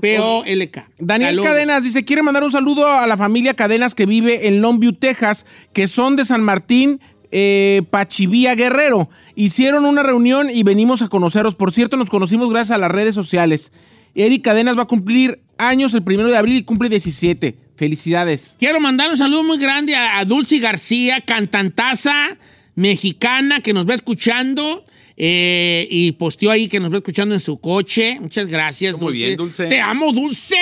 P-O-L-K. 0.00 0.90
Daniel 0.98 1.30
Saludos. 1.30 1.50
Cadenas 1.50 1.84
dice, 1.84 2.04
quiere 2.04 2.22
mandar 2.22 2.42
un 2.42 2.50
saludo 2.50 2.90
a 2.90 3.06
la 3.06 3.16
familia 3.16 3.54
Cadenas 3.54 3.94
que 3.94 4.04
vive 4.04 4.48
en 4.48 4.60
Longview, 4.60 4.92
Texas, 4.94 5.46
que 5.72 5.86
son 5.86 6.16
de 6.16 6.24
San 6.24 6.42
Martín, 6.42 7.00
eh, 7.30 7.82
Pachivía 7.90 8.56
Guerrero. 8.56 9.08
Hicieron 9.36 9.84
una 9.84 10.02
reunión 10.02 10.50
y 10.50 10.64
venimos 10.64 11.02
a 11.02 11.08
conoceros. 11.08 11.54
Por 11.54 11.72
cierto, 11.72 11.96
nos 11.96 12.10
conocimos 12.10 12.50
gracias 12.50 12.74
a 12.74 12.78
las 12.78 12.90
redes 12.90 13.14
sociales. 13.14 13.72
Eric 14.16 14.42
Cadenas 14.42 14.76
va 14.76 14.82
a 14.82 14.86
cumplir 14.86 15.40
años 15.58 15.94
el 15.94 16.02
primero 16.02 16.28
de 16.28 16.36
abril 16.36 16.56
y 16.56 16.64
cumple 16.64 16.88
17. 16.88 17.56
Felicidades. 17.76 18.56
Quiero 18.58 18.80
mandar 18.80 19.10
un 19.10 19.16
saludo 19.16 19.44
muy 19.44 19.58
grande 19.58 19.94
a, 19.94 20.18
a 20.18 20.24
Dulce 20.24 20.58
García, 20.58 21.20
cantantaza 21.20 22.36
mexicana 22.76 23.60
que 23.60 23.72
nos 23.74 23.88
va 23.88 23.94
escuchando. 23.94 24.84
eh, 25.16 25.88
y 25.90 26.12
posteó 26.12 26.50
ahí 26.50 26.68
que 26.68 26.78
nos 26.78 26.92
va 26.92 26.98
escuchando 26.98 27.34
en 27.34 27.40
su 27.40 27.58
coche. 27.58 28.18
Muchas 28.20 28.46
gracias, 28.46 28.96
Muy 28.98 29.14
bien, 29.14 29.36
Dulce. 29.36 29.66
Te 29.66 29.80
amo, 29.80 30.12
Dulce. 30.12 30.56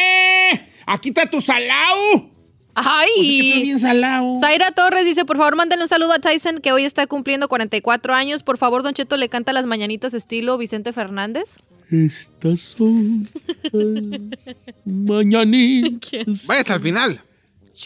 Aquí 0.87 1.09
está 1.11 1.29
tu 1.29 1.41
salao. 1.41 2.31
Ay. 2.77 3.09
Pues 3.17 3.27
es 3.29 3.33
que 3.33 3.49
estoy 3.49 3.63
bien 3.63 3.79
salao. 3.81 4.41
Zaira 4.41 4.71
Torres 4.71 5.05
dice, 5.05 5.25
por 5.25 5.37
favor, 5.39 5.57
mándenle 5.57 5.85
un 5.85 5.89
saludo 5.89 6.13
a 6.13 6.19
Tyson, 6.21 6.61
que 6.61 6.73
hoy 6.73 6.85
está 6.85 7.07
cumpliendo 7.07 7.49
44 7.49 8.15
años. 8.15 8.43
Por 8.43 8.57
favor, 8.59 8.83
Don 8.83 8.95
Cheto 8.95 9.17
le 9.17 9.29
canta 9.29 9.53
las 9.53 9.67
mañanitas 9.67 10.15
estilo 10.15 10.57
Vicente 10.59 10.93
Fernández. 10.93 11.57
Estas 11.91 12.61
son 12.61 13.29
las 13.73 14.57
mañanitas. 14.85 16.47
Vaya 16.47 16.61
hasta 16.61 16.75
el 16.75 16.81
final. 16.81 17.21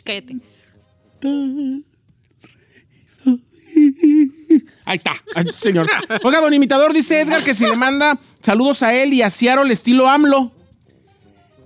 Cállate. 0.05 0.37
Ahí 4.85 4.97
está. 4.97 5.13
Ay, 5.35 5.47
señor. 5.55 5.87
Oiga, 6.25 6.41
don 6.41 6.53
imitador 6.55 6.93
dice 6.93 7.21
Edgar 7.21 7.45
que 7.45 7.53
si 7.55 7.65
le 7.67 7.77
manda 7.77 8.19
saludos 8.43 8.83
a 8.83 8.95
él 8.95 9.13
y 9.13 9.23
a 9.23 9.31
Seattle 9.31 9.73
estilo 9.73 10.09
AMLO. 10.09 10.53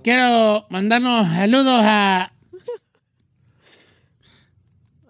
Quiero 0.03 0.65
mandarnos 0.69 1.27
saludos 1.27 1.79
a 1.83 2.33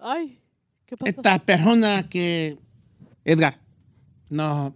Ay, 0.00 0.38
¿qué 0.86 0.96
pasó? 0.96 1.10
esta 1.10 1.38
persona 1.38 2.08
que 2.08 2.58
Edgar. 3.24 3.58
nos 4.28 4.72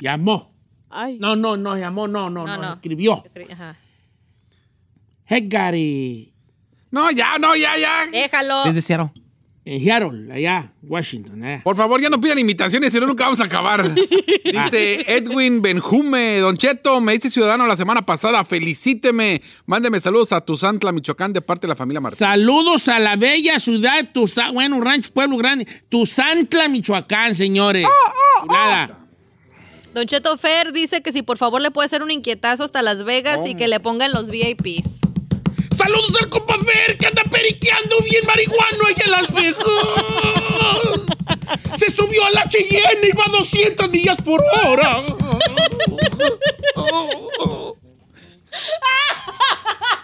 llamó. 0.00 0.52
Ay. 0.90 1.18
No, 1.20 1.36
no, 1.36 1.56
no 1.56 1.76
llamó, 1.76 2.08
no, 2.08 2.28
no, 2.30 2.44
No, 2.46 2.56
no, 2.56 2.62
no. 2.62 2.74
escribió. 2.74 3.24
Ajá. 3.52 3.76
Edgar 5.28 5.74
y 5.74 6.32
No, 6.90 7.10
ya, 7.10 7.38
no, 7.38 7.54
ya, 7.56 7.76
ya. 7.78 8.06
Déjalo. 8.10 8.64
Desde 8.64 8.82
Seattle. 8.82 9.10
En 9.68 9.80
Seattle, 9.82 10.32
allá, 10.32 10.72
Washington, 10.82 11.42
allá. 11.42 11.60
Por 11.64 11.74
favor, 11.74 12.00
ya 12.00 12.08
no 12.08 12.20
pidan 12.20 12.38
imitaciones, 12.38 12.92
si 12.92 13.00
no, 13.00 13.06
nunca 13.08 13.24
vamos 13.24 13.40
a 13.40 13.44
acabar. 13.44 13.92
Dice 14.44 15.04
Edwin 15.08 15.60
Benjume, 15.60 16.38
Don 16.38 16.56
Cheto, 16.56 17.00
me 17.00 17.16
hice 17.16 17.28
ciudadano 17.30 17.66
la 17.66 17.74
semana 17.74 18.06
pasada, 18.06 18.44
felicíteme. 18.44 19.42
Mándeme 19.66 19.98
saludos 19.98 20.32
a 20.32 20.40
Tuzantla, 20.40 20.92
Michoacán, 20.92 21.32
de 21.32 21.40
parte 21.42 21.66
de 21.66 21.70
la 21.70 21.76
familia 21.76 22.00
Martínez. 22.00 22.20
Saludos 22.20 22.86
a 22.86 23.00
la 23.00 23.16
bella 23.16 23.58
ciudad, 23.58 24.08
Tuza- 24.14 24.52
bueno, 24.52 24.80
rancho, 24.80 25.10
pueblo 25.12 25.36
grande, 25.36 25.66
Tuzantla, 25.88 26.68
Michoacán, 26.68 27.34
señores. 27.34 27.84
Chulada. 28.42 29.00
Don 29.94 30.06
Cheto 30.06 30.36
Fer 30.38 30.72
dice 30.72 31.02
que 31.02 31.10
si 31.10 31.22
por 31.22 31.38
favor 31.38 31.60
le 31.60 31.72
puede 31.72 31.86
hacer 31.86 32.02
un 32.04 32.12
inquietazo 32.12 32.62
hasta 32.62 32.82
Las 32.82 33.02
Vegas 33.04 33.40
y 33.46 33.56
que 33.56 33.66
le 33.66 33.80
pongan 33.80 34.12
los 34.12 34.30
VIPs. 34.30 35.00
Saludos 35.76 36.12
al 36.20 36.28
compa 36.28 36.56
Fer, 36.58 36.96
que 36.98 37.06
anda 37.06 37.22
periqueando 37.24 37.96
bien 38.00 38.24
marihuano 38.26 38.86
allá 38.86 39.04
en 39.04 39.10
Las 39.10 39.32
Vegas. 39.32 39.66
Se 41.78 41.90
subió 41.90 42.24
al 42.24 42.38
H&N 42.38 43.08
y 43.08 43.12
va 43.12 43.24
a 43.26 43.30
200 43.30 43.90
millas 43.90 44.16
por 44.22 44.42
hora. 44.64 45.02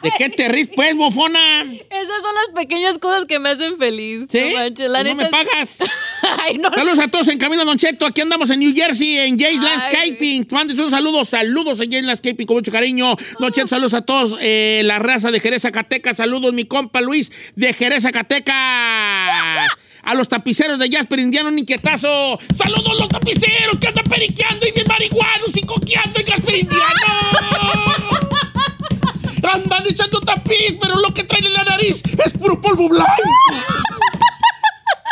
¿De 0.03 0.11
qué 0.19 0.29
te 0.31 0.49
ríes, 0.49 0.69
pues, 0.75 0.97
bofona? 0.97 1.63
Esas 1.63 2.23
son 2.23 2.35
las 2.35 2.49
pequeñas 2.57 2.99
cosas 2.99 3.25
que 3.27 3.39
me 3.39 3.51
hacen 3.51 3.77
feliz. 3.79 4.27
¿Sí? 4.33 4.41
No 4.41 4.59
manches, 4.59 4.91
la 4.91 5.05
no 5.05 5.15
neta 5.15 5.25
me 5.25 5.31
pagas. 5.31 5.79
Ay, 6.45 6.59
no. 6.59 6.71
Saludos 6.75 6.99
a 6.99 7.07
todos 7.09 7.29
en 7.29 7.39
Camino 7.39 7.65
Don 7.65 7.79
Cheto. 7.79 8.05
Aquí 8.07 8.21
andamos 8.21 8.51
en 8.51 8.59
New 8.59 8.75
Jersey, 8.75 9.19
en 9.21 9.39
Jay's 9.39 9.61
Ay. 9.61 9.65
Landscaping. 9.65 10.49
Mándense 10.51 10.83
un 10.83 10.91
saludo. 10.91 11.25
Saludos 11.25 11.81
en 11.81 11.93
Jay's 11.93 12.05
Landscaping 12.05 12.47
con 12.49 12.57
mucho 12.57 12.73
cariño. 12.73 13.15
Don 13.39 13.53
Cheto, 13.53 13.69
saludos 13.69 13.95
a 13.95 14.03
todos. 14.03 14.37
eh, 14.41 14.83
la 14.85 14.99
raza 14.99 15.31
de 15.31 15.39
Jerez, 15.39 15.63
Zacatecas. 15.63 16.17
Saludos, 16.17 16.53
mi 16.53 16.65
compa 16.65 17.01
Luis 17.01 17.31
de 17.55 17.73
Jerez, 17.73 18.03
Zacatecas. 18.03 18.57
A 20.05 20.15
los 20.17 20.27
tapiceros 20.27 20.81
de 20.81 20.91
Jasper 20.91 21.21
Indiano, 21.21 21.49
un 21.49 21.61
inquietazo. 21.61 22.37
Saludos 22.59 22.99
los 22.99 23.09
tapiceros 23.09 23.79
que 23.79 23.87
andan 23.87 24.05
periqueando 24.05 24.67
y 24.67 24.73
bien 24.73 24.87
marihuanos 24.89 25.57
y 25.57 25.63
coqueando 25.63 26.19
en 26.19 26.27
Jasper 26.27 26.55
Indiano. 26.57 26.83
Andan 29.51 29.85
echando 29.89 30.21
tapiz, 30.21 30.77
pero 30.81 30.97
lo 30.97 31.13
que 31.13 31.25
traen 31.25 31.45
en 31.45 31.53
la 31.53 31.65
nariz 31.65 32.03
es 32.25 32.33
puro 32.33 32.61
polvo 32.61 32.89
blanco. 32.89 33.11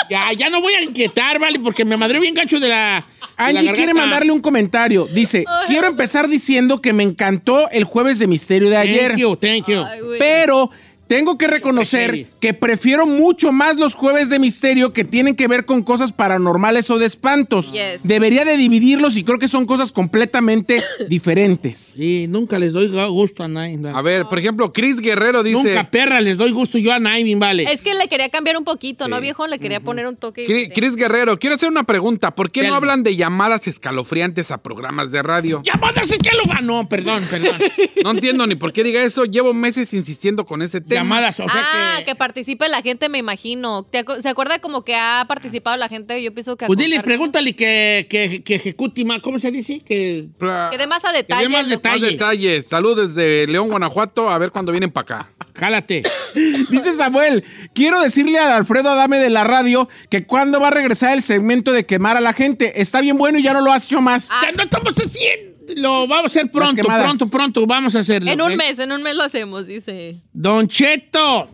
Ya, 0.08 0.32
ya 0.32 0.50
no 0.50 0.60
voy 0.60 0.74
a 0.74 0.82
inquietar, 0.82 1.38
¿vale? 1.38 1.60
Porque 1.60 1.84
me 1.84 1.96
madré 1.96 2.18
bien 2.18 2.34
gacho 2.34 2.58
de 2.58 2.68
la. 2.68 3.06
de 3.38 3.52
la 3.52 3.60
Angie 3.60 3.72
quiere 3.72 3.94
mandarle 3.94 4.32
un 4.32 4.40
comentario. 4.40 5.06
Dice, 5.06 5.44
quiero 5.68 5.86
empezar 5.86 6.28
diciendo 6.28 6.82
que 6.82 6.92
me 6.92 7.04
encantó 7.04 7.70
el 7.70 7.84
jueves 7.84 8.18
de 8.18 8.26
misterio 8.26 8.68
de 8.70 8.76
ayer. 8.76 9.12
Thank 9.12 9.20
you, 9.20 9.36
thank 9.36 9.66
you. 9.68 9.84
Ay. 9.84 10.00
Pero 10.18 10.70
tengo 11.10 11.36
que 11.36 11.48
reconocer 11.48 12.28
que 12.38 12.54
prefiero 12.54 13.04
mucho 13.04 13.50
más 13.50 13.76
los 13.78 13.96
jueves 13.96 14.28
de 14.28 14.38
misterio 14.38 14.92
que 14.92 15.02
tienen 15.02 15.34
que 15.34 15.48
ver 15.48 15.64
con 15.64 15.82
cosas 15.82 16.12
paranormales 16.12 16.88
o 16.88 17.00
de 17.00 17.06
espantos. 17.06 17.72
Yes. 17.72 17.98
Debería 18.04 18.44
de 18.44 18.56
dividirlos 18.56 19.16
y 19.16 19.24
creo 19.24 19.40
que 19.40 19.48
son 19.48 19.66
cosas 19.66 19.90
completamente 19.90 20.80
diferentes. 21.08 21.94
Sí, 21.96 22.26
nunca 22.28 22.60
les 22.60 22.72
doy 22.72 22.92
gusto 23.08 23.42
a 23.42 23.48
nadie. 23.48 23.76
A 23.92 24.00
ver, 24.02 24.26
por 24.26 24.38
ejemplo, 24.38 24.72
Chris 24.72 25.00
Guerrero 25.00 25.42
dice... 25.42 25.74
Nunca 25.74 25.90
perra 25.90 26.20
les 26.20 26.38
doy 26.38 26.52
gusto 26.52 26.78
yo 26.78 26.92
a 26.92 27.00
nadie, 27.00 27.34
vale. 27.34 27.64
Es 27.72 27.82
que 27.82 27.92
le 27.94 28.06
quería 28.06 28.28
cambiar 28.28 28.56
un 28.56 28.62
poquito, 28.64 29.08
¿no, 29.08 29.20
viejo? 29.20 29.48
Le 29.48 29.58
quería 29.58 29.80
poner 29.80 30.06
un 30.06 30.14
toque. 30.14 30.44
Cri- 30.44 30.46
diferente. 30.68 30.74
Chris 30.80 30.94
Guerrero, 30.94 31.40
quiero 31.40 31.56
hacer 31.56 31.70
una 31.70 31.82
pregunta. 31.82 32.36
¿Por 32.36 32.52
qué 32.52 32.62
no 32.68 32.74
hablan 32.76 33.02
de 33.02 33.16
llamadas 33.16 33.66
escalofriantes 33.66 34.52
a 34.52 34.58
programas 34.62 35.10
de 35.10 35.24
radio? 35.24 35.60
¡Llamadas 35.64 36.08
escalofriantes! 36.08 36.66
No, 36.66 36.88
perdón, 36.88 37.24
perdón. 37.28 37.58
No 38.04 38.12
entiendo 38.12 38.46
ni 38.46 38.54
por 38.54 38.72
qué 38.72 38.84
diga 38.84 39.02
eso. 39.02 39.24
Llevo 39.24 39.52
meses 39.52 39.92
insistiendo 39.92 40.46
con 40.46 40.62
ese 40.62 40.80
tema. 40.80 40.99
Llamadas, 41.00 41.40
o 41.40 41.48
sea 41.48 41.62
ah, 41.62 41.94
que. 41.98 42.04
que... 42.04 42.14
participe 42.14 42.68
la 42.68 42.82
gente, 42.82 43.08
me 43.08 43.18
imagino. 43.18 43.82
¿Te 43.82 44.04
acu- 44.04 44.20
¿Se 44.20 44.28
acuerda 44.28 44.58
como 44.60 44.84
que 44.84 44.94
ha 44.96 45.24
participado 45.28 45.76
la 45.76 45.88
gente? 45.88 46.22
Yo 46.22 46.32
pienso 46.32 46.56
que... 46.56 46.66
Pues 46.66 46.78
dile, 46.78 46.96
contar- 46.96 47.04
pregúntale 47.04 47.56
que, 47.56 48.06
que, 48.08 48.42
que 48.42 48.54
ejecute 48.56 49.04
más. 49.04 49.20
¿Cómo 49.20 49.38
se 49.38 49.50
dice? 49.50 49.80
Que. 49.80 50.28
Que 50.70 50.78
dé 50.78 50.86
más 50.86 51.04
a 51.04 51.12
detalle. 51.12 51.48
más 51.48 51.64
loco. 51.66 51.76
detalle. 51.76 52.00
Más 52.00 52.10
detalles. 52.10 52.66
Saludos 52.66 53.14
desde 53.14 53.46
León, 53.46 53.68
Guanajuato. 53.68 54.30
A 54.30 54.38
ver 54.38 54.50
cuándo 54.50 54.72
vienen 54.72 54.90
para 54.90 55.02
acá. 55.02 55.32
Jálate. 55.54 56.02
Dice 56.70 56.92
Samuel, 56.92 57.44
quiero 57.74 58.00
decirle 58.00 58.38
a 58.38 58.56
Alfredo 58.56 58.90
Adame 58.90 59.18
de 59.18 59.30
la 59.30 59.44
radio 59.44 59.88
que 60.08 60.26
cuando 60.26 60.60
va 60.60 60.68
a 60.68 60.70
regresar 60.70 61.12
el 61.12 61.22
segmento 61.22 61.72
de 61.72 61.84
quemar 61.84 62.16
a 62.16 62.20
la 62.20 62.32
gente. 62.32 62.80
Está 62.80 63.00
bien 63.00 63.18
bueno 63.18 63.38
y 63.38 63.42
ya 63.42 63.52
no 63.52 63.60
lo 63.60 63.72
has 63.72 63.86
hecho 63.86 64.00
más. 64.00 64.28
Ah. 64.30 64.40
Ya 64.44 64.52
no 64.52 64.62
estamos 64.62 64.94
haciendo. 64.94 65.49
Lo 65.76 66.06
vamos 66.06 66.24
a 66.24 66.38
hacer 66.38 66.50
pronto, 66.50 66.82
pronto, 66.82 67.28
pronto. 67.28 67.66
Vamos 67.66 67.94
a 67.94 68.00
hacerlo. 68.00 68.30
En 68.30 68.40
un 68.40 68.56
mes, 68.56 68.78
en 68.78 68.92
un 68.92 69.02
mes 69.02 69.14
lo 69.14 69.22
hacemos, 69.22 69.66
dice. 69.66 70.20
Don 70.32 70.68
Cheto, 70.68 71.48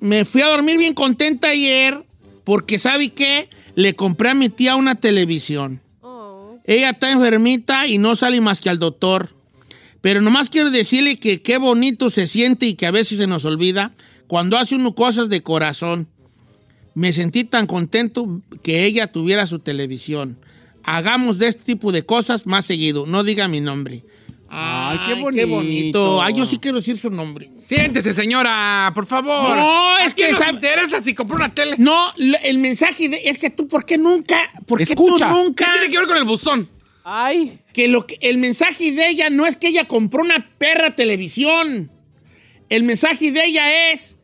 me 0.00 0.24
fui 0.24 0.42
a 0.42 0.46
dormir 0.46 0.78
bien 0.78 0.94
contenta 0.94 1.48
ayer 1.48 2.02
porque, 2.44 2.78
¿sabe 2.78 3.10
qué? 3.10 3.48
le 3.74 3.94
compré 3.94 4.30
a 4.30 4.34
mi 4.34 4.48
tía 4.48 4.76
una 4.76 4.96
televisión. 4.96 5.80
Ella 6.64 6.90
está 6.90 7.10
enfermita 7.10 7.86
y 7.86 7.98
no 7.98 8.14
sale 8.14 8.40
más 8.40 8.60
que 8.60 8.70
al 8.70 8.78
doctor. 8.78 9.30
Pero 10.00 10.20
nomás 10.20 10.48
quiero 10.48 10.70
decirle 10.70 11.16
que 11.16 11.42
qué 11.42 11.58
bonito 11.58 12.10
se 12.10 12.26
siente 12.26 12.66
y 12.66 12.74
que 12.74 12.86
a 12.86 12.90
veces 12.90 13.18
se 13.18 13.26
nos 13.26 13.44
olvida 13.44 13.92
cuando 14.26 14.56
hace 14.58 14.74
uno 14.74 14.94
cosas 14.94 15.28
de 15.28 15.42
corazón. 15.42 16.08
Me 16.94 17.12
sentí 17.12 17.44
tan 17.44 17.66
contento 17.66 18.42
que 18.62 18.84
ella 18.84 19.10
tuviera 19.10 19.46
su 19.46 19.58
televisión. 19.58 20.38
Hagamos 20.84 21.38
de 21.38 21.48
este 21.48 21.64
tipo 21.64 21.92
de 21.92 22.04
cosas 22.04 22.46
más 22.46 22.66
seguido. 22.66 23.06
No 23.06 23.22
diga 23.24 23.48
mi 23.48 23.60
nombre. 23.60 24.04
Ay, 24.54 24.98
qué 25.06 25.14
bonito. 25.20 25.48
bonito. 25.48 26.22
Ay, 26.22 26.34
yo 26.36 26.44
sí 26.44 26.58
quiero 26.58 26.76
decir 26.78 26.98
su 26.98 27.08
nombre. 27.10 27.50
Siéntese, 27.54 28.12
señora, 28.12 28.92
por 28.94 29.06
favor. 29.06 29.56
No, 29.56 29.98
es 29.98 30.12
¿A 30.12 30.14
quién 30.14 30.32
que 30.36 30.38
nos 30.44 30.48
interesa 30.52 31.00
si 31.02 31.14
compró 31.14 31.36
una 31.36 31.48
tele? 31.48 31.76
No, 31.78 31.96
el 32.16 32.58
mensaje 32.58 33.08
de- 33.08 33.22
es 33.24 33.38
que 33.38 33.48
tú, 33.48 33.66
¿por 33.66 33.86
qué 33.86 33.96
nunca? 33.96 34.50
¿Por 34.66 34.76
qué 34.78 34.82
Escucha. 34.84 35.26
tú 35.28 35.34
¿Qué 35.34 35.42
nunca? 35.42 35.72
tiene 35.72 35.88
que 35.90 35.98
ver 35.98 36.06
con 36.06 36.16
el 36.18 36.24
buzón? 36.24 36.68
Ay, 37.04 37.60
que 37.72 37.88
lo 37.88 38.06
que 38.06 38.18
el 38.20 38.36
mensaje 38.36 38.92
de 38.92 39.08
ella 39.08 39.30
no 39.30 39.46
es 39.46 39.56
que 39.56 39.68
ella 39.68 39.88
compró 39.88 40.20
una 40.22 40.50
perra 40.58 40.94
televisión. 40.94 41.90
El 42.68 42.82
mensaje 42.82 43.32
de 43.32 43.44
ella 43.46 43.92
es 43.92 44.16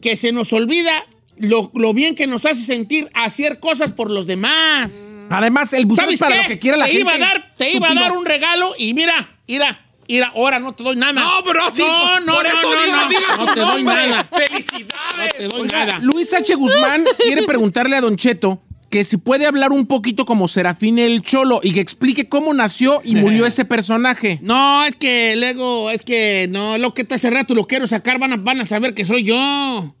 que 0.00 0.16
se 0.16 0.32
nos 0.32 0.52
olvida 0.54 1.04
lo, 1.36 1.70
lo 1.74 1.92
bien 1.92 2.14
que 2.14 2.26
nos 2.26 2.46
hace 2.46 2.62
sentir 2.64 3.10
hacer 3.12 3.60
cosas 3.60 3.92
por 3.92 4.10
los 4.10 4.26
demás. 4.26 5.15
Además, 5.30 5.72
el 5.72 5.86
buzón 5.86 6.04
¿Sabes 6.04 6.14
es 6.14 6.20
para 6.20 6.36
qué? 6.36 6.42
lo 6.42 6.48
que 6.48 6.58
quiera 6.58 6.76
la 6.76 6.84
te 6.86 6.92
gente. 6.92 7.02
Iba 7.02 7.14
a 7.14 7.18
dar, 7.18 7.54
te 7.56 7.70
iba 7.72 7.90
a 7.90 7.94
dar 7.94 8.12
un 8.12 8.24
regalo 8.24 8.74
y 8.78 8.94
mira, 8.94 9.36
mira, 9.48 9.80
mira, 10.08 10.32
ahora 10.34 10.58
no 10.58 10.72
te 10.74 10.82
doy 10.84 10.96
nada. 10.96 11.12
No, 11.20 11.42
pero 11.44 11.70
sí, 11.70 11.82
no, 11.82 12.20
no, 12.20 12.34
por 12.34 12.44
no, 12.44 12.48
eso 12.50 12.74
no, 12.74 13.02
no, 13.02 13.08
diga 13.08 13.36
su 13.38 13.44
no 13.46 13.54
te 13.54 13.60
doy 13.60 13.82
nombre. 13.84 14.08
nada. 14.08 14.28
No 14.30 14.38
¡Felicidades! 14.38 15.36
te 15.36 15.44
doy 15.48 15.60
Oiga, 15.62 15.86
nada. 15.86 15.98
Luis 16.00 16.32
H. 16.32 16.54
Guzmán 16.54 17.04
quiere 17.18 17.42
preguntarle 17.42 17.96
a 17.96 18.00
Don 18.00 18.16
Cheto 18.16 18.62
que 18.90 19.02
si 19.02 19.16
puede 19.16 19.46
hablar 19.46 19.72
un 19.72 19.86
poquito 19.86 20.24
como 20.24 20.46
Serafín 20.46 21.00
el 21.00 21.20
Cholo 21.22 21.58
y 21.62 21.72
que 21.72 21.80
explique 21.80 22.28
cómo 22.28 22.54
nació 22.54 23.00
y 23.04 23.16
murió 23.16 23.44
ese 23.44 23.64
personaje. 23.64 24.38
No, 24.42 24.84
es 24.84 24.94
que 24.94 25.34
luego, 25.36 25.90
es 25.90 26.02
que 26.02 26.46
no, 26.48 26.78
lo 26.78 26.94
que 26.94 27.02
te 27.02 27.16
hace 27.16 27.28
rato 27.28 27.52
lo 27.54 27.66
quiero 27.66 27.88
sacar, 27.88 28.20
van 28.20 28.32
a, 28.34 28.36
van 28.36 28.60
a 28.60 28.64
saber 28.64 28.94
que 28.94 29.04
soy 29.04 29.24
yo. 29.24 29.96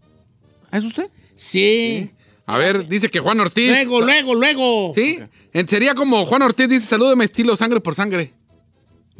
¿Es 0.70 0.84
usted? 0.84 1.10
Sí. 1.34 2.10
A 2.46 2.58
ver, 2.58 2.86
dice 2.88 3.08
que 3.08 3.18
Juan 3.20 3.40
Ortiz. 3.40 3.68
Luego, 3.68 4.00
luego, 4.00 4.34
luego. 4.34 4.92
¿Sí? 4.94 5.18
En- 5.52 5.68
Sería 5.68 5.94
como 5.94 6.24
Juan 6.24 6.42
Ortiz 6.42 6.68
dice, 6.68 6.86
salúdeme 6.86 7.24
estilo 7.24 7.56
sangre 7.56 7.80
por 7.80 7.94
sangre. 7.94 8.32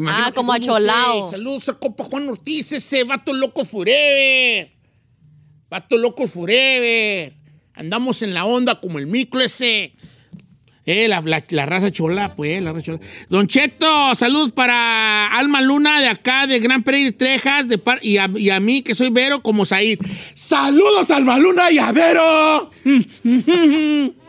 Ah, 0.07 0.31
como 0.35 0.53
Somos, 0.53 0.69
acholao. 0.69 1.27
eh, 1.27 1.31
Saludos 1.31 1.69
a 1.71 1.73
compa 1.75 2.05
Juan 2.05 2.29
Ortiz, 2.29 2.71
ese 2.73 3.03
vato 3.05 3.33
loco 3.33 3.65
forever. 3.65 4.71
Vato 5.71 5.97
loco 5.99 6.29
forever. 6.29 7.35
Andamos 7.75 8.23
en 8.23 8.33
la 8.35 8.45
onda 8.45 8.81
como 8.81 8.99
el 8.99 9.07
micro 9.07 9.41
ese. 9.41 9.93
Eh, 10.87 11.09
la, 11.09 11.21
la- 11.21 11.43
la 11.51 11.67
raza 11.67 11.91
chola, 11.91 12.35
pues, 12.37 12.63
la 12.63 12.73
raza 12.73 12.85
chola. 12.85 13.01
Don 13.29 13.47
Cheto, 13.49 14.15
saludos 14.15 14.53
para 14.53 15.27
Alma 15.27 15.61
Luna 15.61 16.01
de 16.01 16.09
acá, 16.09 16.47
de 16.47 16.61
Gran 16.61 16.83
Prairie, 16.85 17.11
Texas, 17.13 17.69
de 17.69 17.77
par- 17.79 17.99
y, 18.03 18.19
a, 18.19 18.31
y 18.37 18.51
a 18.51 18.61
mí, 18.61 18.83
que 18.83 18.95
soy 18.95 19.11
Vero, 19.11 19.43
como 19.43 19.67
Said. 19.67 19.99
¡Saludos, 20.35 21.11
Alma 21.11 21.39
Luna 21.39 21.71
y 21.73 21.79
a 21.79 21.91
Vero! 21.93 22.71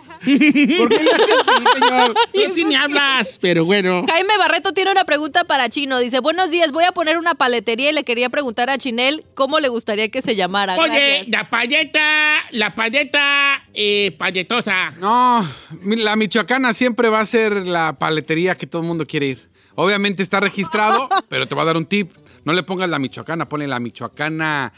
¿Por 0.78 0.90
qué 0.90 0.96
hace 0.96 1.32
así, 1.34 1.80
señor? 1.80 2.14
Tú 2.34 2.42
sí 2.54 2.66
ni 2.66 2.76
hablas, 2.76 3.38
pero 3.42 3.66
bueno. 3.66 4.06
Jaime 4.08 4.38
Barreto 4.38 4.74
tiene 4.74 4.92
una 4.92 5.06
pregunta 5.06 5.46
para 5.46 5.70
Chino. 5.70 6.00
Dice, 6.00 6.20
buenos 6.20 6.52
días, 6.52 6.72
voy 6.72 6.84
a 6.84 6.92
poner 6.92 7.18
una 7.18 7.36
paletería 7.36 7.92
y 7.92 7.94
le 7.94 8.04
quería 8.04 8.30
preguntar 8.30 8.70
a 8.70 8.78
Chinel 8.78 9.26
cómo 9.34 9.60
le 9.60 9.70
gustaría 9.70 10.10
que 10.10 10.22
se 10.22 10.36
llamara. 10.36 10.76
Oye, 10.78 10.88
Gracias. 10.88 11.28
la 11.30 11.50
payeta, 11.50 12.36
la 12.52 12.76
payeta 12.76 13.64
eh, 13.74 14.12
payetosa. 14.18 14.92
No, 15.00 15.48
la 15.84 16.16
michoacana 16.16 16.74
siempre 16.74 17.10
va 17.10 17.22
a 17.22 17.26
ser 17.26 17.68
la 17.68 17.98
paletería 17.98 18.56
que 18.56 18.68
todo 18.68 18.82
el 18.82 18.88
mundo 18.88 19.06
quiere 19.06 19.28
ir. 19.28 19.50
Obviamente 19.76 20.24
está 20.24 20.40
registrado, 20.40 21.08
pero 21.30 21.48
te 21.48 21.56
va 21.56 21.62
a 21.62 21.66
dar 21.66 21.78
un 21.78 21.86
tip. 21.86 22.12
No 22.44 22.54
le 22.54 22.64
pongas 22.64 22.90
la 22.90 22.98
michoacana, 22.98 23.48
ponle 23.48 23.68
la 23.68 23.80
michoacana 23.80 24.74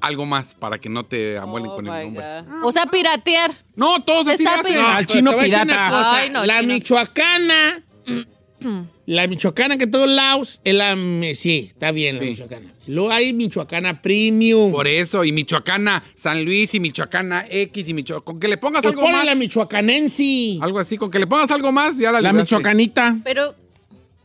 algo 0.00 0.26
más 0.26 0.54
para 0.54 0.78
que 0.78 0.88
no 0.88 1.04
te 1.04 1.38
amuelen 1.38 1.70
oh 1.70 1.76
con 1.76 1.86
el 1.86 2.04
nombre. 2.04 2.24
God. 2.42 2.64
O 2.64 2.72
sea, 2.72 2.86
piratear. 2.86 3.52
No, 3.76 4.02
todos 4.02 4.28
así 4.28 4.44
hacen. 4.46 4.76
Al 4.84 5.06
chino 5.06 5.36
pirata. 5.38 5.62
una 5.64 5.88
cosa, 5.90 6.16
Ay, 6.16 6.30
no, 6.30 6.44
la 6.44 6.60
chino. 6.60 6.74
michoacana, 6.74 7.82
la 9.06 9.26
michoacana 9.26 9.76
que 9.76 9.86
todos 9.86 10.08
lados, 10.08 10.60
es 10.64 10.74
la, 10.74 10.96
me- 10.96 11.34
sí, 11.34 11.66
está 11.68 11.90
bien 11.90 12.16
la 12.16 12.22
michoacana. 12.22 12.70
Luego 12.86 13.10
hay 13.10 13.32
michoacana 13.34 14.00
premium. 14.02 14.70
Por 14.72 14.86
eso, 14.86 15.24
y 15.24 15.32
michoacana 15.32 16.02
San 16.14 16.44
Luis 16.44 16.74
y 16.74 16.80
michoacana 16.80 17.44
X 17.50 17.88
y 17.88 17.94
michoacana. 17.94 18.24
Con 18.24 18.40
que 18.40 18.48
le 18.48 18.56
pongas 18.58 18.82
Pues 18.82 18.92
algo 18.92 19.02
ponle 19.02 19.16
más. 19.18 19.26
la 19.26 19.34
michoacanense. 19.34 20.58
Algo 20.60 20.78
así, 20.78 20.96
con 20.98 21.10
que 21.10 21.18
le 21.18 21.26
pongas 21.26 21.50
algo 21.50 21.72
más, 21.72 21.98
ya 21.98 22.12
la 22.12 22.20
La 22.20 22.32
michoacanita. 22.32 23.18
Pero, 23.24 23.54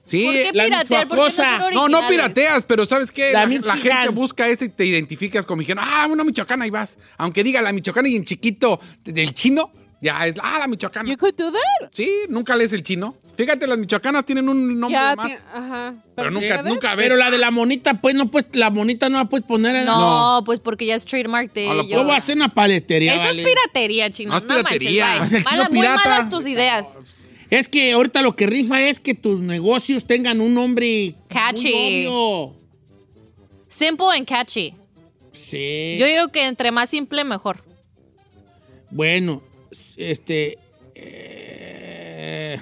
Sí, 0.09 0.23
¿por 0.25 0.33
qué 0.33 0.51
la 0.53 0.63
piratear? 0.65 1.07
¿Por 1.07 1.17
qué 1.27 1.41
no 1.59 1.71
No, 1.71 2.01
no 2.01 2.07
pirateas, 2.07 2.65
pero 2.65 2.85
¿sabes 2.85 3.11
qué? 3.11 3.31
La 3.31 3.45
La, 3.45 3.59
la 3.61 3.75
gente 3.77 4.09
busca 4.09 4.47
ese 4.47 4.65
y 4.65 4.69
te 4.69 4.85
identificas 4.85 5.45
como 5.45 5.59
dijeron, 5.61 5.83
ah, 5.87 6.07
una 6.09 6.23
michoacana 6.23 6.65
y 6.67 6.69
vas. 6.69 6.97
Aunque 7.17 7.43
diga 7.43 7.61
la 7.61 7.71
michoacana 7.73 8.09
y 8.09 8.15
en 8.15 8.23
chiquito 8.23 8.79
del 9.03 9.33
chino, 9.33 9.71
ya 10.01 10.25
es, 10.27 10.35
ah, 10.41 10.57
la 10.59 10.67
michoacana. 10.67 11.09
You 11.09 11.17
could 11.17 11.35
do 11.35 11.51
that. 11.51 11.89
Sí, 11.91 12.09
nunca 12.29 12.55
lees 12.55 12.73
el 12.73 12.83
chino. 12.83 13.15
Fíjate, 13.35 13.67
las 13.67 13.77
michoacanas 13.77 14.25
tienen 14.25 14.49
un 14.49 14.77
nombre 14.77 14.99
Ya, 14.99 15.15
más. 15.15 15.31
ajá. 15.53 15.93
Pero 16.13 16.29
nunca, 16.29 16.61
nunca 16.61 16.93
ves. 16.95 17.05
Pero 17.05 17.15
la 17.15 17.31
de 17.31 17.37
la 17.37 17.51
monita, 17.51 17.93
pues 17.93 18.13
no, 18.13 18.29
pues 18.29 18.45
la 18.51 18.69
monita 18.69 19.07
no 19.07 19.17
la 19.17 19.25
puedes 19.29 19.47
poner 19.47 19.77
en 19.77 19.85
No, 19.85 20.41
pues 20.45 20.59
porque 20.59 20.85
ya 20.85 20.95
es 20.95 21.05
trademark 21.05 21.53
de 21.53 21.65
No. 21.67 21.83
Yo 21.83 22.03
voy 22.03 22.11
a 22.11 22.17
hacer 22.17 22.35
una 22.35 22.53
paletería. 22.53 23.13
Eso 23.15 23.23
vale. 23.27 23.41
es 23.41 23.47
piratería, 23.47 24.09
chino. 24.11 24.31
No 24.31 24.37
es 24.39 24.43
No, 24.43 24.49
piratería. 24.57 25.05
manches, 25.19 25.25
Es 25.25 25.31
bye. 25.31 25.37
el 25.39 25.45
chino 25.45 25.63
muy 25.69 25.79
pirata. 25.79 26.09
malas 26.09 26.27
tus 26.29 26.45
ideas. 26.47 26.85
Es 27.49 27.67
que 27.67 27.91
ahorita 27.93 28.21
lo 28.21 28.35
que 28.35 28.45
rifa 28.45 28.81
es 28.81 28.99
que 28.99 29.15
tus 29.15 29.41
negocios 29.41 30.05
tengan 30.05 30.39
un 30.39 30.53
nombre 30.53 31.15
Catchy. 31.27 32.07
muy. 32.07 32.53
Simple 33.69 34.07
and 34.15 34.27
catchy. 34.27 34.73
Sí. 35.31 35.95
Yo 35.99 36.05
digo 36.05 36.27
que 36.29 36.45
entre 36.45 36.71
más 36.71 36.89
simple, 36.89 37.23
mejor. 37.23 37.63
Bueno, 38.91 39.41
este. 39.97 40.57
eh, 40.95 42.59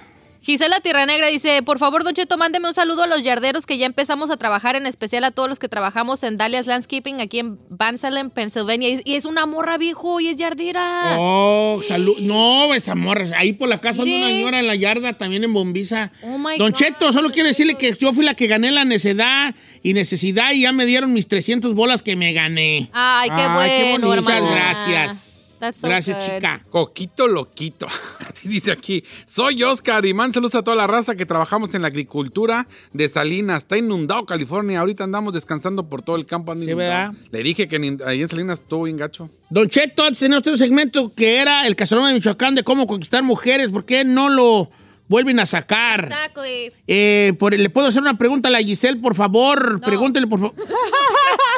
Gisela 0.47 0.79
Tierra 0.79 1.05
Negra 1.05 1.27
dice, 1.27 1.62
por 1.62 1.77
favor, 1.77 2.05
Don 2.05 2.13
Cheto, 2.13 2.38
mándeme 2.38 2.69
un 2.69 2.73
saludo 2.73 3.03
a 3.03 3.07
los 3.07 3.21
yarderos 3.21 3.65
que 3.65 3.77
ya 3.77 3.86
empezamos 3.86 4.31
a 4.31 4.38
trabajar, 4.38 4.77
en 4.77 4.86
especial 4.86 5.25
a 5.25 5.31
todos 5.31 5.49
los 5.49 5.60
que 5.60 5.67
trabajamos 5.67 6.23
en 6.23 6.38
Dalia's 6.38 6.67
Landscaping 6.67 7.19
aquí 7.19 7.39
en 7.39 7.60
Van 7.67 7.97
Salem, 7.97 8.29
Pennsylvania. 8.29 9.01
Y 9.03 9.15
es 9.15 9.25
una 9.25 9.45
morra 9.45 9.77
viejo 9.77 10.21
y 10.21 10.29
es 10.29 10.38
yardera. 10.38 11.17
Oh, 11.17 11.81
salud. 11.86 12.15
No, 12.21 12.73
esa 12.73 12.95
morra. 12.95 13.25
Ahí 13.36 13.51
por 13.51 13.67
la 13.67 13.81
casa 13.81 14.03
una 14.03 14.10
señora 14.10 14.62
en 14.62 14.67
la 14.67 14.75
yarda, 14.75 15.17
también 15.17 15.43
en 15.43 15.51
Bombiza. 15.51 16.13
Oh, 16.23 16.38
my 16.38 16.57
Don 16.57 16.71
God. 16.71 16.77
Cheto, 16.77 17.12
solo 17.12 17.29
quiero 17.29 17.49
decirle 17.49 17.75
que 17.75 17.93
yo 17.99 18.13
fui 18.13 18.23
la 18.23 18.33
que 18.33 18.47
gané 18.47 18.71
la 18.71 18.86
necedad 18.86 19.53
y 19.83 19.91
necesidad 19.91 20.53
y 20.53 20.62
ya 20.62 20.71
me 20.71 20.86
dieron 20.86 21.12
mis 21.12 21.27
300 21.27 21.73
bolas 21.73 22.01
que 22.01 22.15
me 22.15 22.31
gané. 22.31 22.89
Ay, 22.93 23.27
qué 23.27 23.36
Ay, 23.36 23.69
qué 23.69 23.89
bueno, 23.89 24.07
bonito. 24.07 24.31
Muchas 24.31 24.49
gracias. 24.49 25.27
That's 25.60 25.80
so 25.80 25.88
Gracias, 25.88 26.17
good. 26.24 26.36
chica. 26.36 26.62
Coquito 26.70 27.28
loquito. 27.28 27.88
Así 28.28 28.48
dice 28.48 28.72
aquí. 28.72 29.04
Soy 29.26 29.63
Oscar 29.63 30.06
y 30.06 30.13
man 30.13 30.32
saludos 30.34 30.56
a 30.56 30.62
toda 30.63 30.78
la 30.78 30.86
raza 30.88 31.15
que 31.15 31.26
trabajamos 31.26 31.74
en 31.76 31.82
la 31.82 31.88
agricultura 31.88 32.67
de 32.93 33.10
Salinas. 33.10 33.63
Está 33.63 33.78
inundado 33.78 34.26
California. 34.26 34.80
Ahorita 34.80 35.04
andamos 35.04 35.34
descansando 35.34 35.89
por 35.89 36.02
todo 36.04 36.15
el 36.15 36.26
campo. 36.26 36.54
Sí, 36.56 36.63
inundado. 36.65 37.12
¿verdad? 37.13 37.13
Le 37.32 37.43
dije 37.43 37.67
que 37.67 37.78
en- 37.78 38.02
ahí 38.06 38.22
en 38.22 38.28
Salinas 38.28 38.60
estuvo 38.60 38.84
bien 38.84 38.98
gacho. 38.98 39.30
Don 39.50 39.67
Cheto, 39.70 40.04
antes 40.04 40.20
tenía 40.20 40.38
otro 40.38 40.56
segmento 40.58 41.12
que 41.13 41.38
era 41.38 41.65
el 41.65 41.76
casalón 41.76 42.08
de 42.08 42.13
Michoacán 42.13 42.54
de 42.56 42.63
cómo 42.63 42.86
conquistar 42.86 43.24
mujeres. 43.24 43.70
¿Por 43.70 43.86
qué 43.86 44.04
no 44.06 44.30
lo 44.30 44.70
vuelven 45.08 45.39
a 45.39 45.46
sacar? 45.46 46.06
Exactly. 46.06 46.72
Eh, 46.86 47.34
por- 47.39 47.58
¿Le 47.58 47.70
puedo 47.70 47.88
hacer 47.88 48.02
una 48.02 48.17
pregunta 48.17 48.50
a 48.50 48.52
la 48.52 48.60
Giselle, 48.60 49.00
por 49.00 49.15
favor? 49.15 49.80
Pregúntele, 49.82 50.28
por 50.28 50.39
favor. 50.39 50.56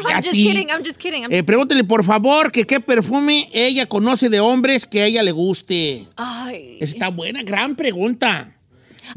I'm 0.05 0.21
just 0.21 0.35
kidding, 0.35 0.69
I'm 0.69 0.83
just 0.83 0.99
kidding. 0.99 1.25
I'm 1.25 1.31
Eh, 1.31 1.43
pregúntele, 1.43 1.83
por 1.83 2.03
favor, 2.03 2.51
que 2.51 2.65
qué 2.65 2.79
perfume 2.79 3.49
ella 3.53 3.85
conoce 3.87 4.29
de 4.29 4.39
hombres 4.39 4.85
que 4.85 5.01
a 5.01 5.05
ella 5.05 5.23
le 5.23 5.31
guste. 5.31 6.05
Ay. 6.15 6.77
Está 6.79 7.09
buena, 7.09 7.43
gran 7.43 7.75
pregunta. 7.75 8.55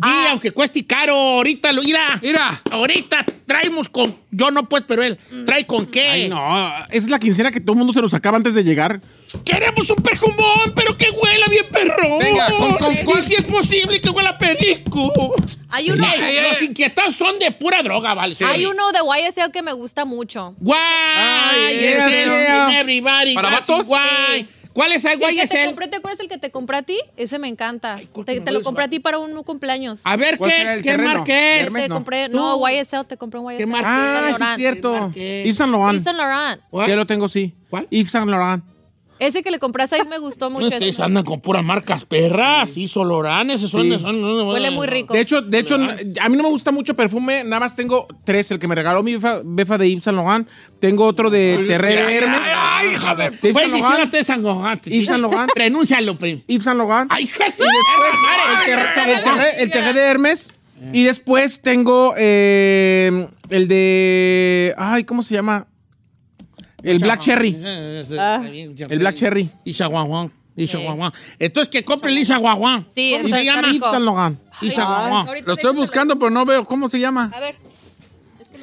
Ah. 0.01 0.29
aunque 0.31 0.51
cueste 0.53 0.87
caro, 0.87 1.15
ahorita 1.15 1.73
lo 1.73 1.83
irá. 1.83 2.19
Mira. 2.23 2.63
Ahorita 2.71 3.25
traemos 3.47 3.89
con. 3.91 4.17
Yo 4.31 4.51
no, 4.51 4.69
pues, 4.69 4.85
pero 4.87 5.03
él. 5.03 5.19
¿Trae 5.45 5.67
con 5.67 5.87
qué? 5.87 6.07
Ay, 6.09 6.29
no. 6.29 6.69
Esa 6.87 6.97
es 7.07 7.09
la 7.11 7.19
quincena 7.19 7.51
que 7.51 7.61
todo 7.61 7.73
el 7.73 7.79
mundo 7.79 7.93
se 7.93 8.01
nos 8.01 8.15
acaba 8.15 8.37
antes 8.37 8.55
de 8.55 8.65
llegar. 8.65 9.01
Queremos 9.45 9.89
un 9.91 9.97
perjumón, 9.97 10.73
pero 10.75 10.97
que 10.97 11.11
huela 11.11 11.47
bien 11.49 11.65
perrón. 11.71 12.19
Venga, 12.19 12.49
¿con- 12.51 12.77
con 12.77 12.93
Y 12.93 13.05
cuál? 13.05 13.23
si 13.23 13.35
es 13.35 13.43
posible 13.45 14.01
que 14.01 14.11
huela 14.11 14.31
a 14.31 14.39
perico. 14.39 15.35
Hay 15.71 15.91
uno, 15.91 16.07
Ey, 16.15 16.37
los 16.51 16.61
inquietados 16.63 17.15
son 17.15 17.39
de 17.39 17.51
pura 17.51 17.83
droga, 17.83 18.13
¿vale? 18.15 18.37
hay 18.45 18.67
uno 18.67 18.93
de 18.93 18.99
YSL 18.99 19.51
que 19.51 19.63
me 19.63 19.73
gusta 19.73 20.05
mucho. 20.05 20.55
Guay, 20.59 20.79
Ay, 20.79 21.77
es 21.79 21.99
el 22.07 22.29
yeah. 22.31 22.81
everybody. 22.81 23.35
¿Para 23.35 23.51
vatos? 23.51 23.87
Sí. 23.87 24.47
¿Cuál 24.73 24.93
es 24.93 25.05
el 25.05 25.19
guay? 25.19 25.33
El 25.33 25.37
que 25.39 25.43
Es 25.45 25.51
te 25.51 25.61
el. 25.63 25.67
compré, 25.69 25.89
¿te 25.89 25.97
acuerdas 25.97 26.21
el 26.21 26.29
que 26.29 26.39
te 26.39 26.51
compré 26.51 26.77
a 26.79 26.83
ti? 26.83 26.99
Ese 27.17 27.39
me 27.39 27.49
encanta. 27.49 27.99
¿cuál 28.13 28.25
te, 28.27 28.51
lo 28.51 28.63
compré 28.63 28.85
a 28.85 28.89
ti 28.89 29.01
para 29.01 29.19
un 29.19 29.43
cumpleaños. 29.43 30.01
A 30.05 30.17
ver, 30.17 30.39
¿Cuál 30.39 30.51
será 30.51 30.77
¿qué, 30.77 30.83
qué 30.83 30.99
marca 30.99 31.57
es? 31.57 31.67
Hermes, 31.67 31.83
te 31.83 31.89
no. 31.89 31.95
compré, 31.97 32.29
Tú. 32.29 32.37
no, 32.37 32.69
YSL, 32.69 33.07
te 33.07 33.17
compré 33.17 33.41
un 33.41 33.53
YSL. 33.53 33.59
¿Qué 33.59 33.67
marca? 33.67 34.29
Ah, 34.29 34.35
sí 34.37 34.43
es 34.45 34.57
cierto. 34.57 35.11
Yves 35.15 35.57
Saint 35.57 35.73
Laurent. 35.73 35.93
Yves 35.95 36.05
Saint 36.05 36.19
Laurent. 36.19 36.61
¿Cuál? 36.71 36.89
Ya 36.89 36.97
lo 36.97 37.07
tengo, 37.07 37.29
sí. 37.29 37.55
¿Cuál? 37.71 37.87
Yves 37.91 38.11
Saint 38.11 38.29
Laurent. 38.29 38.65
Ese 39.27 39.43
que 39.43 39.51
le 39.51 39.59
compraste 39.59 39.97
ahí 39.97 40.03
me 40.09 40.19
gustó 40.19 40.51
mucho. 40.51 40.67
Ustedes 40.67 40.83
ese. 40.95 41.03
andan 41.03 41.25
con 41.25 41.41
puras 41.41 41.65
marcas 41.65 42.05
perras 42.05 42.77
y 42.77 42.89
Soloranes, 42.89 43.57
esos 43.61 43.71
son, 43.71 43.83
Sí. 43.83 43.99
son- 43.99 44.23
Huele 44.49 44.71
muy 44.71 44.87
rico. 44.87 45.15
De 45.15 45.21
hecho, 45.21 45.41
de 45.43 45.59
hecho, 45.59 45.77
a 45.77 46.29
mí 46.29 46.37
no 46.37 46.43
me 46.43 46.49
gusta 46.49 46.73
mucho 46.73 46.95
perfume. 46.95 47.45
Nada 47.45 47.61
más 47.61 47.77
tengo 47.77 48.07
tres. 48.25 48.51
El 48.51 48.59
que 48.59 48.69
me 48.69 48.75
regaló 48.75 49.03
mi 49.03 49.15
befa, 49.15 49.41
befa 49.45 49.79
de 49.79 49.89
Yves 49.91 50.05
Saint 50.05 50.17
Laurent. 50.17 50.49
Tengo 50.81 51.07
otro 51.07 51.31
de 51.31 51.65
Terre 51.67 52.03
Ay, 52.03 52.17
Hermes. 52.17 52.41
ay, 52.43 52.51
ay, 52.57 52.89
hija 52.95 53.15
de- 53.15 53.31
De 53.31 53.37
Yves 53.43 53.55
Saint 53.55 53.71
decir 53.73 53.83
Laurent. 53.83 54.07
a 54.07 54.11
Tess 54.11 54.27
San 54.27 54.43
Laurent. 54.43 54.87
Yves 54.87 55.07
Saint 55.09 55.23
Laurent. 55.23 55.51
Renúncialo, 55.55 56.19
prim. 56.19 56.43
Yves 56.47 56.65
Saint 56.65 56.79
Laurent. 56.79 57.11
Ay, 57.13 57.25
hija 57.25 57.45
de- 57.45 57.51
Y 57.51 57.57
después 57.57 58.17
el 58.57 58.65
Terre- 58.67 59.13
el 59.15 59.23
Terre- 59.23 59.63
el 59.63 59.71
Terre 59.71 59.93
de 59.93 60.01
Hermes. 60.01 60.53
Y 60.93 61.05
después 61.05 61.63
tengo 61.63 62.15
eh, 62.19 63.29
el 63.51 63.69
de. 63.69 64.75
Ay, 64.77 65.05
¿cómo 65.05 65.23
se 65.23 65.35
llama? 65.35 65.69
El 66.83 66.99
Black 66.99 67.21
Cherry. 67.21 67.57
El 67.61 68.99
Black 68.99 69.15
Cherry. 69.15 69.49
Isa 69.65 69.87
Guaguán. 69.87 70.31
Isa 70.57 70.79
Guaguán. 70.79 71.13
Entonces 71.39 71.71
que 71.71 71.83
compre 71.85 72.11
Lisa 72.13 72.37
Guaguán. 72.37 72.85
Sí, 72.95 73.15
¿Cómo 73.23 73.35
se 73.35 73.45
llama? 73.45 73.69
Yves 73.73 73.89
Saint 73.91 74.05
Laurent. 74.05 74.39
Isa 74.61 74.85
Guaguán. 74.85 75.29
Ahorita 75.29 75.47
Lo 75.47 75.53
estoy 75.55 75.75
buscando, 75.75 76.19
pero 76.19 76.31
no 76.31 76.45
veo. 76.45 76.65
¿Cómo 76.65 76.91
se 76.91 76.99
llama? 77.01 77.31
A 77.35 77.41
ver, 77.41 77.55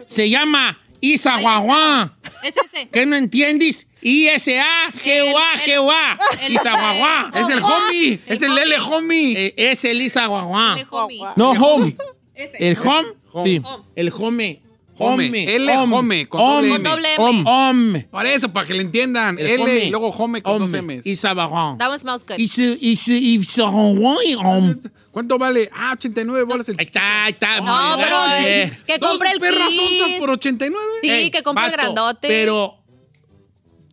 Se 0.07 0.29
llama 0.29 0.77
Isa 1.01 1.39
Guaguán. 1.39 2.13
es 2.43 2.55
ese. 2.57 2.89
¿Qué 2.89 3.05
no 3.05 3.15
entiendes? 3.15 3.87
I-S-A-G-O-A, 4.01 5.55
G-O-A. 5.65 6.17
el- 6.41 6.53
Isa 6.53 6.71
Guaguán. 6.71 7.31
Es 7.33 7.49
el 7.49 7.63
homie. 7.63 8.21
Es 8.27 8.41
el 8.41 8.57
L 8.57 8.75
homie. 8.89 9.33
Eh, 9.47 9.53
Es 9.57 9.83
el 9.85 10.01
Isa 10.01 10.25
Guaguán. 10.27 10.75
Dale, 10.75 10.87
homie. 10.91 11.21
No, 11.35 11.51
Home. 11.51 11.97
¿El 12.35 12.77
home? 12.77 13.07
Sí. 13.43 13.61
El 13.95 14.13
home. 14.15 14.61
Home. 14.99 15.55
L 15.55 15.77
home, 15.77 16.27
con 16.27 16.39
doble 16.41 16.69
Con 16.69 16.81
M. 16.81 16.89
doble 16.89 17.09
Home. 17.17 17.39
M. 17.39 17.43
Home. 17.49 17.99
Por 18.11 18.25
eso, 18.25 18.51
para 18.53 18.67
que 18.67 18.73
le 18.73 18.81
entiendan. 18.81 19.39
El 19.39 19.47
L 19.47 19.85
y 19.85 19.89
luego 19.89 20.09
home 20.09 20.41
con 20.41 20.59
dos. 20.59 20.71
M's. 20.71 21.05
Isa 21.05 21.33
Guaguán. 21.33 21.77
That 21.77 21.89
one 21.89 21.99
smells 21.99 22.23
good. 22.25 22.37
Isa 22.37 23.63
Guaguán 23.69 24.17
y 24.27 24.33
home. 24.35 24.75
¿Cuánto 25.11 25.37
vale? 25.37 25.69
Ah, 25.73 25.93
89 25.93 26.43
bolas 26.43 26.69
el 26.69 26.75
Ahí 26.77 26.85
está, 26.85 27.25
ahí 27.25 27.31
está. 27.31 27.61
No, 27.61 27.95
muy 27.97 28.03
pero 28.03 28.17
eh, 28.37 28.71
que 28.85 28.99
compre 28.99 29.31
el 29.31 29.39
Dos 29.39 29.49
perras 29.49 29.67
onzas 29.79 30.19
por 30.19 30.29
89. 30.29 30.85
Sí, 31.01 31.09
Ey, 31.09 31.31
que 31.31 31.41
compre 31.41 31.65
el 31.65 31.71
grandote. 31.71 32.27
Pero, 32.27 32.77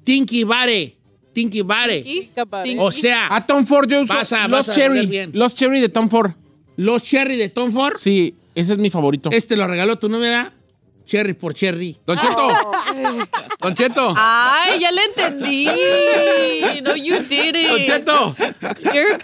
Tinky 0.04 0.44
Bare, 0.44 0.96
Tinky 1.32 1.62
Bare. 1.62 1.98
¿Y? 1.98 2.30
O 2.78 2.92
sea, 2.92 3.34
A 3.34 3.44
Tom 3.46 3.64
Ford 3.66 3.88
yo 3.90 4.00
uso 4.02 4.12
Vas 4.14 4.32
a- 4.32 4.46
Los 4.48 4.70
Cherry. 4.72 5.30
Los 5.32 5.54
Cherry 5.54 5.80
de 5.80 5.88
Tom 5.88 6.08
Ford. 6.08 6.32
los 6.76 7.02
Cherry 7.02 7.36
de 7.36 7.48
Tom 7.48 7.72
Ford, 7.72 7.96
Sí, 7.98 8.34
ese 8.54 8.72
es 8.74 8.78
mi 8.78 8.90
favorito. 8.90 9.30
este 9.32 9.56
lo 9.56 9.66
regaló 9.66 9.98
tu 9.98 10.08
novia, 10.10 10.52
Cherry 11.06 11.32
por 11.34 11.54
Cherry. 11.54 11.96
Don 12.04 12.18
Cheto. 12.18 12.48
Don 13.60 13.74
Cheto. 13.74 14.12
Ay, 14.16 14.80
ya 14.80 14.90
le 14.90 15.02
entendí. 15.04 15.66
No, 16.82 16.94
you 16.96 17.20
didn't. 17.20 17.68
Don 17.70 17.84
Cheto. 17.84 18.34
You're- 18.82 19.18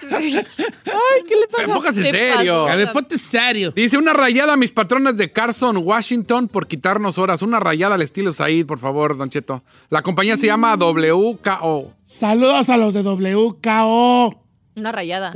Ay, 0.87 1.23
¿qué 1.29 1.37
le 1.37 1.49
pasa? 1.49 1.67
Póngase 1.67 2.03
serio. 2.11 2.67
A 2.69 2.77
ver, 2.77 2.93
ponte 2.93 3.19
serio. 3.19 3.73
Dice 3.73 3.99
una 3.99 4.13
rayada 4.13 4.53
a 4.53 4.57
mis 4.57 4.73
patrones 4.73 5.17
de 5.17 5.33
Carson, 5.33 5.77
Washington, 5.79 6.49
por 6.49 6.67
quitarnos 6.69 7.19
horas. 7.19 7.43
Una 7.43 7.59
rayada 7.61 7.97
al 7.97 8.03
estilo 8.03 8.33
Said, 8.33 8.65
por 8.67 8.79
favor, 8.79 9.17
Don 9.17 9.29
Cheto. 9.29 9.63
La 9.91 10.03
compañía 10.03 10.37
se 10.37 10.47
llama 10.47 10.75
WKO. 10.77 11.93
Saludos 12.05 12.69
a 12.69 12.77
los 12.77 12.95
de 12.95 13.03
WKO. 13.03 14.41
Una 14.77 14.93
rayada. 14.93 15.33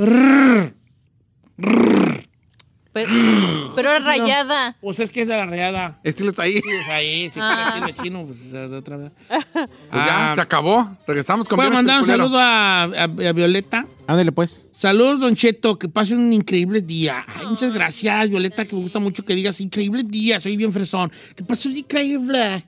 Pero, 2.96 3.10
pero 3.76 3.90
era 3.90 4.00
rayada. 4.00 4.74
Pues 4.80 5.00
es 5.00 5.10
que 5.10 5.20
es 5.20 5.28
de 5.28 5.36
la 5.36 5.44
reada. 5.44 5.98
Estilo. 6.02 6.32
Pues 6.32 6.48
ahí, 6.88 7.28
si 7.30 7.38
Ah. 7.42 7.72
quieres 7.74 7.90
estilo 7.90 8.02
chino, 8.02 8.24
pues 8.26 8.52
de 8.70 8.76
otra 8.76 8.96
vez. 8.96 9.12
Pues 9.52 10.04
ya, 10.06 10.32
Ah. 10.32 10.34
se 10.34 10.40
acabó. 10.40 10.88
Regresamos 11.06 11.46
con 11.46 11.56
Voy 11.58 11.66
a 11.66 11.70
mandar 11.70 12.00
un 12.00 12.06
saludo 12.06 12.38
a, 12.38 12.84
a- 12.84 13.02
a 13.04 13.06
Violeta. 13.32 13.84
Ándale, 14.06 14.32
pues. 14.32 14.64
Saludos, 14.74 15.20
Don 15.20 15.34
Cheto, 15.36 15.78
que 15.78 15.88
pase 15.88 16.14
un 16.14 16.32
increíble 16.32 16.80
día. 16.80 17.24
Ay, 17.28 17.46
muchas 17.46 17.72
gracias, 17.74 18.30
Violeta, 18.30 18.64
que 18.64 18.74
me 18.74 18.80
gusta 18.82 18.98
mucho 18.98 19.24
que 19.24 19.34
digas 19.34 19.60
increíble 19.60 20.02
día, 20.04 20.40
soy 20.40 20.56
bien 20.56 20.72
fresón. 20.72 21.12
Que 21.34 21.44
pase 21.44 21.68
un 21.68 21.76
increíble. 21.76 22.64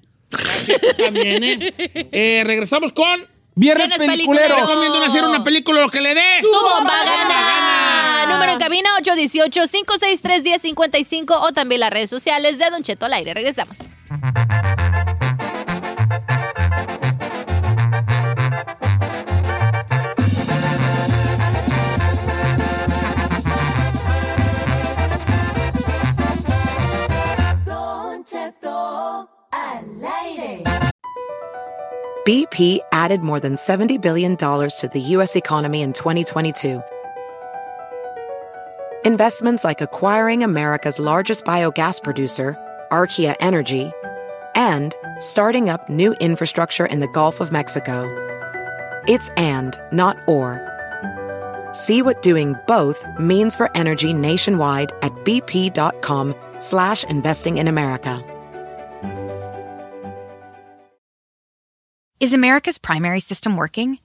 También, 0.99 1.43
¿eh? 1.45 1.75
Eh, 2.13 2.43
Regresamos 2.45 2.93
con... 2.93 3.27
Viernes, 3.55 3.89
Viernes 3.89 4.09
peliculero. 4.11 4.55
peliculero. 4.55 4.67
Recomiendo 4.67 5.05
hacer 5.05 5.25
una 5.25 5.43
película 5.43 5.81
lo 5.81 5.89
que 5.89 6.01
le 6.01 6.15
dé. 6.15 6.23
¡Su 6.43 6.49
bomba 6.49 6.93
gana! 7.05 7.78
Número 8.29 8.53
en 8.53 8.59
cabina 8.59 8.91
818-563-1055 9.01 11.39
o 11.41 11.53
también 11.53 11.81
las 11.81 11.91
redes 11.91 12.11
sociales 12.11 12.59
de 12.59 12.69
Don 12.71 12.83
Cheto 12.83 13.07
al 13.07 13.15
aire. 13.15 13.33
Regresamos. 13.35 13.79
Don 27.65 28.25
Cheto 28.25 29.29
al 29.51 29.85
aire. 30.23 30.63
BP 32.25 32.81
added 32.93 33.23
more 33.23 33.41
than 33.41 33.57
$70 33.57 34.01
billion 34.03 34.37
to 34.37 34.69
the 34.93 35.01
U.S. 35.17 35.35
economy 35.35 35.81
in 35.81 35.95
2022. 35.95 36.83
Investments 39.05 39.63
like 39.63 39.81
acquiring 39.81 40.43
America's 40.43 40.99
largest 40.99 41.45
biogas 41.45 42.03
producer, 42.03 42.57
Archaea 42.91 43.37
Energy, 43.39 43.93
and 44.57 44.93
starting 45.21 45.69
up 45.71 45.89
new 45.89 46.15
infrastructure 46.15 46.85
in 46.85 46.99
the 46.99 47.07
Gulf 47.07 47.41
of 47.41 47.53
Mexico. 47.53 48.09
It's 49.07 49.29
and, 49.37 49.79
not 49.93 50.17
or. 50.27 50.61
See 51.75 52.03
what 52.03 52.23
doing 52.23 52.57
both 52.67 53.07
means 53.21 53.55
for 53.55 53.71
energy 53.77 54.13
nationwide 54.13 54.91
at 55.03 55.13
bp.com 55.25 56.35
slash 56.59 57.05
investing 57.05 57.59
in 57.59 57.69
America. 57.69 58.21
Is 62.19 62.33
America's 62.33 62.79
primary 62.79 63.21
system 63.21 63.57
working? 63.57 64.01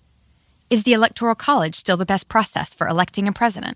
Is 0.70 0.84
the 0.84 0.94
Electoral 0.94 1.34
College 1.34 1.74
still 1.74 1.98
the 1.98 2.06
best 2.06 2.30
process 2.30 2.76
for 2.76 2.88
electing 2.88 3.28
a 3.28 3.34
president? 3.34 3.76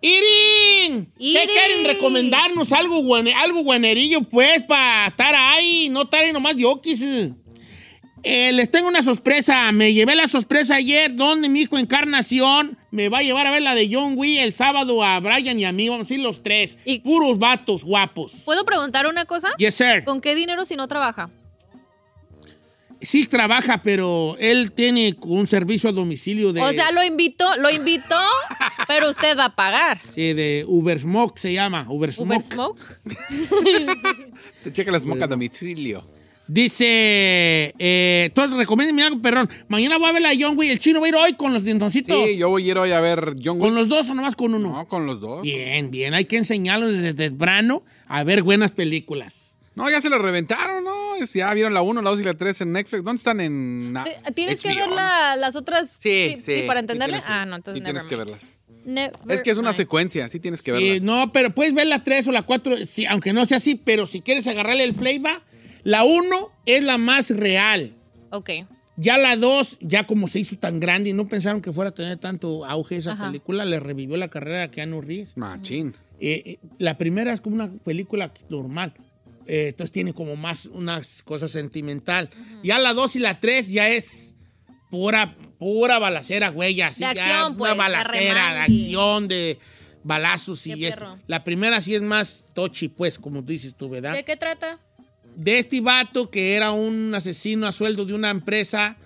Irin, 0.00 1.12
¿qué 1.18 1.46
quieren 1.52 1.84
recomendarnos? 1.84 2.72
Algo, 2.72 3.02
buene- 3.02 3.34
algo 3.34 3.62
buenerillo, 3.64 4.22
pues, 4.22 4.62
para 4.62 5.08
estar 5.08 5.34
ahí, 5.34 5.88
no 5.90 6.02
estar 6.02 6.20
ahí 6.20 6.32
nomás 6.32 6.54
yoquis. 6.56 7.02
Eh, 8.22 8.52
les 8.52 8.70
tengo 8.70 8.88
una 8.88 9.02
sorpresa. 9.02 9.70
Me 9.72 9.92
llevé 9.92 10.14
la 10.16 10.26
sorpresa 10.28 10.76
ayer, 10.76 11.14
donde 11.14 11.48
mi 11.48 11.60
hijo 11.60 11.78
Encarnación 11.78 12.76
me 12.90 13.08
va 13.08 13.18
a 13.18 13.22
llevar 13.22 13.46
a 13.46 13.50
ver 13.52 13.62
la 13.62 13.74
de 13.74 13.88
John 13.92 14.14
Wee 14.16 14.38
el 14.38 14.52
sábado 14.52 15.02
a 15.04 15.20
Brian 15.20 15.58
y 15.58 15.64
a 15.64 15.72
mí. 15.72 15.88
Vamos 15.88 16.10
a 16.10 16.14
ir 16.14 16.20
los 16.20 16.42
tres. 16.42 16.78
Y- 16.84 16.98
Puros 17.00 17.38
vatos 17.38 17.84
guapos. 17.84 18.32
¿Puedo 18.44 18.64
preguntar 18.64 19.06
una 19.06 19.24
cosa? 19.24 19.48
Yes, 19.58 19.74
sir. 19.76 20.04
¿Con 20.04 20.20
qué 20.20 20.34
dinero 20.34 20.64
si 20.64 20.74
no 20.76 20.88
trabaja? 20.88 21.30
Sí 23.00 23.26
trabaja, 23.26 23.82
pero 23.82 24.36
él 24.38 24.72
tiene 24.72 25.16
un 25.20 25.46
servicio 25.46 25.90
a 25.90 25.92
domicilio 25.92 26.52
de... 26.52 26.60
O 26.60 26.72
sea, 26.72 26.90
lo 26.90 27.04
invitó, 27.04 27.44
lo 27.58 27.70
invitó, 27.70 28.20
pero 28.88 29.08
usted 29.08 29.36
va 29.36 29.46
a 29.46 29.54
pagar. 29.54 30.00
Sí, 30.10 30.32
de 30.32 30.64
Uber 30.66 30.98
Smoke 30.98 31.38
se 31.38 31.52
llama. 31.52 31.86
Uber 31.88 32.12
Uber 32.16 32.42
Smoke. 32.42 32.52
Smoke. 32.52 32.80
Te 34.64 34.72
checa 34.72 34.90
la 34.90 35.00
smoke 35.00 35.22
a 35.22 35.26
domicilio. 35.26 36.04
Dice, 36.48 37.74
eh, 37.78 38.30
todos 38.34 38.56
recomiéndenme 38.56 39.02
algo, 39.02 39.20
perdón. 39.20 39.50
Mañana 39.68 39.98
voy 39.98 40.08
a 40.08 40.12
ver 40.12 40.22
la 40.22 40.30
John 40.38 40.56
Wick. 40.56 40.70
El 40.70 40.78
chino 40.78 40.98
va 40.98 41.06
a 41.06 41.08
ir 41.10 41.14
hoy 41.14 41.32
con 41.34 41.52
los 41.52 41.62
dientoncitos. 41.62 42.16
Sí, 42.26 42.38
yo 42.38 42.48
voy 42.48 42.66
a 42.66 42.70
ir 42.70 42.78
hoy 42.78 42.90
a 42.90 43.00
ver 43.00 43.36
John 43.44 43.58
¿Con 43.58 43.74
los 43.74 43.90
dos 43.90 44.08
o 44.08 44.14
nomás 44.14 44.34
con 44.34 44.54
uno? 44.54 44.72
No, 44.72 44.88
con 44.88 45.04
los 45.04 45.20
dos. 45.20 45.42
Bien, 45.42 45.90
bien. 45.90 46.14
Hay 46.14 46.24
que 46.24 46.38
enseñarlos 46.38 46.92
desde 46.92 47.12
temprano 47.12 47.82
a 48.06 48.24
ver 48.24 48.42
buenas 48.42 48.70
películas. 48.70 49.56
No, 49.74 49.90
ya 49.90 50.00
se 50.00 50.08
lo 50.08 50.18
reventaron, 50.18 50.82
¿no? 50.82 51.07
Es- 51.20 51.32
Ya 51.34 51.52
vieron 51.54 51.74
la 51.74 51.82
1, 51.82 52.02
la 52.02 52.10
2 52.10 52.20
y 52.20 52.24
la 52.24 52.34
3 52.34 52.60
en 52.62 52.72
Netflix. 52.72 53.04
¿Dónde 53.04 53.18
están 53.18 53.40
en 53.40 53.92
na- 53.92 54.04
Te- 54.04 54.32
Tienes 54.32 54.60
que 54.60 54.74
ver 54.74 54.88
no? 54.88 54.94
las 54.96 55.56
otras. 55.56 55.96
Sí, 55.98 56.36
sí. 56.38 56.62
para 56.66 56.80
sí 56.80 56.84
entenderle. 56.84 57.18
tienes- 57.18 57.28
ah, 57.28 57.44
no, 57.46 57.56
entonces 57.56 57.80
Sí, 57.80 57.84
tienes 57.84 58.04
que 58.04 58.16
verlas. 58.16 58.58
Never 58.84 59.12
Es 59.28 59.42
que 59.42 59.50
es 59.50 59.58
una 59.58 59.68
mind. 59.70 59.76
secuencia, 59.76 60.28
sí 60.28 60.40
tienes 60.40 60.62
que 60.62 60.72
Sí, 60.72 60.78
verlas. 60.90 61.02
no, 61.02 61.30
pero 61.32 61.54
puedes 61.54 61.74
ver 61.74 61.86
la 61.88 62.02
3 62.02 62.26
o 62.28 62.32
la 62.32 62.42
4, 62.42 62.74
sí, 62.86 63.04
aunque 63.06 63.32
no 63.32 63.44
sea 63.44 63.58
así, 63.58 63.74
pero 63.74 64.06
si 64.06 64.20
quieres 64.22 64.46
agarrarle 64.46 64.84
el 64.84 64.94
flavor, 64.94 65.42
la 65.82 66.04
1 66.04 66.50
es 66.64 66.82
la 66.82 66.96
más 66.96 67.30
real. 67.30 67.92
Ok. 68.30 68.50
Ya 68.96 69.16
la 69.18 69.36
2, 69.36 69.78
ya 69.80 70.06
como 70.06 70.26
se 70.26 70.40
hizo 70.40 70.56
tan 70.58 70.80
grande 70.80 71.10
y 71.10 71.12
no 71.12 71.28
pensaron 71.28 71.60
que 71.62 71.72
fuera 71.72 71.90
a 71.90 71.94
tener 71.94 72.18
tanto 72.18 72.64
auge 72.64 72.96
esa 72.96 73.12
Ajá. 73.12 73.26
película, 73.26 73.64
le 73.64 73.78
revivió 73.78 74.16
la 74.16 74.28
carrera 74.28 74.64
a 74.64 74.70
Keanu 74.70 75.00
Reeves. 75.02 75.36
Machín. 75.36 75.94
Eh, 76.20 76.42
eh, 76.46 76.58
la 76.78 76.98
primera 76.98 77.32
es 77.32 77.40
como 77.40 77.54
una 77.56 77.70
película 77.84 78.32
normal. 78.48 78.92
Eh, 79.48 79.68
entonces 79.70 79.90
tiene 79.90 80.12
como 80.12 80.36
más 80.36 80.66
unas 80.66 81.22
cosas 81.24 81.50
sentimental. 81.50 82.30
Ya 82.62 82.78
la 82.78 82.92
2 82.92 83.16
y 83.16 83.18
la 83.18 83.40
3 83.40 83.68
ya 83.68 83.88
es 83.88 84.36
pura, 84.90 85.34
pura 85.58 85.98
balacera, 85.98 86.50
güey. 86.50 86.80
Así 86.80 87.04
De 87.04 87.14
ya 87.14 87.24
acción, 87.24 87.46
una 87.46 87.56
pues, 87.56 87.76
balacera 87.76 88.54
de 88.54 88.60
acción, 88.60 89.26
de 89.26 89.58
balazos 90.04 90.66
y 90.66 90.84
esto. 90.84 91.18
La 91.26 91.42
primera 91.42 91.80
sí 91.80 91.94
es 91.94 92.02
más 92.02 92.44
tochi, 92.54 92.88
pues, 92.88 93.18
como 93.18 93.40
tú 93.40 93.52
dices 93.52 93.74
tú, 93.74 93.88
¿verdad? 93.88 94.12
¿De 94.12 94.24
qué 94.24 94.36
trata? 94.36 94.78
de 95.38 95.60
este 95.60 95.80
vato 95.80 96.30
que 96.30 96.56
era 96.56 96.72
un 96.72 97.14
asesino 97.14 97.68
a 97.68 97.72
sueldo 97.72 98.04
de 98.04 98.12
una 98.12 98.30
empresa 98.30 98.96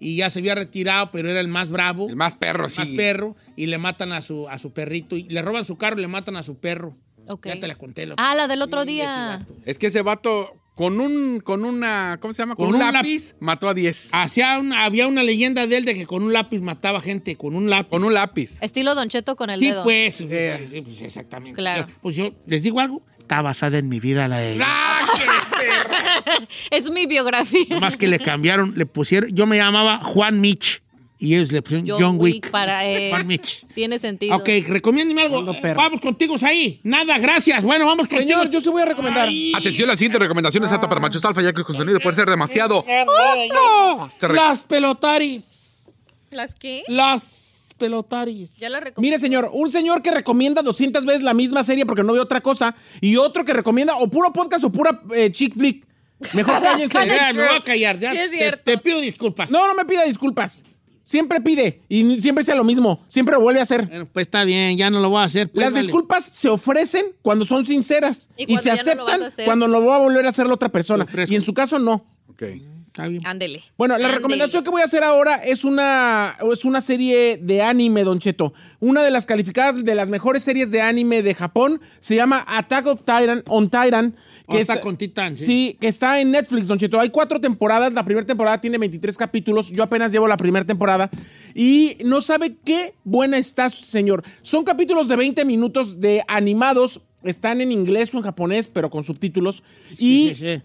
y 0.00 0.16
ya 0.16 0.30
se 0.30 0.40
había 0.40 0.56
retirado, 0.56 1.10
pero 1.12 1.30
era 1.30 1.40
el 1.40 1.48
más 1.48 1.70
bravo. 1.70 2.08
El 2.08 2.16
más 2.16 2.34
perro, 2.34 2.64
el 2.64 2.70
sí. 2.70 2.80
más 2.80 2.88
perro. 2.88 3.36
Y 3.54 3.66
le 3.66 3.78
matan 3.78 4.12
a 4.12 4.20
su, 4.20 4.48
a 4.48 4.58
su 4.58 4.72
perrito. 4.72 5.16
Y 5.16 5.22
le 5.24 5.40
roban 5.40 5.64
su 5.64 5.78
carro 5.78 5.98
y 5.98 6.02
le 6.02 6.08
matan 6.08 6.36
a 6.36 6.42
su 6.42 6.58
perro. 6.58 6.94
Ya 7.44 7.60
te 7.60 7.66
la 7.68 7.74
conté. 7.76 8.06
loco. 8.06 8.22
Ah, 8.22 8.34
la 8.34 8.46
del 8.48 8.62
otro 8.62 8.82
Sí, 8.82 8.88
día. 8.88 9.46
Es 9.64 9.78
que 9.78 9.88
ese 9.88 10.02
vato 10.02 10.52
con 10.74 11.00
un 11.00 11.40
con 11.40 11.64
una 11.64 12.18
¿cómo 12.20 12.34
se 12.34 12.42
llama? 12.42 12.54
Con, 12.54 12.66
Con 12.66 12.74
un 12.76 12.82
un 12.86 12.92
lápiz 12.92 13.34
mató 13.40 13.68
a 13.68 13.74
10. 13.74 14.10
Hacía 14.12 14.58
una- 14.58 14.84
había 14.84 15.06
una 15.06 15.22
leyenda 15.22 15.66
de 15.66 15.78
él 15.78 15.84
de 15.86 15.94
que 15.94 16.04
con 16.06 16.22
un 16.22 16.32
lápiz 16.34 16.60
mataba 16.60 17.00
gente, 17.00 17.36
con 17.36 17.54
un 17.56 17.70
lápiz. 17.70 17.88
Con 17.90 18.04
un 18.04 18.12
lápiz. 18.12 18.58
Estilo 18.62 18.94
Don 18.94 19.08
Cheto 19.08 19.36
con 19.36 19.48
el 19.50 19.58
sí, 19.58 19.66
dedo. 19.70 19.84
pues, 19.84 20.16
sí, 20.16 20.28
sí, 20.28 20.80
pues, 20.82 21.02
exactamente. 21.02 21.54
Claro. 21.56 21.86
Pues 22.02 22.14
yo 22.16 22.34
les 22.46 22.62
digo 22.62 22.78
algo, 22.80 23.02
está 23.18 23.40
basada 23.42 23.78
en 23.78 23.88
mi 23.88 24.00
vida 24.00 24.28
la 24.28 24.38
de 24.38 24.58
¡Ah, 24.62 25.00
es 26.70 26.90
mi 26.90 27.06
biografía. 27.06 27.80
Más 27.80 27.96
que 27.96 28.06
le 28.08 28.18
cambiaron, 28.18 28.74
le 28.76 28.86
pusieron, 28.86 29.30
yo 29.32 29.46
me 29.46 29.56
llamaba 29.56 30.00
Juan 30.04 30.40
Mitch 30.40 30.82
y 31.18 31.34
ellos 31.34 31.50
le 31.52 31.62
pusieron 31.62 31.86
John, 31.88 32.16
Wick. 32.20 32.50
Para, 32.50 32.86
eh, 32.90 33.10
Juan 33.10 33.26
Mitch. 33.26 33.66
tiene 33.74 33.98
sentido. 33.98 34.36
Ok, 34.36 34.48
recomiéndeme 34.68 35.22
algo. 35.22 35.52
Eh, 35.52 35.74
vamos 35.74 36.00
contigo 36.00 36.36
ahí. 36.42 36.80
Nada, 36.82 37.18
gracias. 37.18 37.62
Bueno, 37.62 37.86
vamos 37.86 38.08
contigo. 38.08 38.22
Señor, 38.22 38.50
yo 38.50 38.60
sí 38.60 38.68
voy 38.68 38.82
a 38.82 38.86
recomendar. 38.86 39.28
Atención, 39.54 39.88
la 39.88 39.96
siguiente 39.96 40.18
recomendación 40.18 40.64
es 40.64 40.72
apta 40.72 40.88
para 40.88 41.00
machos 41.00 41.24
alfa, 41.24 41.42
ya 41.42 41.52
que 41.52 41.60
el 41.60 41.66
contenido 41.66 41.98
puede 42.00 42.16
ser 42.16 42.28
demasiado. 42.28 42.84
Las 44.20 44.64
pelotaris. 44.64 45.44
¿Las 46.30 46.54
qué? 46.54 46.82
Las 46.88 47.74
pelotaris. 47.78 48.56
Ya 48.56 48.68
la 48.68 48.80
recomiendo. 48.80 49.00
Mire, 49.00 49.18
señor, 49.20 49.50
un 49.52 49.70
señor 49.70 50.02
que 50.02 50.10
recomienda 50.10 50.62
200 50.62 51.04
veces 51.04 51.22
la 51.22 51.34
misma 51.34 51.62
serie 51.62 51.86
porque 51.86 52.02
no 52.02 52.12
ve 52.12 52.20
otra 52.20 52.40
cosa 52.40 52.74
y 53.00 53.16
otro 53.16 53.44
que 53.44 53.52
recomienda 53.52 53.96
o 53.96 54.08
puro 54.08 54.32
podcast 54.32 54.64
o 54.64 54.72
pura 54.72 55.02
eh, 55.14 55.30
chick 55.30 55.54
flick. 55.54 55.86
Mejor 56.34 56.62
cállense. 56.62 56.98
me 56.98 57.32
voy 57.32 57.56
a 57.56 57.62
callar. 57.62 57.98
ya. 57.98 58.12
Sí, 58.12 58.18
es 58.18 58.30
Te- 58.30 58.36
cierto. 58.38 58.62
Te, 58.64 58.78
pido 58.78 59.00
disculpas. 59.00 59.50
No, 59.50 59.66
no 59.66 59.74
me 59.74 59.84
pida 59.84 60.04
disculpas. 60.04 60.64
Siempre 61.06 61.40
pide 61.40 61.82
y 61.88 62.18
siempre 62.18 62.42
sea 62.42 62.56
lo 62.56 62.64
mismo. 62.64 63.00
Siempre 63.06 63.36
lo 63.36 63.40
vuelve 63.40 63.60
a 63.60 63.62
hacer. 63.62 64.08
Pues 64.12 64.26
está 64.26 64.42
bien, 64.42 64.76
ya 64.76 64.90
no 64.90 64.98
lo 64.98 65.08
voy 65.08 65.20
a 65.20 65.22
hacer. 65.22 65.48
pues, 65.48 65.64
Las 65.64 65.72
vale. 65.72 65.84
disculpas 65.86 66.24
se 66.24 66.48
ofrecen 66.48 67.06
cuando 67.22 67.44
son 67.44 67.64
sinceras 67.64 68.28
Y 68.36 68.56
se 68.56 68.70
no 68.70 68.74
aceptan 68.74 69.20
cuando 69.44 69.68
lo 69.68 69.84
va 69.84 69.96
a 69.96 69.98
volver 70.00 70.26
a 70.26 70.30
hacer 70.30 70.48
la 70.48 70.54
otra 70.54 70.68
persona. 70.68 71.06
Y 71.28 71.36
en 71.36 71.42
su 71.42 71.54
caso 71.54 71.78
no. 71.78 72.04
Ok. 72.28 72.42
Está 72.96 73.08
bien. 73.08 73.26
Ándele. 73.26 73.62
Bueno, 73.76 73.98
la 73.98 74.08
recomendación 74.10 74.64
que 74.64 74.70
voy 74.70 74.80
a 74.80 74.84
hacer 74.86 75.04
ahora 75.04 75.34
es 75.34 75.64
una, 75.64 76.38
es 76.50 76.64
una 76.64 76.80
serie 76.80 77.36
de 77.36 77.60
anime, 77.60 78.04
Don 78.04 78.18
Cheto. 78.18 78.54
Una 78.80 79.04
de 79.04 79.10
las 79.10 79.26
calificadas 79.26 79.84
de 79.84 79.94
las 79.94 80.08
mejores 80.08 80.42
series 80.42 80.70
de 80.70 80.80
anime 80.80 81.22
de 81.22 81.34
Japón 81.34 81.82
se 81.98 82.16
llama 82.16 82.42
Attack 82.48 82.86
of 82.86 83.00
Titan 83.00 83.42
on 83.48 83.68
Titan. 83.68 84.16
Que 84.48 84.60
está 84.60 84.74
está- 84.74 84.82
con 84.82 84.96
Titán. 84.96 85.36
Sí. 85.36 85.44
Sí, 85.44 85.76
que 85.78 85.88
está 85.88 86.20
en 86.22 86.30
Netflix, 86.30 86.68
Don 86.68 86.78
Cheto. 86.78 86.98
Hay 86.98 87.10
cuatro 87.10 87.38
temporadas. 87.38 87.92
La 87.92 88.02
primera 88.02 88.24
temporada 88.26 88.62
tiene 88.62 88.78
23 88.78 89.18
capítulos. 89.18 89.70
Yo 89.70 89.82
apenas 89.82 90.10
llevo 90.10 90.26
la 90.26 90.38
primera 90.38 90.64
temporada. 90.64 91.10
Y 91.54 91.98
no 92.02 92.22
sabe 92.22 92.56
qué 92.64 92.94
buena 93.04 93.36
está, 93.36 93.68
señor. 93.68 94.22
Son 94.40 94.64
capítulos 94.64 95.08
de 95.08 95.16
20 95.16 95.44
minutos 95.44 96.00
de 96.00 96.22
animados. 96.28 97.02
Están 97.24 97.60
en 97.60 97.72
inglés 97.72 98.14
o 98.14 98.18
en 98.18 98.22
japonés, 98.24 98.68
pero 98.68 98.88
con 98.88 99.02
subtítulos. 99.02 99.62
y 99.90 99.96
Sí, 99.96 100.34
sí, 100.34 100.34
sí. 100.56 100.62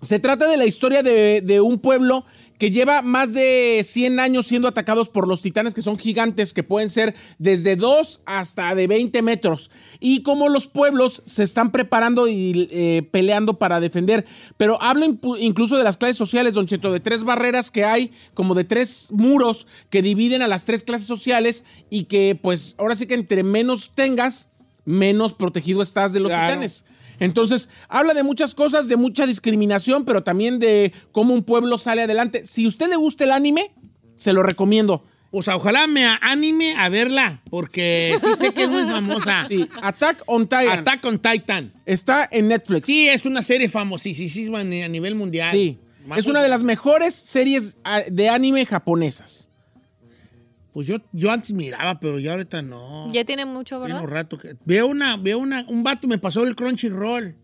Se 0.00 0.18
trata 0.18 0.48
de 0.48 0.56
la 0.56 0.66
historia 0.66 1.02
de, 1.02 1.40
de 1.42 1.60
un 1.60 1.78
pueblo 1.78 2.24
que 2.58 2.72
lleva 2.72 3.02
más 3.02 3.34
de 3.34 3.82
100 3.84 4.18
años 4.18 4.48
siendo 4.48 4.66
atacados 4.66 5.08
por 5.08 5.28
los 5.28 5.42
titanes 5.42 5.74
que 5.74 5.82
son 5.82 5.96
gigantes, 5.96 6.52
que 6.52 6.64
pueden 6.64 6.90
ser 6.90 7.14
desde 7.38 7.76
2 7.76 8.22
hasta 8.26 8.74
de 8.74 8.88
20 8.88 9.22
metros. 9.22 9.70
Y 10.00 10.22
como 10.24 10.48
los 10.48 10.66
pueblos 10.66 11.22
se 11.24 11.44
están 11.44 11.70
preparando 11.70 12.26
y 12.26 12.68
eh, 12.72 13.08
peleando 13.12 13.60
para 13.60 13.78
defender. 13.78 14.26
Pero 14.56 14.82
hablo 14.82 15.06
incluso 15.38 15.76
de 15.76 15.84
las 15.84 15.98
clases 15.98 16.16
sociales, 16.16 16.54
Don 16.54 16.66
Cheto, 16.66 16.90
de 16.92 16.98
tres 16.98 17.22
barreras 17.22 17.70
que 17.70 17.84
hay, 17.84 18.10
como 18.34 18.56
de 18.56 18.64
tres 18.64 19.06
muros 19.12 19.68
que 19.88 20.02
dividen 20.02 20.42
a 20.42 20.48
las 20.48 20.64
tres 20.64 20.82
clases 20.82 21.06
sociales 21.06 21.64
y 21.90 22.04
que 22.04 22.36
pues 22.40 22.74
ahora 22.78 22.96
sí 22.96 23.06
que 23.06 23.14
entre 23.14 23.44
menos 23.44 23.92
tengas, 23.94 24.48
menos 24.84 25.32
protegido 25.32 25.80
estás 25.80 26.12
de 26.12 26.18
los 26.18 26.30
Claro. 26.32 26.48
titanes. 26.48 26.84
Entonces, 27.20 27.68
habla 27.88 28.14
de 28.14 28.22
muchas 28.22 28.54
cosas, 28.54 28.88
de 28.88 28.96
mucha 28.96 29.26
discriminación, 29.26 30.04
pero 30.04 30.22
también 30.22 30.58
de 30.58 30.92
cómo 31.12 31.34
un 31.34 31.42
pueblo 31.42 31.78
sale 31.78 32.02
adelante. 32.02 32.44
Si 32.44 32.64
a 32.64 32.68
usted 32.68 32.88
le 32.88 32.96
gusta 32.96 33.24
el 33.24 33.32
anime, 33.32 33.72
se 34.14 34.32
lo 34.32 34.42
recomiendo. 34.42 35.04
O 35.30 35.42
sea, 35.42 35.56
ojalá 35.56 35.86
me 35.86 36.06
anime 36.22 36.74
a 36.76 36.88
verla, 36.88 37.42
porque 37.50 38.16
sí 38.20 38.28
sé 38.38 38.54
que 38.54 38.62
es 38.62 38.68
muy 38.68 38.84
famosa. 38.84 39.44
Sí, 39.48 39.68
Attack 39.82 40.22
on 40.26 40.46
Titan. 40.46 40.78
Attack 40.80 41.04
on 41.04 41.18
Titan. 41.18 41.72
Está 41.84 42.28
en 42.30 42.48
Netflix. 42.48 42.86
Sí, 42.86 43.08
es 43.08 43.26
una 43.26 43.42
serie 43.42 43.68
famosísima 43.68 44.60
a 44.60 44.64
nivel 44.64 45.14
mundial. 45.14 45.50
Sí. 45.50 45.78
Es 46.16 46.26
una 46.26 46.42
de 46.42 46.48
las 46.48 46.62
mejores 46.62 47.14
series 47.14 47.76
ah, 47.84 48.02
de 48.10 48.28
anime 48.30 48.64
japonesas. 48.64 49.47
Pues 50.72 50.86
yo, 50.86 50.96
yo 51.12 51.30
antes 51.30 51.52
miraba, 51.52 51.98
pero 51.98 52.18
ya 52.18 52.32
ahorita 52.32 52.62
no. 52.62 53.10
Ya 53.12 53.24
tiene 53.24 53.44
mucho, 53.46 53.76
Tiene 53.78 53.94
¿verdad? 53.94 54.04
un 54.04 54.10
rato 54.10 54.38
que... 54.38 54.54
Veo 54.64 54.86
una, 54.86 55.16
veo 55.16 55.38
una, 55.38 55.64
un 55.68 55.82
vato 55.82 56.06
me 56.06 56.18
pasó 56.18 56.44
el 56.44 56.54
Crunchyroll. 56.54 57.34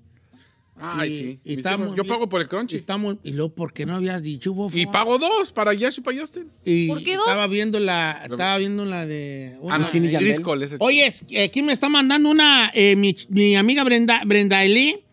Ay, 0.77 1.09
Y- 1.09 1.13
sí. 1.19 1.41
y 1.45 1.55
estamos 1.59 1.87
hijos- 1.87 1.97
yo 1.97 2.05
pago 2.05 2.29
por 2.29 2.41
el 2.41 2.47
Y, 2.47 2.49
crunchy. 2.49 2.77
estamos, 2.79 3.17
y 3.23 3.33
luego, 3.33 3.55
¿por 3.55 3.73
qué 3.73 3.87
no 3.87 3.95
habías 3.95 4.23
dicho, 4.25 4.53
bofo? 4.53 4.77
Y 4.77 4.87
pago 4.87 5.19
dos 5.19 5.53
para 5.53 5.73
Yash 5.73 5.99
y 5.99 6.01
para 6.01 6.19
Justin. 6.19 6.51
Y 6.65 6.89
¿Por 6.89 7.03
qué 7.05 7.15
dos? 7.15 7.27
Estaba 7.29 7.47
viendo 7.47 7.79
la, 7.79 8.23
estaba 8.29 8.59
viendo 8.59 8.85
la 8.85 9.07
de... 9.07 9.57
una- 9.61 9.77
Ah, 9.77 9.79
no, 9.79 9.85
y 9.85 10.65
ese. 10.65 10.77
Oye, 10.81 11.07
es- 11.07 11.25
aquí 11.45 11.63
me 11.63 11.73
está 11.73 11.89
mandando 11.89 12.29
una, 12.29 12.73
eh, 12.75 12.97
mi, 12.97 13.15
mi 13.29 13.55
amiga 13.55 13.85
Brenda, 13.85 14.23
Brenda 14.27 14.65
Eli, 14.65 15.04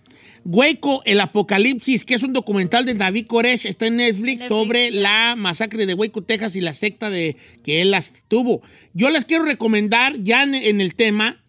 Hueco, 0.44 1.02
el 1.06 1.20
apocalipsis, 1.20 2.04
que 2.04 2.16
es 2.16 2.24
un 2.24 2.34
documental 2.34 2.86
de 2.86 2.96
David 2.96 3.28
Koresh, 3.28 3.68
está 3.68 3.88
en 3.88 3.98
Netflix, 3.98 4.40
Netflix, 4.40 4.48
sobre 4.48 4.92
la 4.92 5.36
masacre 5.38 5.86
de 5.86 5.94
Hueco, 5.94 6.24
Texas 6.24 6.56
y 6.56 6.62
la 6.62 6.74
secta 6.74 7.10
de 7.10 7.38
que 7.64 7.82
él 7.82 7.92
las 7.92 8.24
tuvo. 8.28 8.62
Yo 8.94 9.10
les 9.10 9.26
quiero 9.26 9.44
recomendar 9.44 10.22
ya 10.22 10.44
en, 10.44 10.56
en 10.56 10.82
el 10.82 10.96
tema 10.96 11.42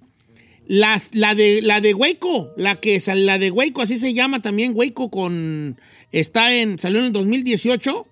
las, 0.66 1.14
la 1.14 1.34
de 1.34 1.60
la 1.62 1.80
de 1.80 1.94
Hueco, 1.94 2.52
la 2.56 2.80
que 2.80 3.02
la 3.14 3.38
de 3.38 3.50
Hueco, 3.50 3.82
así 3.82 3.98
se 3.98 4.14
llama 4.14 4.42
también 4.42 4.72
Hueco 4.74 5.10
con 5.10 5.78
está 6.12 6.54
en 6.54 6.78
salió 6.78 7.00
en 7.00 7.06
el 7.06 7.12
2018. 7.12 8.06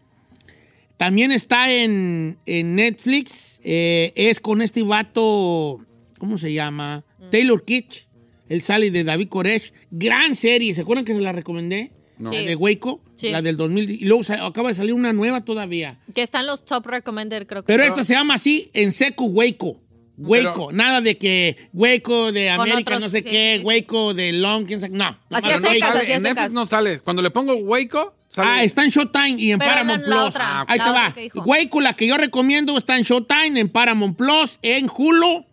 También 0.97 1.33
está 1.33 1.73
en, 1.73 2.37
en 2.45 2.75
Netflix. 2.75 3.61
eh, 3.65 4.13
es 4.17 4.41
con 4.41 4.61
este 4.61 4.83
vato, 4.83 5.81
¿cómo 6.19 6.37
se 6.37 6.53
llama? 6.53 7.05
Taylor 7.31 7.65
Kitsch. 7.65 8.10
Él 8.51 8.61
sale 8.63 8.91
de 8.91 9.05
David 9.05 9.29
Koresh. 9.29 9.73
Gran 9.91 10.37
serie. 10.37 10.75
¿Se 10.75 10.83
acuerdan 10.83 11.07
que 11.07 11.15
se 11.15 11.21
la 11.23 11.33
recomendé? 11.33 11.93
No. 12.19 12.31
La 12.33 12.41
de 12.43 12.55
Waco. 12.55 13.01
Sí. 13.17 13.31
La 13.31 13.41
del 13.41 13.57
2000. 13.57 13.91
Y 13.91 14.05
luego 14.05 14.23
sal- 14.25 14.41
acaba 14.45 14.69
de 14.69 14.75
salir 14.75 14.93
una 14.93 15.15
nueva 15.15 15.43
todavía. 15.45 15.99
Que 16.15 16.23
están 16.23 16.47
los 16.47 16.67
top 16.67 16.87
recommended, 16.87 17.47
creo 17.47 17.63
que. 17.63 17.67
Pero 17.73 17.83
esta 17.85 18.05
se 18.05 18.13
llama 18.13 18.35
así, 18.35 18.71
en 18.75 18.93
seco 18.93 19.25
Waco. 19.25 19.81
Waco. 20.19 20.67
Pero- 20.67 20.73
Nada 20.73 21.01
de 21.01 21.17
que 21.17 21.57
Waco 21.73 22.31
de 22.33 22.51
América, 22.51 22.81
otros, 22.81 23.01
no 23.01 23.09
sé 23.09 23.19
sí, 23.23 23.25
qué. 23.31 23.63
Waco 23.65 24.13
de 24.13 24.33
Long, 24.33 24.67
quién 24.67 24.81
sabe. 24.83 24.99
No. 24.99 25.17
Así 25.31 25.49
secas, 25.49 25.97
así 25.97 26.13
a 26.13 26.17
en 26.17 26.23
Netflix 26.25 26.53
no 26.53 26.67
sale. 26.67 26.99
Cuando 26.99 27.23
le 27.23 27.31
pongo 27.31 27.55
Waco, 27.55 28.15
sale. 28.29 28.51
Ah, 28.51 28.63
está 28.65 28.85
en 28.85 28.91
Showtime 28.91 29.37
y 29.39 29.53
en 29.53 29.59
Pero 29.59 29.71
Paramount 29.71 30.03
la- 30.03 30.09
la 30.09 30.17
Plus. 30.17 30.29
otra, 30.29 30.65
Ahí 30.69 30.79
la 30.79 30.85
te 30.85 30.91
otra 30.91 31.15
va. 31.37 31.45
Waco, 31.47 31.81
la 31.81 31.95
que 31.95 32.07
yo 32.07 32.19
recomiendo, 32.19 32.77
está 32.77 32.99
en 32.99 33.05
Showtime, 33.05 33.59
en 33.61 33.69
Paramount 33.71 34.15
Plus, 34.19 34.59
en 34.61 34.91
Hulu, 34.95 35.47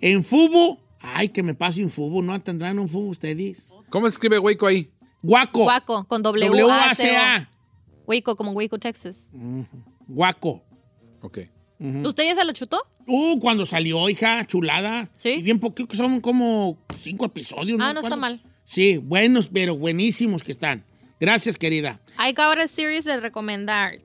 en 0.00 0.24
Fubo. 0.24 0.80
Ay, 1.14 1.28
que 1.28 1.42
me 1.42 1.54
pase 1.54 1.82
un 1.82 1.90
Fubo, 1.90 2.22
¿no 2.22 2.38
tendrán 2.40 2.78
un 2.78 2.88
Fubo 2.88 3.08
ustedes? 3.08 3.68
¿Cómo 3.90 4.06
se 4.06 4.12
escribe 4.14 4.38
Waco 4.38 4.66
ahí? 4.66 4.90
Guaco. 5.22 5.64
Guaco, 5.64 6.04
con 6.04 6.22
W 6.22 6.48
W-A-C-A. 6.48 7.50
Waco, 8.06 8.36
como 8.36 8.52
Waco, 8.52 8.78
Texas. 8.78 9.28
Guaco. 10.06 10.62
Ok. 11.20 11.38
¿Usted 12.04 12.24
ya 12.24 12.34
se 12.34 12.44
lo 12.44 12.52
chutó? 12.52 12.80
Uh, 13.06 13.38
cuando 13.38 13.64
salió, 13.64 14.08
hija, 14.08 14.46
chulada. 14.46 15.10
Sí. 15.16 15.30
Y 15.30 15.42
bien 15.42 15.60
poquito, 15.60 15.88
que 15.88 15.96
son 15.96 16.20
como 16.20 16.78
cinco 16.96 17.24
episodios. 17.24 17.78
Ah, 17.80 17.92
no 17.92 18.00
está 18.00 18.16
mal. 18.16 18.42
Sí, 18.64 18.98
buenos, 18.98 19.48
pero 19.48 19.76
buenísimos 19.76 20.42
que 20.42 20.52
están. 20.52 20.84
Gracias, 21.20 21.56
querida. 21.56 22.00
Hay 22.16 22.34
ahora 22.36 22.68
series 22.68 23.04
de 23.04 23.18
recomendar. 23.18 23.98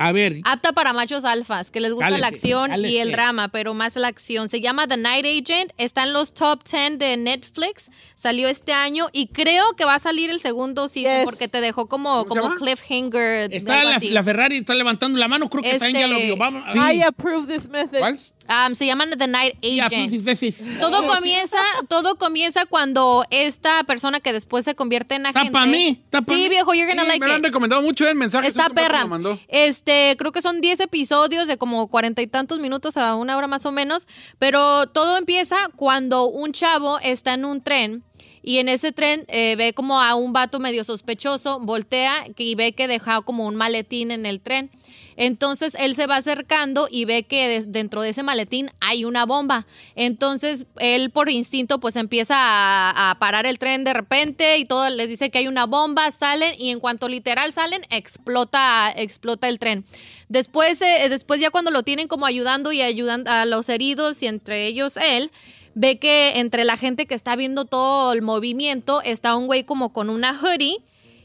A 0.00 0.12
ver, 0.12 0.40
Apta 0.44 0.72
para 0.72 0.92
machos 0.92 1.24
alfas, 1.24 1.70
que 1.70 1.80
les 1.80 1.92
gusta 1.92 2.10
la 2.10 2.18
Cálese, 2.18 2.34
acción 2.54 2.84
y 2.84 2.96
el 2.96 3.12
drama, 3.12 3.48
pero 3.48 3.74
más 3.74 3.96
la 3.96 4.08
acción. 4.08 4.48
Se 4.48 4.60
llama 4.60 4.88
The 4.88 4.96
Night 4.96 5.26
Agent, 5.26 5.72
está 5.76 6.04
en 6.04 6.12
los 6.12 6.32
top 6.34 6.62
10 6.64 6.98
de 6.98 7.16
Netflix, 7.16 7.90
salió 8.14 8.48
este 8.48 8.72
año 8.72 9.08
y 9.12 9.26
creo 9.28 9.74
que 9.76 9.84
va 9.84 9.94
a 9.96 9.98
salir 9.98 10.30
el 10.30 10.40
segundo 10.40 10.88
season 10.88 11.00
Yes. 11.00 11.24
porque 11.24 11.48
te 11.48 11.60
dejó 11.60 11.86
como, 11.86 12.26
como 12.26 12.54
cliffhanger. 12.56 13.52
está 13.52 13.84
la, 13.84 14.22
Ferrari, 14.22 14.58
está 14.58 14.74
levantando 14.74 15.18
la 15.18 15.28
mano, 15.28 15.48
creo 15.48 15.62
que 15.62 15.78
también 15.78 15.98
ya 16.00 16.06
lo 16.08 16.16
vio. 16.18 16.36
Vamos, 16.36 16.62
I 16.74 17.02
approve 17.02 17.46
this 17.46 17.68
message. 17.68 18.32
Um, 18.50 18.74
se 18.74 18.84
llaman 18.84 19.10
The 19.16 19.28
Night 19.28 19.54
Agent. 19.64 20.10
pues, 20.10 20.24
veces. 20.24 20.64
Todo 20.80 21.06
comienza, 21.06 21.58
todo 21.88 22.16
comienza 22.16 22.66
cuando 22.66 23.24
esta 23.30 23.84
persona 23.84 24.18
que 24.18 24.32
después 24.32 24.64
se 24.64 24.74
convierte 24.74 25.14
en 25.14 25.26
agente. 25.26 25.52
pa' 25.52 25.66
mí, 25.66 26.02
está 26.04 26.20
Sí, 26.26 26.48
viejo, 26.48 26.74
you're 26.74 26.88
gonna 26.88 27.02
Sí, 27.02 27.08
like 27.08 27.20
me 27.20 27.28
lo 27.28 27.34
han 27.34 27.44
recomendado 27.44 27.80
mucho 27.80 28.08
en 28.08 28.18
mensajes. 28.18 28.48
Está 28.50 28.62
un 28.62 28.68
compa 28.68 28.82
me 28.82 28.88
perra. 28.88 29.06
mandó. 29.06 29.38
Este, 29.46 30.16
creo 30.18 30.32
que 30.32 30.42
son 30.42 30.60
10 30.60 30.80
episodios 30.80 31.46
de 31.46 31.58
como 31.58 31.86
cuarenta 31.86 32.22
y 32.22 32.26
tantos 32.26 32.58
minutos 32.58 32.96
a 32.96 33.14
una 33.14 33.36
hora 33.36 33.46
más 33.46 33.64
o 33.66 33.72
menos. 33.72 34.08
Pero 34.40 34.88
todo 34.88 35.16
empieza 35.16 35.56
cuando 35.76 36.24
un 36.26 36.50
chavo 36.52 36.98
está 37.00 37.34
en 37.34 37.44
un 37.44 37.62
tren. 37.62 38.02
Y 38.42 38.56
en 38.58 38.68
ese 38.68 38.90
tren 38.90 39.26
eh, 39.28 39.54
ve 39.56 39.74
como 39.74 40.00
a 40.00 40.14
un 40.14 40.32
vato 40.32 40.58
medio 40.60 40.82
sospechoso, 40.82 41.60
voltea 41.60 42.24
y 42.36 42.54
ve 42.54 42.72
que 42.72 42.88
deja 42.88 43.20
como 43.20 43.46
un 43.46 43.54
maletín 43.54 44.10
en 44.10 44.24
el 44.24 44.40
tren. 44.40 44.70
Entonces 45.16 45.76
él 45.78 45.94
se 45.94 46.06
va 46.06 46.16
acercando 46.16 46.88
y 46.90 47.04
ve 47.04 47.24
que 47.24 47.62
dentro 47.66 48.02
de 48.02 48.10
ese 48.10 48.22
maletín 48.22 48.70
hay 48.80 49.04
una 49.04 49.26
bomba. 49.26 49.66
Entonces 49.94 50.66
él 50.78 51.10
por 51.10 51.30
instinto 51.30 51.80
pues 51.80 51.96
empieza 51.96 52.36
a, 52.38 53.18
parar 53.18 53.46
el 53.46 53.58
tren 53.58 53.84
de 53.84 53.92
repente 53.92 54.58
y 54.58 54.64
todo 54.64 54.88
les 54.88 55.08
dice 55.08 55.30
que 55.30 55.38
hay 55.38 55.48
una 55.48 55.66
bomba, 55.66 56.10
salen 56.10 56.54
y 56.58 56.70
en 56.70 56.80
cuanto 56.80 57.08
literal 57.08 57.52
salen 57.52 57.82
explota, 57.90 58.90
explota 58.94 59.48
el 59.48 59.58
tren. 59.58 59.84
Después, 60.28 60.80
eh, 60.80 61.08
después 61.08 61.40
ya 61.40 61.50
cuando 61.50 61.70
lo 61.70 61.82
tienen 61.82 62.08
como 62.08 62.26
ayudando 62.26 62.72
y 62.72 62.82
ayudando 62.82 63.30
a 63.30 63.46
los 63.46 63.68
heridos 63.68 64.22
y 64.22 64.26
entre 64.26 64.66
ellos 64.66 64.96
él, 64.96 65.30
ve 65.74 65.98
que 65.98 66.38
entre 66.40 66.64
la 66.64 66.76
gente 66.76 67.06
que 67.06 67.14
está 67.14 67.36
viendo 67.36 67.64
todo 67.64 68.12
el 68.12 68.22
movimiento 68.22 69.02
está 69.02 69.36
un 69.36 69.46
güey 69.46 69.64
como 69.64 69.92
con 69.92 70.10
una 70.10 70.38
hoodie 70.38 70.78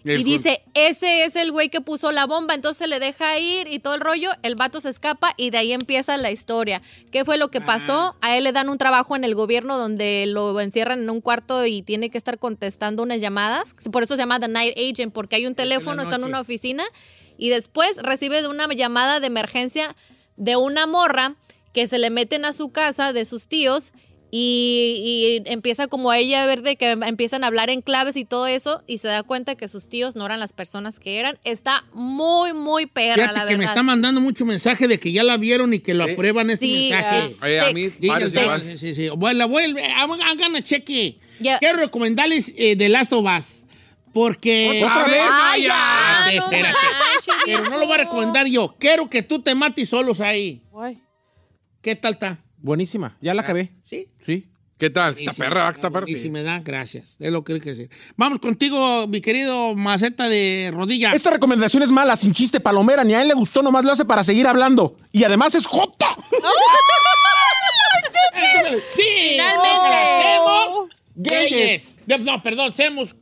El 0.05 0.21
y 0.21 0.23
dice, 0.23 0.61
ese 0.75 1.23
es 1.23 1.35
el 1.35 1.51
güey 1.51 1.69
que 1.69 1.81
puso 1.81 2.11
la 2.11 2.27
bomba, 2.27 2.53
entonces 2.53 2.87
le 2.87 2.99
deja 2.99 3.39
ir 3.39 3.67
y 3.67 3.79
todo 3.79 3.95
el 3.95 4.01
rollo, 4.01 4.29
el 4.43 4.55
vato 4.55 4.79
se 4.79 4.89
escapa 4.89 5.33
y 5.35 5.49
de 5.49 5.57
ahí 5.57 5.73
empieza 5.73 6.15
la 6.17 6.31
historia. 6.31 6.83
¿Qué 7.11 7.25
fue 7.25 7.37
lo 7.37 7.49
que 7.49 7.59
pasó? 7.59 8.15
A 8.21 8.37
él 8.37 8.43
le 8.43 8.51
dan 8.51 8.69
un 8.69 8.77
trabajo 8.77 9.15
en 9.15 9.23
el 9.23 9.33
gobierno 9.33 9.79
donde 9.79 10.25
lo 10.27 10.59
encierran 10.61 11.01
en 11.01 11.09
un 11.09 11.21
cuarto 11.21 11.65
y 11.65 11.81
tiene 11.81 12.11
que 12.11 12.19
estar 12.19 12.37
contestando 12.37 13.01
unas 13.01 13.19
llamadas. 13.19 13.75
Por 13.91 14.03
eso 14.03 14.13
se 14.13 14.19
llama 14.19 14.39
The 14.39 14.47
Night 14.47 14.77
Agent, 14.77 15.11
porque 15.11 15.37
hay 15.37 15.47
un 15.47 15.55
teléfono, 15.55 16.03
está 16.03 16.17
en 16.17 16.23
una 16.23 16.39
oficina 16.39 16.83
y 17.37 17.49
después 17.49 17.97
recibe 17.97 18.43
de 18.43 18.47
una 18.47 18.67
llamada 18.73 19.19
de 19.19 19.27
emergencia 19.27 19.95
de 20.37 20.55
una 20.55 20.85
morra 20.85 21.35
que 21.73 21.87
se 21.87 21.97
le 21.97 22.09
meten 22.09 22.45
a 22.45 22.53
su 22.53 22.69
casa 22.69 23.11
de 23.11 23.25
sus 23.25 23.47
tíos 23.47 23.91
y, 24.37 25.41
y 25.45 25.49
empieza 25.49 25.87
como 25.87 26.11
a 26.11 26.17
ella 26.17 26.43
a 26.43 26.45
ver 26.45 26.61
de 26.61 26.75
que 26.75 26.91
empiezan 26.91 27.45
a 27.45 27.47
hablar 27.47 27.69
en 27.69 27.81
claves 27.81 28.17
y 28.17 28.25
todo 28.25 28.47
eso 28.47 28.83
y 28.85 28.97
se 28.97 29.07
da 29.07 29.23
cuenta 29.23 29.55
que 29.55 29.69
sus 29.69 29.87
tíos 29.87 30.17
no 30.17 30.25
eran 30.25 30.41
las 30.41 30.51
personas 30.51 30.99
que 30.99 31.19
eran. 31.19 31.37
Está 31.45 31.85
muy, 31.93 32.51
muy 32.51 32.85
perra, 32.85 33.29
Fíjate 33.29 33.39
la 33.39 33.45
que 33.45 33.53
me 33.53 33.59
verdad. 33.59 33.71
está 33.71 33.83
mandando 33.83 34.19
mucho 34.19 34.43
mensaje 34.43 34.89
de 34.89 34.99
que 34.99 35.13
ya 35.13 35.23
la 35.23 35.37
vieron 35.37 35.73
y 35.73 35.79
que 35.79 35.93
lo 35.93 36.03
aprueban 36.03 36.49
este 36.49 36.65
Sí, 36.65 36.89
mensaje. 36.91 37.31
Oye, 37.43 37.59
a 37.61 37.71
mí 37.71 37.89
Sí. 37.89 38.09
Sí, 38.65 38.77
sí, 38.77 38.95
sí. 38.95 39.09
Bueno, 39.15 39.37
la 39.39 39.45
vuelve. 39.45 39.81
I'm, 39.83 40.11
I'm 40.11 40.37
gonna 40.37 40.61
check 40.61 40.89
it. 40.89 41.21
Ya. 41.39 41.57
Quiero 41.59 41.77
recomendarles 41.77 42.53
eh, 42.57 42.75
The 42.75 42.89
Last 42.89 43.13
of 43.13 43.25
Us. 43.25 43.65
Porque. 44.13 44.81
¿Otra 44.83 45.05
vez? 45.05 45.21
Ay, 45.31 45.63
ya, 45.63 46.27
espérate, 46.27 46.37
no 46.39 46.45
espérate. 46.45 46.77
manches, 46.99 47.35
Pero 47.45 47.69
no 47.69 47.77
lo 47.77 47.85
voy 47.85 47.93
a 47.95 47.97
recomendar 47.99 48.47
yo. 48.47 48.75
Quiero 48.79 49.09
que 49.09 49.23
tú 49.23 49.39
te 49.41 49.55
mates 49.55 49.87
solos 49.89 50.19
ahí. 50.19 50.61
Why? 50.71 50.97
¿Qué 51.81 51.95
tal 51.95 52.13
está? 52.13 52.41
Buenísima. 52.65 53.15
Ya 53.21 53.35
la 53.35 53.43
acabé. 53.43 53.73
¿Sí? 53.83 54.07
Sí. 54.17 54.47
¿Qué 54.79 54.89
tal? 54.89 55.13
Está 55.13 55.33
perra, 55.33 55.69
está 55.69 55.91
perra. 55.91 56.05
Y 56.09 56.13
sí. 56.13 56.23
si 56.23 56.29
me 56.31 56.41
da, 56.41 56.61
gracias. 56.61 57.15
Es 57.19 57.31
lo 57.31 57.43
que 57.43 57.53
hay 57.53 57.61
que 57.61 57.69
decir. 57.69 57.91
Vamos 58.17 58.39
contigo, 58.39 59.05
mi 59.07 59.21
querido 59.21 59.75
maceta 59.75 60.27
de 60.27 60.71
rodilla. 60.73 61.11
Esta 61.11 61.29
recomendación 61.29 61.83
es 61.83 61.91
mala, 61.91 62.15
sin 62.15 62.33
chiste 62.33 62.59
palomera, 62.59 63.03
ni 63.03 63.13
a 63.13 63.21
él 63.21 63.27
le 63.27 63.35
gustó, 63.35 63.61
nomás 63.61 63.85
lo 63.85 63.91
hace 63.91 64.03
para 64.03 64.23
seguir 64.23 64.47
hablando. 64.47 64.97
Y 65.11 65.23
además 65.23 65.53
es 65.53 65.67
Jota. 65.67 66.07
Sí, 68.95 68.95
Finalmente. 68.95 69.95
Hacemos 69.95 70.89
Gayes. 71.15 71.99
No, 72.21 72.41
perdón, 72.41 72.73
seamos 72.73 73.15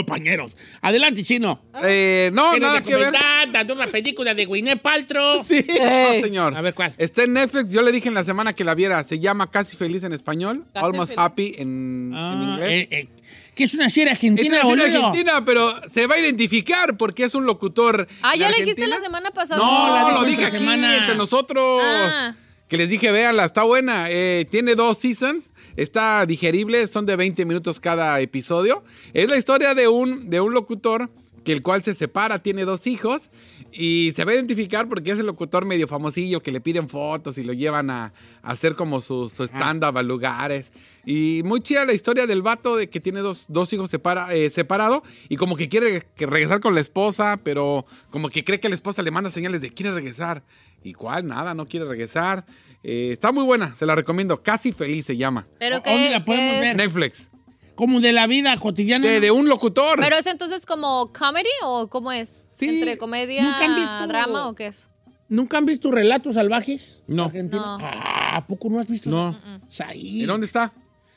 compañeros. 0.00 0.56
Adelante, 0.82 1.22
chino. 1.22 1.62
Eh, 1.82 2.30
no, 2.34 2.50
¿Quieres 2.50 2.68
nada 2.68 2.82
que 2.82 2.96
ver. 2.96 3.12
Dando 3.50 3.72
una 3.72 3.86
película 3.86 4.34
de 4.34 4.44
Gwyneth 4.44 4.82
Paltrow. 4.82 5.42
Sí. 5.46 5.64
No, 5.68 6.20
señor. 6.20 6.54
A 6.54 6.60
ver, 6.60 6.74
¿cuál? 6.74 6.92
Está 6.98 7.22
en 7.22 7.32
Netflix. 7.32 7.70
Yo 7.72 7.80
le 7.80 7.92
dije 7.92 8.08
en 8.08 8.14
la 8.14 8.24
semana 8.24 8.52
que 8.52 8.62
la 8.64 8.74
viera. 8.74 9.02
Se 9.04 9.18
llama 9.18 9.50
Casi 9.50 9.74
Feliz 9.76 10.02
en 10.04 10.12
español. 10.12 10.64
Casi 10.74 10.84
Almost 10.84 11.10
Feliz. 11.14 11.24
Happy 11.24 11.54
en, 11.58 12.12
en 12.12 12.14
Ah, 12.14 12.40
inglés. 12.50 12.68
eh, 12.70 12.88
eh, 12.90 13.08
que 13.54 13.64
es 13.64 13.72
una 13.74 13.88
serie 13.88 14.10
es 14.12 14.16
argentina, 14.18 14.60
una 14.66 14.82
serie 14.82 14.96
argentina, 14.98 15.42
pero 15.46 15.74
se 15.88 16.06
va 16.06 16.16
a 16.16 16.18
identificar 16.18 16.98
porque 16.98 17.24
es 17.24 17.34
un 17.34 17.46
locutor. 17.46 18.06
Ah, 18.20 18.36
ya 18.36 18.50
lo 18.50 18.56
dijiste 18.56 18.86
la 18.86 19.00
semana 19.00 19.30
pasada. 19.30 19.56
No, 19.64 19.88
la 19.94 20.00
dijo 20.10 20.20
lo 20.20 20.24
dije 20.26 20.44
aquí 20.44 20.58
semana. 20.58 20.98
entre 20.98 21.14
nosotros. 21.14 21.82
Ah. 21.82 22.34
Que 22.68 22.76
les 22.76 22.90
dije, 22.90 23.12
véanla, 23.12 23.44
está 23.44 23.62
buena. 23.62 24.06
Eh, 24.10 24.44
tiene 24.50 24.74
dos 24.74 24.98
seasons, 24.98 25.52
está 25.76 26.26
digerible, 26.26 26.86
son 26.86 27.06
de 27.06 27.16
20 27.16 27.44
minutos 27.44 27.80
cada 27.80 28.20
episodio. 28.20 28.82
Es 29.14 29.28
la 29.28 29.36
historia 29.36 29.74
de 29.74 29.88
un, 29.88 30.30
de 30.30 30.40
un 30.40 30.52
locutor 30.52 31.10
que 31.44 31.52
el 31.52 31.62
cual 31.62 31.82
se 31.82 31.94
separa, 31.94 32.42
tiene 32.42 32.64
dos 32.64 32.86
hijos 32.88 33.30
y 33.78 34.12
se 34.14 34.24
va 34.24 34.32
a 34.32 34.34
identificar 34.34 34.88
porque 34.88 35.10
es 35.10 35.18
el 35.18 35.26
locutor 35.26 35.66
medio 35.66 35.86
famosillo 35.86 36.42
que 36.42 36.50
le 36.50 36.60
piden 36.62 36.88
fotos 36.88 37.36
y 37.36 37.44
lo 37.44 37.52
llevan 37.52 37.90
a, 37.90 38.06
a 38.42 38.50
hacer 38.50 38.74
como 38.74 39.00
su, 39.00 39.28
su 39.28 39.44
stand-up 39.44 39.98
a 39.98 40.02
lugares. 40.02 40.72
Y 41.04 41.42
muy 41.44 41.60
chida 41.60 41.84
la 41.84 41.92
historia 41.92 42.26
del 42.26 42.40
vato 42.42 42.76
de 42.76 42.88
que 42.88 43.00
tiene 43.00 43.20
dos, 43.20 43.44
dos 43.48 43.72
hijos 43.72 43.90
separa, 43.90 44.32
eh, 44.34 44.48
separado 44.50 45.02
y 45.28 45.36
como 45.36 45.56
que 45.56 45.68
quiere 45.68 46.06
que 46.16 46.26
regresar 46.26 46.60
con 46.60 46.74
la 46.74 46.80
esposa, 46.80 47.38
pero 47.42 47.84
como 48.10 48.30
que 48.30 48.42
cree 48.44 48.58
que 48.60 48.68
la 48.70 48.74
esposa 48.74 49.02
le 49.02 49.10
manda 49.10 49.30
señales 49.30 49.60
de 49.60 49.70
quiere 49.70 49.92
regresar. 49.92 50.42
¿Y 50.82 50.94
cuál? 50.94 51.26
Nada, 51.26 51.52
no 51.52 51.66
quiere 51.66 51.84
regresar. 51.86 52.46
Eh, 52.82 53.10
está 53.12 53.32
muy 53.32 53.44
buena, 53.44 53.74
se 53.76 53.84
la 53.86 53.94
recomiendo. 53.94 54.42
Casi 54.42 54.72
feliz 54.72 55.04
se 55.06 55.16
llama. 55.16 55.46
Pero 55.58 55.80
¿Dónde 55.80 55.90
que, 56.06 56.10
la 56.10 56.24
podemos 56.24 56.54
que- 56.54 56.60
ver? 56.60 56.76
Netflix. 56.76 57.30
Como 57.76 58.00
de 58.00 58.12
la 58.12 58.26
vida 58.26 58.56
cotidiana. 58.58 59.06
De, 59.06 59.20
de 59.20 59.30
un 59.30 59.48
locutor. 59.48 59.98
Pero 60.00 60.16
es 60.16 60.26
entonces 60.26 60.66
como 60.66 61.12
comedy 61.12 61.48
o 61.62 61.88
cómo 61.88 62.10
es? 62.12 62.48
Sí. 62.54 62.68
Entre 62.80 62.98
comedia, 62.98 63.42
¿Nunca 63.44 63.64
han 63.66 63.76
visto- 63.76 64.06
drama 64.08 64.48
o 64.48 64.54
qué 64.54 64.66
es? 64.68 64.88
¿Nunca 65.28 65.58
han 65.58 65.66
visto 65.66 65.90
Relatos 65.90 66.34
Salvajes? 66.34 67.00
No. 67.06 67.24
Argentina? 67.24 67.62
No. 67.62 67.78
Ah, 67.80 68.36
¿A 68.36 68.46
poco 68.46 68.68
no 68.70 68.78
has 68.80 68.86
visto? 68.88 69.10
No. 69.10 69.38
eso? 69.68 69.84
Ahí. 69.84 70.22
¿Y 70.22 70.24
dónde 70.24 70.46
está? 70.46 70.72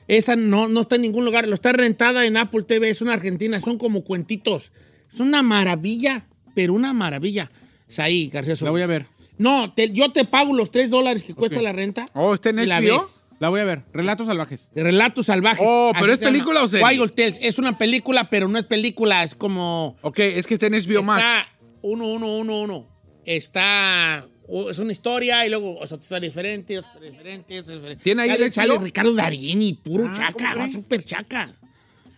Esa 0.08 0.36
no, 0.36 0.68
no 0.68 0.82
está 0.82 0.96
en 0.96 1.04
ningún 1.04 1.26
lugar. 1.26 1.48
Lo 1.48 1.54
está 1.54 1.72
rentada 1.72 2.26
en 2.26 2.36
Apple 2.36 2.64
TV. 2.64 2.90
Es 2.90 3.02
una 3.02 3.14
argentina. 3.14 3.60
Son 3.60 3.78
como 3.78 4.04
cuentitos. 4.04 4.72
Es 5.14 5.20
una 5.20 5.44
maravilla, 5.44 6.26
pero 6.56 6.74
una 6.74 6.92
maravilla. 6.94 7.52
Es 7.88 8.00
ahí, 8.00 8.28
García. 8.30 8.56
La 8.62 8.72
voy 8.72 8.82
a 8.82 8.88
ver. 8.88 9.06
No, 9.38 9.72
te- 9.74 9.92
yo 9.92 10.12
te 10.12 10.26
pago 10.26 10.54
los 10.56 10.72
3 10.72 10.90
dólares 10.90 11.24
que 11.24 11.36
cuesta 11.36 11.62
la 11.62 11.72
renta. 11.72 12.06
Oh, 12.14 12.34
¿está 12.34 12.50
en 12.50 12.60
y 12.60 12.66
la 12.66 12.80
HBO? 12.82 12.98
ves. 13.00 13.24
La 13.40 13.50
voy 13.50 13.62
a 13.62 13.64
ver. 13.66 13.84
Relatos 13.94 14.28
salvajes. 14.28 14.70
De 14.74 14.84
Relatos 14.84 15.26
Salvajes. 15.28 15.64
Oh, 15.66 15.92
¿pero 15.94 16.06
Así 16.06 16.14
es 16.14 16.20
se 16.20 16.26
llama. 16.26 16.34
película 16.34 16.64
o 16.64 16.68
serie? 16.68 16.86
Wild 16.86 17.14
Tales. 17.14 17.40
Es 17.42 17.58
una 17.58 17.78
película, 17.78 18.30
pero 18.30 18.48
no 18.50 18.58
es 18.60 18.66
película. 18.66 19.24
Es 19.24 19.34
como... 19.36 19.96
Ok, 20.02 20.20
es 20.20 20.46
que 20.46 20.56
está 20.56 20.68
en 20.68 20.74
HBO 20.74 21.04
más. 21.04 21.20
Está 21.22 21.46
uno, 21.82 22.06
uno, 22.08 22.38
uno, 22.38 22.62
uno. 22.62 22.88
Está... 23.26 24.28
o- 24.48 24.70
Es 24.70 24.80
una 24.80 24.92
historia 24.92 25.46
y 25.46 25.50
luego 25.50 25.78
o 25.80 25.88
sea, 25.88 25.98
está 25.98 26.20
diferente, 26.20 26.80
otra 26.80 27.00
diferente, 27.00 27.60
otra 27.60 27.76
diferente. 27.76 28.04
¿Tiene 28.04 28.24
ahí 28.24 28.30
Sale- 28.32 28.46
el 28.48 28.54
Sale 28.54 28.74
HBO? 28.74 28.84
Ricardo 28.84 29.14
Darini, 29.14 29.74
puro 29.74 30.08
Ah, 30.10 30.14
chaca, 30.16 30.54
¿cómo 30.54 30.66
cree? 30.66 30.74
super 30.74 31.04
chaca. 31.06 31.54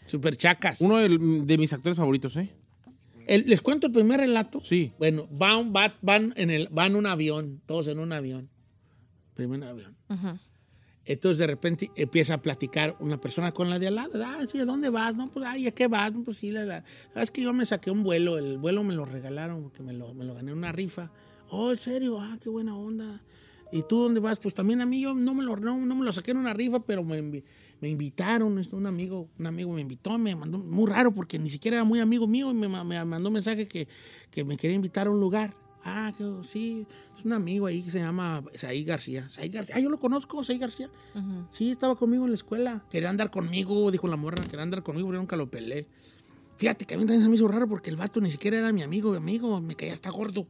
Super 0.08 0.36
chacas. 0.36 0.82
Uno 0.82 0.98
del- 0.98 1.46
de, 1.46 1.58
mis 1.60 1.72
actores 1.72 1.98
favoritos, 1.98 2.36
¿eh? 2.38 2.50
El- 3.28 3.44
¿Les 3.48 3.62
cuento 3.62 3.88
el 3.88 3.94
primer 3.94 4.20
relato? 4.22 4.60
Sí. 4.62 4.92
Bueno, 4.98 5.28
van, 5.30 5.72
va- 5.72 5.96
van, 6.02 6.34
en 6.36 6.50
el, 6.50 6.68
van 6.72 6.94
en 6.94 6.96
un 6.98 7.06
avión, 7.06 7.62
todos 7.68 7.88
en 7.88 8.00
un 8.00 8.12
avión. 8.12 8.50
Primer 9.36 9.64
avión. 9.64 9.96
Entonces 11.06 11.40
de 11.40 11.48
repente 11.48 11.92
empieza 11.96 12.36
a 12.36 12.42
platicar 12.42 12.96
una 13.00 13.20
persona 13.20 13.52
con 13.52 13.70
la 13.70 13.80
de 13.80 13.88
al 13.88 13.96
lado. 13.96 14.12
Ah, 14.24 14.46
sí, 14.50 14.60
¿a 14.60 14.66
dónde 14.66 14.90
vas? 14.90 15.16
No, 15.16 15.28
pues, 15.30 15.46
ay, 15.48 15.68
¿a 15.68 15.72
qué 15.72 15.88
vas? 15.88 16.14
No, 16.14 16.24
pues 16.24 16.38
sí, 16.38 16.52
la, 16.52 16.64
la- 16.64 16.84
Ah, 17.16 17.24
es 17.24 17.32
que 17.32 17.42
yo 17.42 17.54
me 17.54 17.66
saqué 17.66 17.90
un 17.90 18.04
vuelo. 18.04 18.38
El 18.38 18.58
vuelo 18.58 18.84
me 18.84 18.94
lo 18.94 19.06
regalaron 19.06 19.64
porque 19.64 19.82
me 19.82 19.94
lo, 19.94 20.14
gané 20.14 20.52
en 20.52 20.58
una 20.58 20.72
rifa. 20.72 21.12
Oh, 21.50 21.72
¿en 21.72 21.80
serio? 21.80 22.20
Ah, 22.22 22.38
qué 22.42 22.50
buena 22.50 22.76
onda. 22.76 23.22
¿Y 23.72 23.84
tú 23.84 24.00
dónde 24.00 24.20
vas? 24.20 24.38
Pues 24.38 24.54
también 24.54 24.82
a 24.82 24.86
mí 24.86 25.02
yo 25.02 25.14
no 25.14 25.34
me 25.34 25.44
lo, 25.44 25.56
no, 25.56 25.78
me 25.78 26.06
lo 26.06 26.12
saqué 26.12 26.32
en 26.32 26.38
una 26.38 26.54
rifa, 26.54 26.82
pero 26.82 27.04
me, 27.04 27.22
me 27.22 27.90
invitaron, 27.90 28.62
un 28.72 28.86
amigo, 28.86 29.30
un 29.40 29.48
amigo 29.48 29.72
me 29.74 29.82
invitó, 29.82 30.18
me 30.18 30.36
mandó, 30.36 30.58
muy 30.60 30.86
raro 30.88 31.14
porque 31.14 31.40
ni 31.40 31.50
siquiera 31.50 31.78
era 31.78 31.84
muy 31.86 32.00
amigo 32.02 32.28
mío 32.28 32.52
y 32.52 32.54
me, 32.54 32.68
me 32.68 33.06
mandó 33.06 33.30
un 33.30 33.34
mensaje 33.34 33.68
que, 33.68 33.88
que 34.30 34.44
me 34.44 34.58
quería 34.58 34.76
invitar 34.76 35.08
a 35.08 35.10
un 35.10 35.22
lugar. 35.22 35.56
Ah, 35.84 36.14
sí, 36.44 36.86
es 37.18 37.26
un 37.26 37.34
amigo 37.34 37.66
ahí 37.66 37.82
que 37.82 37.92
se 37.92 38.00
llama 38.00 38.44
Saí 38.56 38.84
García. 38.84 39.28
Saí 39.30 39.50
García. 39.50 39.76
Ah, 39.78 39.80
yo 39.80 39.90
lo 39.90 40.00
conozco, 40.00 40.44
Saí 40.44 40.58
García. 40.58 40.90
Sí, 41.52 41.72
estaba 41.72 41.96
conmigo 41.96 42.24
en 42.26 42.32
la 42.32 42.36
escuela. 42.36 42.84
Quería 42.90 43.10
andar 43.10 43.32
conmigo, 43.32 43.90
dijo 43.90 44.08
la 44.08 44.16
morra, 44.16 44.44
quería 44.44 44.62
andar 44.62 44.84
conmigo, 44.84 45.08
pero 45.08 45.20
nunca 45.20 45.36
lo 45.36 45.50
peleé. 45.50 45.88
Fíjate 46.58 46.86
que 46.86 46.94
a 46.94 46.98
mí 46.98 47.06
también 47.06 47.24
se 47.24 47.30
me 47.30 47.36
hizo 47.36 47.48
raro 47.48 47.68
porque 47.68 47.90
el 47.90 47.96
vato 47.96 48.22
ni 48.22 48.30
siquiera 48.30 48.58
era 48.58 48.72
mi 48.72 48.84
amigo, 48.84 49.12
mi 49.12 49.18
amigo, 49.18 49.60
me 49.60 49.76
caía 49.76 49.94
hasta 49.94 50.12
gordo. 50.12 50.46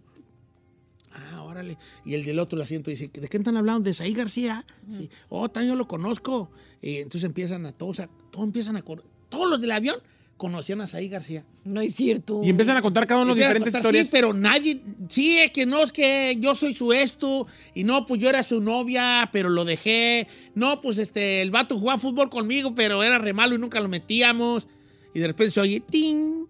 Ah, 1.14 1.44
órale. 1.44 1.78
Y 2.04 2.14
el 2.14 2.26
del 2.26 2.40
otro 2.40 2.58
le 2.58 2.66
asiento 2.66 2.90
dice, 2.90 3.10
¿de 3.14 3.28
qué 3.30 3.38
están 3.38 3.56
hablando? 3.56 3.84
¿De 3.84 3.94
Saí 3.94 4.14
García? 4.14 4.66
Sí. 4.90 5.10
Oh, 5.30 5.50
también 5.50 5.74
yo 5.74 5.78
lo 5.78 5.88
conozco. 5.88 6.52
Y 6.82 6.98
entonces 6.98 7.24
empiezan 7.24 7.66
a 7.66 7.72
todos, 7.72 8.02
a, 8.02 8.10
todos 8.32 8.46
empiezan 8.46 8.76
a... 8.76 8.82
Todos 8.82 9.50
los 9.50 9.62
del 9.62 9.72
avión 9.72 9.98
conocían 10.42 10.82
a 10.82 10.88
Saí 10.88 11.08
García. 11.08 11.46
No 11.66 11.82
es 11.82 11.94
cierto. 11.94 12.42
Y 12.44 12.50
empiezan 12.50 12.76
a 12.76 12.82
contar 12.82 13.06
cada 13.06 13.22
uno 13.22 13.34
Empiezan 13.34 13.50
diferentes 13.50 13.74
contar, 13.74 13.94
historias. 13.94 14.08
Sí, 14.08 14.12
pero 14.12 14.34
nadie... 14.34 14.82
Sí, 15.08 15.38
es 15.38 15.52
que 15.52 15.68
no, 15.68 15.84
es 15.84 15.92
que 15.92 16.36
yo 16.40 16.56
soy 16.56 16.74
su 16.74 16.92
esto. 16.94 17.46
Y 17.76 17.84
no, 17.84 18.08
pues 18.08 18.20
yo 18.20 18.28
era 18.28 18.42
su 18.42 18.60
novia, 18.60 19.30
pero 19.32 19.50
lo 19.50 19.66
dejé. 19.66 20.28
No, 20.56 20.82
pues 20.82 20.98
este, 20.98 21.44
el 21.44 21.52
vato 21.52 21.78
jugaba 21.78 22.00
fútbol 22.00 22.32
conmigo, 22.32 22.74
pero 22.74 23.04
era 23.04 23.20
re 23.20 23.34
malo 23.34 23.54
y 23.54 23.60
nunca 23.60 23.80
lo 23.80 23.88
metíamos. 23.88 24.66
Y 25.14 25.20
de 25.20 25.28
repente 25.28 25.52
se 25.52 25.62
oye, 25.62 25.80
¡ting! 25.80 26.48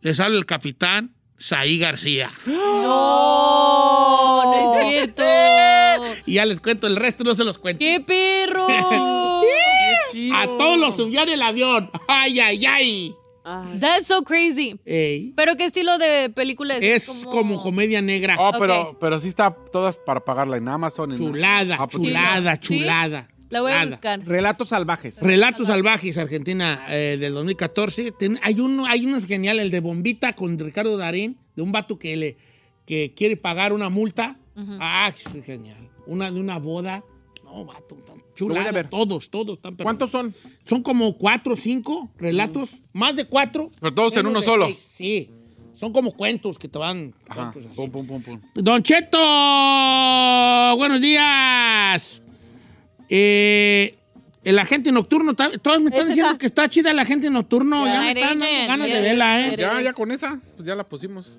Le 0.00 0.14
sale 0.14 0.38
el 0.38 0.46
capitán 0.46 1.14
Saí 1.36 1.78
García. 1.78 2.32
No, 2.88 4.44
no 4.44 4.78
es 4.78 4.88
cierto. 4.88 5.22
Y 6.24 6.34
ya 6.34 6.46
les 6.46 6.60
cuento, 6.62 6.86
el 6.86 6.96
resto 6.96 7.22
no 7.22 7.34
se 7.34 7.44
los 7.44 7.58
cuento. 7.58 7.80
¡Qué 7.80 8.00
perro! 8.00 8.66
A 10.34 10.46
todos 10.58 10.78
los 10.78 10.96
subió 10.96 11.22
en 11.22 11.28
el 11.30 11.42
avión. 11.42 11.90
¡Ay, 12.08 12.38
ay, 12.40 12.66
ay! 12.66 13.14
That's 13.80 14.06
so 14.08 14.22
crazy. 14.24 14.78
Ey. 14.84 15.32
¿Pero 15.34 15.56
qué 15.56 15.64
estilo 15.64 15.96
de 15.96 16.28
película 16.30 16.76
es? 16.76 17.08
Es 17.08 17.24
como 17.24 17.62
comedia 17.62 18.02
negra. 18.02 18.36
Oh, 18.38 18.52
pero, 18.58 18.98
pero 19.00 19.18
sí 19.18 19.28
está 19.28 19.50
todas 19.72 19.96
para 19.96 20.22
pagarla 20.22 20.58
en 20.58 20.68
Amazon. 20.68 21.12
En 21.12 21.16
Chulada, 21.18 21.78
chulada, 21.88 22.54
¿Sí? 22.56 22.78
chulada. 22.80 23.28
La 23.48 23.62
voy 23.62 23.72
a 23.72 23.86
buscar. 23.86 24.20
Relatos 24.26 24.68
salvajes. 24.68 25.22
Relatos 25.22 25.68
Salvajes, 25.68 26.18
Argentina, 26.18 26.84
eh, 26.90 27.16
del 27.18 27.32
2014. 27.32 28.12
Ten- 28.12 28.38
hay 28.42 28.60
uno, 28.60 28.84
hay 28.84 29.06
uno 29.06 29.18
genial, 29.22 29.58
el 29.60 29.70
de 29.70 29.80
Bombita 29.80 30.34
con 30.34 30.58
Ricardo 30.58 30.98
Darín, 30.98 31.38
de 31.56 31.62
un 31.62 31.72
vato 31.72 31.98
que 31.98 32.16
le 32.18 32.36
que 32.84 33.14
quiere 33.14 33.36
pagar 33.38 33.72
una 33.72 33.88
multa. 33.88 34.36
Ah, 34.78 35.10
es 35.16 35.42
genial. 35.46 35.88
Una 36.06 36.30
de 36.30 36.38
una 36.40 36.58
boda. 36.58 37.02
No, 37.44 37.64
vato, 37.64 37.94
tan 38.06 38.17
chulada. 38.38 38.60
voy 38.60 38.68
a 38.68 38.72
ver. 38.72 38.88
Todos, 38.88 39.28
todos 39.30 39.56
están 39.56 39.76
perfectos. 39.76 39.84
¿Cuántos 39.84 40.10
son? 40.10 40.34
Son 40.64 40.82
como 40.82 41.16
cuatro 41.18 41.54
o 41.54 41.56
cinco 41.56 42.10
relatos, 42.18 42.70
más 42.92 43.16
de 43.16 43.24
cuatro. 43.26 43.70
Pero 43.80 43.92
todos 43.94 44.16
en 44.16 44.26
uno 44.26 44.40
solo. 44.40 44.66
seis, 44.66 44.78
Sí. 44.80 45.30
Son 45.74 45.92
como 45.92 46.12
cuentos 46.12 46.58
que 46.58 46.66
te 46.68 46.76
van. 46.78 47.14
Ajá. 47.28 47.52
cuentos 47.52 47.70
así. 47.70 47.76
Pum, 47.76 47.90
pum, 47.90 48.06
pum, 48.06 48.22
pum. 48.22 48.40
Don 48.54 48.82
Cheto, 48.82 49.18
buenos 50.76 51.00
días. 51.00 52.20
Eh, 53.08 53.94
el 54.44 54.58
agente 54.58 54.90
nocturno, 54.92 55.34
todos 55.34 55.50
me 55.80 55.90
están 55.90 56.02
Es 56.02 56.08
diciendo 56.08 56.30
esa. 56.32 56.38
que 56.38 56.46
está 56.46 56.68
chida 56.68 56.90
el 56.90 56.98
agente 56.98 57.30
nocturno. 57.30 57.86
Ya, 57.86 57.92
Ya, 57.94 58.00
me 58.00 58.10
están 58.12 58.38
dando 58.38 58.66
ganas 58.66 58.88
de 58.88 59.00
verla, 59.00 59.46
¿eh? 59.46 59.54
Ya, 59.58 59.80
ya 59.82 59.92
con 59.92 60.10
esa, 60.10 60.40
pues 60.56 60.66
ya 60.66 60.74
la 60.74 60.84
pusimos. 60.84 61.30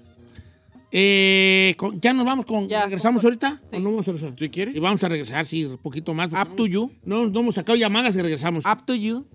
Eh, 0.92 1.76
con- 1.78 2.00
ya 2.02 2.14
nos 2.14 2.26
vamos 2.26 2.46
con. 2.46 2.68
Ya, 2.68 2.84
¿Regresamos 2.86 3.22
con- 3.22 3.28
ahorita? 3.30 3.62
¿O 3.72 3.80
no 3.80 3.92
vamos 3.92 4.08
a 4.08 4.12
regresar? 4.12 4.36
Si 4.40 4.50
quieres. 4.50 4.74
Sí, 4.74 4.80
vamos 4.80 5.04
a 5.04 5.08
regresar, 5.10 5.46
sí, 5.46 5.66
un 5.66 5.78
poquito 5.78 6.14
más. 6.14 6.32
Up 6.34 6.56
to 6.56 6.66
you. 6.66 6.92
No, 7.04 7.28
no 7.28 7.40
hemos 7.42 7.56
sacado 7.56 7.76
llamadas 7.78 8.16
y 8.16 8.22
regresamos. 8.22 8.66
Up 8.66 8.86
to 8.86 8.96
you. 8.96 9.26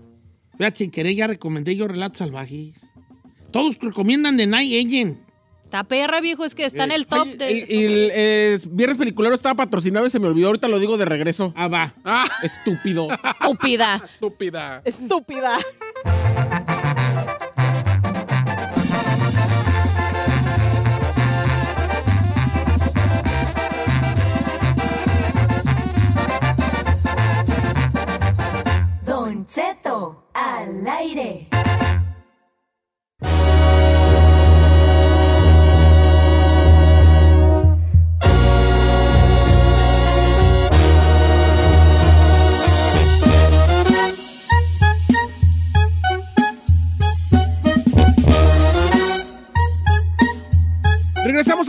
Fíjate, 0.59 0.79
sin 0.79 0.91
querer 0.91 1.15
ya 1.15 1.27
recomendé 1.27 1.75
yo 1.77 1.87
Relatos 1.89 2.19
Salvajes. 2.19 2.75
Todos 3.53 3.79
recomiendan 3.79 4.37
de 4.37 4.47
Night 4.47 4.87
Agent. 4.87 5.19
Está 5.63 5.83
perra, 5.85 6.21
viejo, 6.21 6.45
es 6.45 6.55
que 6.55 6.65
está 6.67 6.85
en 6.85 6.93
el 6.93 7.07
top 7.09 7.27
Ay, 7.27 7.37
de... 7.37 7.51
el, 7.51 7.65
el, 7.71 8.11
eh, 8.15 8.59
Viernes 8.71 8.97
Peliculero 8.97 9.35
estaba 9.35 9.57
patrocinado 9.57 10.07
y 10.07 10.11
se 10.11 10.21
me 10.21 10.29
olvidó. 10.29 10.49
Ahorita 10.49 10.69
lo 10.69 10.79
digo 10.79 10.97
de 10.99 11.05
regreso. 11.05 11.53
Ah, 11.57 11.67
va. 11.69 11.95
Ah, 12.05 12.25
Estúpido. 12.45 13.09
Estúpida. 13.41 14.03
estúpida. 14.05 14.83
Estúpida. 14.85 15.59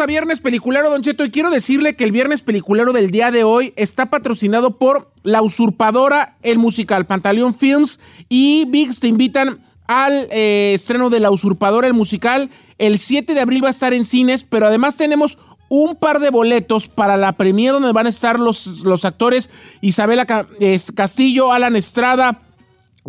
Viernes 0.05 0.39
Peliculero, 0.39 0.89
Don 0.89 1.01
Cheto, 1.01 1.23
y 1.25 1.31
quiero 1.31 1.49
decirle 1.49 1.95
que 1.95 2.03
el 2.03 2.11
Viernes 2.11 2.41
Peliculero 2.41 2.93
del 2.93 3.11
día 3.11 3.31
de 3.31 3.43
hoy 3.43 3.73
está 3.75 4.09
patrocinado 4.09 4.77
por 4.77 5.11
La 5.23 5.41
Usurpadora, 5.41 6.37
el 6.43 6.59
musical 6.59 7.05
Pantaleón 7.05 7.53
Films 7.53 7.99
y 8.29 8.65
VIX 8.65 8.99
te 8.99 9.07
invitan 9.07 9.59
al 9.87 10.27
eh, 10.31 10.71
estreno 10.73 11.09
de 11.09 11.19
La 11.19 11.31
Usurpadora, 11.31 11.87
el 11.87 11.93
musical. 11.93 12.49
El 12.77 12.97
7 12.99 13.33
de 13.33 13.39
abril 13.41 13.63
va 13.63 13.67
a 13.67 13.71
estar 13.71 13.93
en 13.93 14.05
cines, 14.05 14.43
pero 14.43 14.67
además 14.67 14.97
tenemos 14.97 15.37
un 15.69 15.95
par 15.95 16.19
de 16.19 16.29
boletos 16.29 16.87
para 16.87 17.17
la 17.17 17.33
premiere 17.33 17.73
donde 17.73 17.91
van 17.91 18.05
a 18.05 18.09
estar 18.09 18.39
los, 18.39 18.83
los 18.83 19.03
actores 19.05 19.49
Isabela 19.81 20.25
es- 20.59 20.91
Castillo, 20.91 21.51
Alan 21.51 21.75
Estrada, 21.75 22.41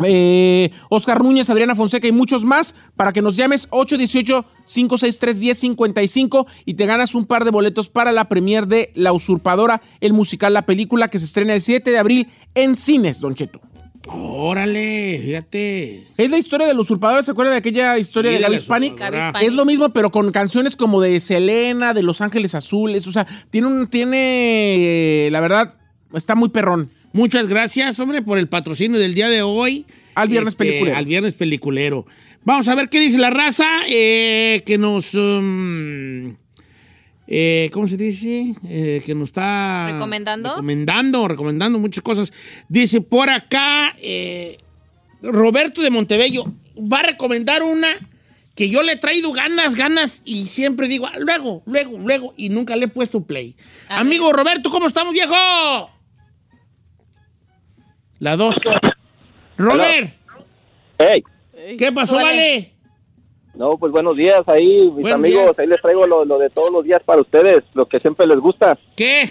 eh, 0.03 0.71
Oscar 0.89 1.23
Núñez, 1.23 1.49
Adriana 1.49 1.75
Fonseca 1.75 2.07
y 2.07 2.11
muchos 2.11 2.45
más 2.45 2.75
para 2.95 3.11
que 3.11 3.21
nos 3.21 3.35
llames 3.35 3.69
818-563-1055 3.69 6.45
y 6.65 6.75
te 6.75 6.85
ganas 6.85 7.15
un 7.15 7.25
par 7.25 7.45
de 7.45 7.51
boletos 7.51 7.89
para 7.89 8.11
la 8.11 8.29
premier 8.29 8.67
de 8.67 8.91
La 8.95 9.13
Usurpadora, 9.13 9.81
el 10.01 10.13
musical, 10.13 10.53
la 10.53 10.65
película 10.65 11.09
que 11.09 11.19
se 11.19 11.25
estrena 11.25 11.53
el 11.53 11.61
7 11.61 11.89
de 11.89 11.97
abril 11.97 12.27
en 12.55 12.75
cines, 12.75 13.19
Don 13.19 13.35
Cheto. 13.35 13.61
Órale, 14.09 15.19
fíjate. 15.21 16.07
Es 16.15 16.29
la 16.29 16.37
historia 16.37 16.67
de 16.67 16.73
la 16.73 16.79
usurpadora, 16.79 17.21
¿se 17.23 17.31
acuerda 17.31 17.51
de 17.51 17.57
aquella 17.57 17.97
historia 17.97 18.31
Sí, 18.31 18.37
de 18.37 18.49
la 18.49 18.55
Hispanic. 18.55 19.01
Es 19.41 19.51
lo 19.53 19.65
mismo, 19.65 19.89
pero 19.89 20.11
con 20.11 20.31
canciones 20.31 20.77
como 20.77 21.01
de 21.01 21.19
Selena, 21.19 21.93
de 21.93 22.03
Los 22.03 22.21
Ángeles 22.21 22.55
Azules, 22.55 23.05
o 23.07 23.11
sea, 23.11 23.27
tiene 23.49 23.67
un, 23.67 23.87
tiene, 23.87 25.27
eh, 25.27 25.31
la 25.31 25.41
verdad, 25.41 25.75
está 26.13 26.35
muy 26.35 26.49
perrón. 26.49 26.89
Muchas 27.17 27.47
gracias, 27.47 27.99
hombre, 27.99 28.21
por 28.21 28.37
el 28.37 28.47
patrocinio 28.47 28.99
del 28.99 29.15
día 29.15 29.27
de 29.27 29.41
hoy. 29.41 29.87
Al 30.13 30.29
Viernes 30.29 30.49
Este, 30.53 30.65
Peliculero. 30.65 30.97
Al 30.97 31.05
Viernes 31.07 31.33
Peliculero. 31.33 32.05
Vamos 32.43 32.67
a 32.67 32.75
ver 32.75 32.89
qué 32.89 32.99
dice 32.99 33.17
la 33.17 33.31
raza, 33.31 33.65
eh, 33.89 34.61
que 34.67 34.77
nos... 34.77 35.15
um, 35.15 36.35
eh, 37.25 37.71
¿Cómo 37.73 37.87
se 37.87 37.97
dice? 37.97 38.53
Eh, 38.69 39.01
que 39.03 39.15
nos 39.15 39.29
está... 39.29 39.93
¿Recomendando? 39.93 40.49
Recomendando, 40.51 41.27
recomendando 41.27 41.79
muchas 41.79 42.03
cosas. 42.03 42.31
Dice 42.69 43.01
por 43.01 43.31
acá, 43.31 43.95
eh, 43.99 44.59
Roberto 45.23 45.81
de 45.81 45.89
Montebello 45.89 46.53
va 46.77 46.99
a 46.99 47.03
recomendar 47.03 47.63
una 47.63 47.87
que 48.53 48.69
yo 48.69 48.83
le 48.83 48.91
he 48.91 48.97
traído 48.97 49.31
ganas, 49.31 49.73
ganas 49.73 50.21
y 50.23 50.45
siempre 50.45 50.87
digo, 50.87 51.07
"Ah, 51.07 51.17
luego, 51.17 51.63
luego, 51.65 51.97
luego, 51.97 52.35
y 52.37 52.49
nunca 52.49 52.75
le 52.75 52.85
he 52.85 52.89
puesto 52.89 53.23
play. 53.23 53.55
A 53.89 54.01
Amigo 54.01 54.31
Roberto, 54.31 54.69
¿cómo 54.69 54.85
estamos, 54.85 55.13
viejo? 55.13 55.33
La 58.19 58.35
dos. 58.35 58.59
Robert, 59.57 60.11
Hey, 60.99 61.23
¿qué 61.77 61.91
pasó, 61.91 62.15
vale? 62.15 62.71
no, 63.53 63.77
pues 63.77 63.91
buenos 63.91 64.15
días 64.17 64.41
ahí, 64.47 64.77
mis 64.85 64.93
Buenos 65.01 65.13
amigos. 65.13 65.43
días. 65.43 65.59
Ahí 65.59 65.67
les 65.67 65.81
traigo 65.81 66.05
lo, 66.07 66.25
lo 66.25 66.37
de 66.39 66.49
todos 66.49 66.71
los 66.71 66.83
días 66.83 67.01
para 67.05 67.21
ustedes, 67.21 67.63
lo 67.73 67.87
que 67.87 67.99
siempre 67.99 68.25
les 68.27 68.37
gusta. 68.39 68.77
¿Qué? 68.95 69.23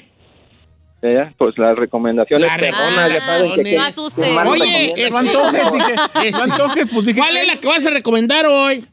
Eh, 1.03 1.33
Pues 1.37 1.57
las 1.59 1.77
recomendaciones 1.77 2.47
Las 2.49 2.59
perronas, 2.59 3.13
ya 3.13 3.21
saben 3.21 3.51
que, 3.53 3.63
recomendaciones. 3.63 3.71
que- 3.73 3.77
No 3.77 3.85
asuste. 3.85 4.23
que 4.23 4.33
más 4.35 4.49
Oye, 4.49 4.87
este- 4.97 5.11
No 5.11 5.19
antojes, 5.19 6.35
antojes, 6.35 6.89
pues 6.93 7.07
dije. 7.07 7.19
¿Cuál 7.21 7.37
es 7.37 7.47
la 7.47 7.57
que 7.57 7.69
vas 7.69 7.87
a 7.87 7.91
recomendar 7.91 8.47
hoy? 8.47 8.85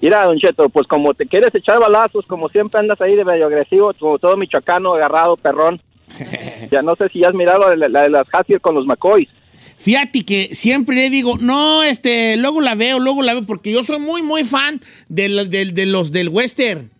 Mira, 0.00 0.24
Don 0.24 0.36
Cheto, 0.38 0.68
pues 0.68 0.86
como 0.88 1.14
te 1.14 1.26
quieres 1.26 1.54
echar 1.54 1.78
balazos, 1.78 2.26
como 2.26 2.48
siempre 2.48 2.80
andas 2.80 3.00
ahí 3.00 3.14
de 3.14 3.24
medio 3.24 3.46
agresivo, 3.46 3.92
como 3.98 4.18
todo 4.18 4.36
michoacano, 4.36 4.94
agarrado, 4.94 5.36
perrón. 5.36 5.80
ya 6.70 6.82
no 6.82 6.94
sé 6.96 7.08
si 7.12 7.24
has 7.24 7.34
mirado 7.34 7.74
la, 7.76 7.88
la 7.88 8.02
de 8.02 8.10
las 8.10 8.24
Hatfield 8.32 8.60
con 8.60 8.74
los 8.74 8.86
McCoys. 8.86 9.28
Fíjate 9.78 10.24
que 10.24 10.54
siempre 10.54 10.94
le 10.94 11.10
digo, 11.10 11.38
no, 11.38 11.82
este, 11.82 12.36
luego 12.36 12.60
la 12.60 12.74
veo, 12.76 13.00
luego 13.00 13.22
la 13.22 13.34
veo, 13.34 13.42
porque 13.44 13.72
yo 13.72 13.82
soy 13.82 13.98
muy, 13.98 14.22
muy 14.22 14.44
fan 14.44 14.80
de, 15.08 15.28
la- 15.28 15.44
del- 15.44 15.74
de 15.74 15.86
los 15.86 16.12
del 16.12 16.28
western. 16.28 16.90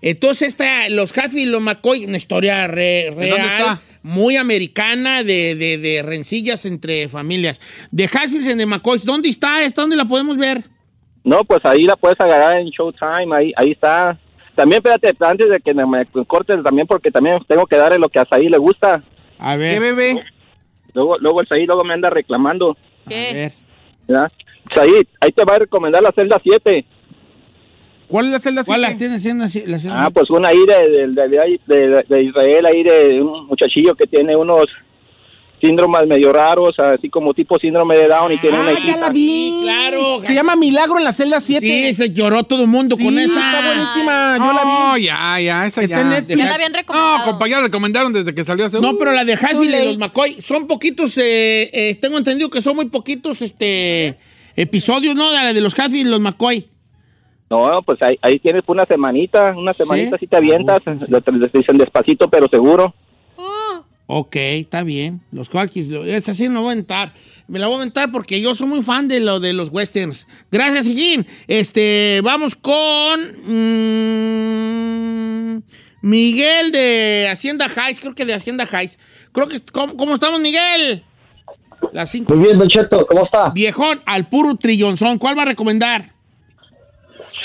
Entonces, 0.00 0.48
esta, 0.48 0.88
los 0.88 1.16
Hatfield 1.16 1.48
y 1.48 1.50
los 1.50 1.60
McCoy, 1.60 2.04
una 2.04 2.16
historia 2.16 2.68
re- 2.68 3.10
real, 3.16 3.38
está? 3.46 3.82
muy 4.02 4.36
americana 4.36 5.24
de, 5.24 5.56
de, 5.56 5.78
de 5.78 6.02
rencillas 6.04 6.64
entre 6.64 7.08
familias. 7.08 7.60
De 7.90 8.04
Hatfield 8.04 8.48
y 8.48 8.54
de 8.54 8.66
McCoy, 8.66 9.00
¿dónde 9.02 9.28
está? 9.28 9.62
¿Esta 9.64 9.80
dónde 9.80 9.96
la 9.96 10.04
podemos 10.04 10.36
ver? 10.36 10.62
No, 11.24 11.42
pues 11.44 11.58
ahí 11.64 11.82
la 11.82 11.96
puedes 11.96 12.18
agarrar 12.20 12.58
en 12.58 12.68
Showtime, 12.70 13.34
ahí, 13.36 13.52
ahí 13.56 13.72
está. 13.72 14.16
También, 14.58 14.82
espérate, 14.84 15.14
antes 15.24 15.48
de 15.48 15.60
que 15.60 15.72
me, 15.72 15.86
me 15.86 16.04
cortes 16.26 16.60
también, 16.64 16.84
porque 16.88 17.12
también 17.12 17.38
tengo 17.46 17.64
que 17.64 17.76
darle 17.76 17.96
lo 17.96 18.08
que 18.08 18.18
a 18.18 18.26
Saí 18.28 18.48
le 18.48 18.58
gusta. 18.58 19.04
A 19.38 19.54
ver. 19.54 19.74
¿Qué 19.74 19.78
bebé? 19.78 20.24
Luego, 20.94 21.16
luego 21.18 21.40
el 21.40 21.46
Saí 21.46 21.64
luego 21.64 21.84
me 21.84 21.94
anda 21.94 22.10
reclamando. 22.10 22.76
¿Qué? 23.08 23.30
A 23.30 23.34
ver. 23.34 23.52
¿ya? 24.08 24.32
Saí, 24.74 24.90
ahí 25.20 25.30
te 25.30 25.44
va 25.44 25.54
a 25.54 25.58
recomendar 25.60 26.02
la 26.02 26.10
celda 26.10 26.40
7. 26.42 26.84
¿Cuál 28.08 28.26
es 28.26 28.32
la 28.32 28.38
celda 28.40 28.62
¿Cuál 28.66 28.80
la 28.80 28.88
7? 28.88 28.98
tienes 28.98 29.18
haciendo 29.20 29.44
así? 29.44 29.62
La 29.64 29.78
celda? 29.78 30.04
Ah, 30.06 30.10
pues 30.10 30.28
una 30.30 30.48
ahí 30.48 30.58
de, 30.66 31.06
de, 31.06 31.28
de- 31.28 31.58
de- 31.68 32.04
de 32.08 32.22
Israel, 32.24 32.66
ahí 32.66 32.82
de 32.82 33.22
un 33.22 33.46
muchachillo 33.46 33.94
que 33.94 34.08
tiene 34.08 34.34
unos 34.34 34.66
síndromes 35.60 36.06
medio 36.06 36.32
raros, 36.32 36.78
así 36.78 37.08
como 37.10 37.34
tipo 37.34 37.58
síndrome 37.58 37.96
de 37.96 38.08
Down 38.08 38.32
y 38.32 38.38
tiene 38.38 38.58
una 38.60 38.70
Ah, 38.70 38.74
ya 38.74 38.78
hijita. 38.80 39.00
la 39.00 39.08
vi. 39.10 39.26
Sí, 39.26 39.60
claro. 39.62 40.18
Se 40.22 40.34
llama 40.34 40.56
Milagro 40.56 40.98
en 40.98 41.04
la 41.04 41.12
celda 41.12 41.40
7. 41.40 41.66
Sí, 41.66 41.94
se 41.94 42.10
lloró 42.10 42.44
todo 42.44 42.62
el 42.62 42.68
mundo 42.68 42.96
Sí, 42.96 43.04
con 43.04 43.18
esa. 43.18 43.38
está 43.38 43.66
buenísima. 43.66 44.36
Yo 44.38 44.52
la 44.52 44.64
No, 44.64 44.94
vi. 44.94 45.02
ya, 45.04 45.40
ya, 45.40 45.66
esa 45.66 45.82
Está 45.82 45.96
ya. 45.96 46.02
en 46.02 46.08
Netflix. 46.10 46.38
Ya 46.38 46.44
la 46.48 46.54
habían 46.54 46.74
recomendado. 46.74 47.18
No, 47.18 47.24
compa, 47.24 47.48
ya 47.48 47.56
la 47.56 47.62
recomendaron 47.64 48.12
desde 48.12 48.34
que 48.34 48.44
salió 48.44 48.64
hace... 48.66 48.80
No, 48.80 48.96
pero 48.96 49.12
la 49.12 49.24
de 49.24 49.34
Hatfield 49.34 49.64
y 49.64 49.68
late. 49.70 49.84
los 49.86 49.98
McCoy 49.98 50.34
son 50.42 50.66
poquitos, 50.66 51.16
eh, 51.18 51.70
eh, 51.72 51.94
tengo 52.00 52.18
entendido 52.18 52.50
que 52.50 52.60
son 52.60 52.76
muy 52.76 52.86
poquitos 52.86 53.42
este 53.42 54.14
episodios, 54.56 55.14
¿no? 55.14 55.30
De 55.30 55.36
la 55.36 55.52
de 55.52 55.60
los 55.60 55.78
Hatfield 55.78 56.06
y 56.06 56.10
los 56.10 56.20
McCoy. 56.20 56.66
No, 57.50 57.70
pues 57.86 58.02
ahí, 58.02 58.18
ahí 58.20 58.38
tienes 58.40 58.62
una 58.66 58.84
semanita, 58.84 59.54
una 59.56 59.72
semanita 59.72 60.16
Sí. 60.18 60.20
si 60.20 60.26
te 60.26 60.36
avientas, 60.36 60.82
lo 61.08 61.20
te 61.22 61.32
lo 61.32 61.46
dicen 61.46 61.78
despacito 61.78 62.28
pero 62.28 62.46
seguro. 62.48 62.94
Ok, 64.10 64.36
está 64.36 64.84
bien. 64.84 65.20
Los 65.32 65.50
Qualkies, 65.50 65.88
lo- 65.88 66.02
esa 66.04 66.32
sí 66.32 66.48
no 66.48 66.60
voy 66.62 66.70
a 66.70 66.72
aventar. 66.72 67.12
Me 67.46 67.58
la 67.58 67.66
voy 67.66 67.74
a 67.74 67.78
aventar 67.80 68.10
porque 68.10 68.40
yo 68.40 68.54
soy 68.54 68.66
muy 68.66 68.82
fan 68.82 69.06
de 69.06 69.20
lo 69.20 69.38
de 69.38 69.52
los 69.52 69.68
westerns. 69.70 70.26
Gracias, 70.50 70.86
Hijín. 70.86 71.26
Este, 71.46 72.20
vamos 72.24 72.56
con 72.56 73.20
mm, 74.68 75.62
Miguel 76.02 76.72
de 76.72 77.28
Hacienda 77.30 77.66
Heights, 77.68 78.00
creo 78.00 78.14
que 78.14 78.24
de 78.24 78.32
Hacienda 78.34 78.64
Heights. 78.66 78.98
Creo 79.32 79.46
que, 79.48 79.60
¿cómo, 79.60 79.94
cómo 79.96 80.14
estamos, 80.14 80.40
Miguel? 80.40 81.04
Las 81.92 82.10
cinco. 82.10 82.34
Muy 82.34 82.46
bien, 82.46 82.58
Don 82.58 82.68
Cheto, 82.68 83.06
¿cómo 83.06 83.24
está? 83.24 83.50
Viejón, 83.50 84.00
al 84.06 84.26
puro 84.28 84.56
trillonzón. 84.56 85.18
¿Cuál 85.18 85.36
va 85.38 85.42
a 85.42 85.46
recomendar? 85.46 86.12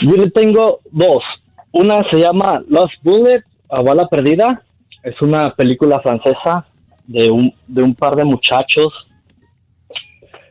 Yo 0.01 0.11
le 0.15 0.31
tengo 0.31 0.79
dos. 0.91 1.23
Una 1.71 2.01
se 2.09 2.17
llama 2.19 2.63
Lost 2.67 2.93
Bullet, 3.03 3.43
a 3.69 3.81
bala 3.81 4.07
perdida. 4.07 4.63
Es 5.03 5.21
una 5.21 5.53
película 5.53 5.99
francesa 5.99 6.65
de 7.05 7.29
un, 7.29 7.53
de 7.67 7.83
un 7.83 7.93
par 7.93 8.15
de 8.15 8.23
muchachos 8.23 8.91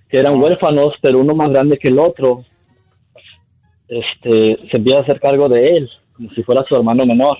que 0.08 0.18
eran 0.18 0.40
huérfanos, 0.40 0.92
pero 1.00 1.20
uno 1.20 1.34
más 1.34 1.48
grande 1.48 1.78
que 1.78 1.88
el 1.88 1.98
otro. 1.98 2.44
Este, 3.88 4.58
se 4.70 4.76
empieza 4.76 4.98
a 5.00 5.02
hacer 5.02 5.20
cargo 5.20 5.48
de 5.48 5.64
él, 5.64 5.90
como 6.14 6.30
si 6.32 6.42
fuera 6.42 6.64
su 6.68 6.76
hermano 6.76 7.06
menor. 7.06 7.38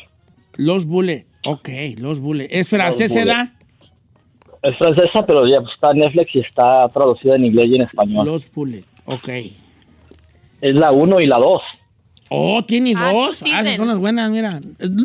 Los 0.56 0.86
Bullet. 0.86 1.26
Ok, 1.44 1.68
Los 1.98 2.20
Bullet. 2.20 2.48
¿Es 2.50 2.68
francés, 2.68 3.12
Bullet. 3.12 3.26
da? 3.26 3.52
Es 4.62 4.76
francesa, 4.78 5.26
pero 5.26 5.46
ya 5.46 5.58
está 5.72 5.90
en 5.90 5.98
Netflix 5.98 6.34
y 6.34 6.40
está 6.40 6.88
traducida 6.88 7.36
en 7.36 7.44
inglés 7.46 7.66
y 7.66 7.76
en 7.76 7.82
español. 7.82 8.26
Los 8.26 8.50
Bullet. 8.52 8.84
Ok. 9.06 9.28
Es 9.28 10.74
la 10.74 10.92
uno 10.92 11.20
y 11.20 11.26
la 11.26 11.38
dos. 11.38 11.62
Oh, 12.34 12.64
tiene 12.64 12.94
Ah, 12.96 13.12
dos. 13.12 13.42
Ah, 13.42 13.60
esas 13.60 13.76
son 13.76 13.88
las 13.88 13.98
buenas, 13.98 14.30
mira. 14.30 14.60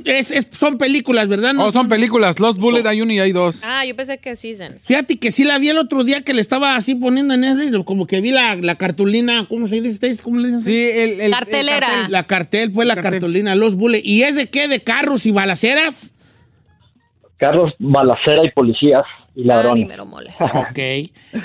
Es- 0.05 0.31
es- 0.31 0.47
son 0.57 0.77
películas, 0.77 1.27
¿verdad? 1.27 1.53
No 1.53 1.65
Oh, 1.65 1.71
son 1.73 1.89
películas. 1.89 2.39
Lost 2.39 2.57
Bullet 2.57 2.85
hay 2.87 3.01
uno 3.01 3.11
y 3.11 3.19
hay 3.19 3.33
dos. 3.33 3.59
Ah, 3.63 3.83
yo 3.85 3.95
pensé 3.97 4.17
que 4.19 4.35
Seasons. 4.37 4.83
Fíjate 4.85 5.17
que 5.19 5.31
sí 5.31 5.43
la 5.43 5.57
vi 5.59 5.67
el 5.69 5.77
otro 5.77 6.05
día 6.05 6.21
que 6.21 6.33
le 6.33 6.39
estaba 6.39 6.75
así 6.77 6.95
poniendo 6.95 7.33
en 7.33 7.41
Netflix, 7.41 7.83
como 7.83 8.07
que 8.07 8.21
vi 8.21 8.31
la, 8.31 8.55
la 8.55 8.75
cartulina, 8.75 9.45
¿cómo 9.49 9.67
se 9.67 9.81
dice? 9.81 9.95
¿Ustedes 9.95 10.21
¿Cómo 10.21 10.39
le 10.39 10.47
dicen? 10.47 10.61
Sí, 10.61 10.73
el, 10.77 11.19
el- 11.19 11.31
Cartelera. 11.31 11.75
el 11.75 11.81
cartel. 11.93 12.11
La 12.11 12.23
cartel, 12.23 12.71
pues 12.71 12.87
la 12.87 12.95
cartel. 12.95 13.11
cartulina, 13.13 13.55
los 13.55 13.75
bullet. 13.75 14.01
¿Y 14.05 14.21
es 14.23 14.35
de 14.35 14.47
qué? 14.49 14.67
¿De 14.69 14.79
carros 14.81 15.25
y 15.25 15.31
balaceras? 15.31 16.13
Carros, 17.37 17.73
balacera 17.77 18.41
y 18.45 18.49
policías 18.51 19.03
y 19.35 19.41
Ah, 19.43 19.47
ladrones. 19.57 19.87
mero 19.87 20.05
mole. 20.05 20.33
Ok. 20.39 20.79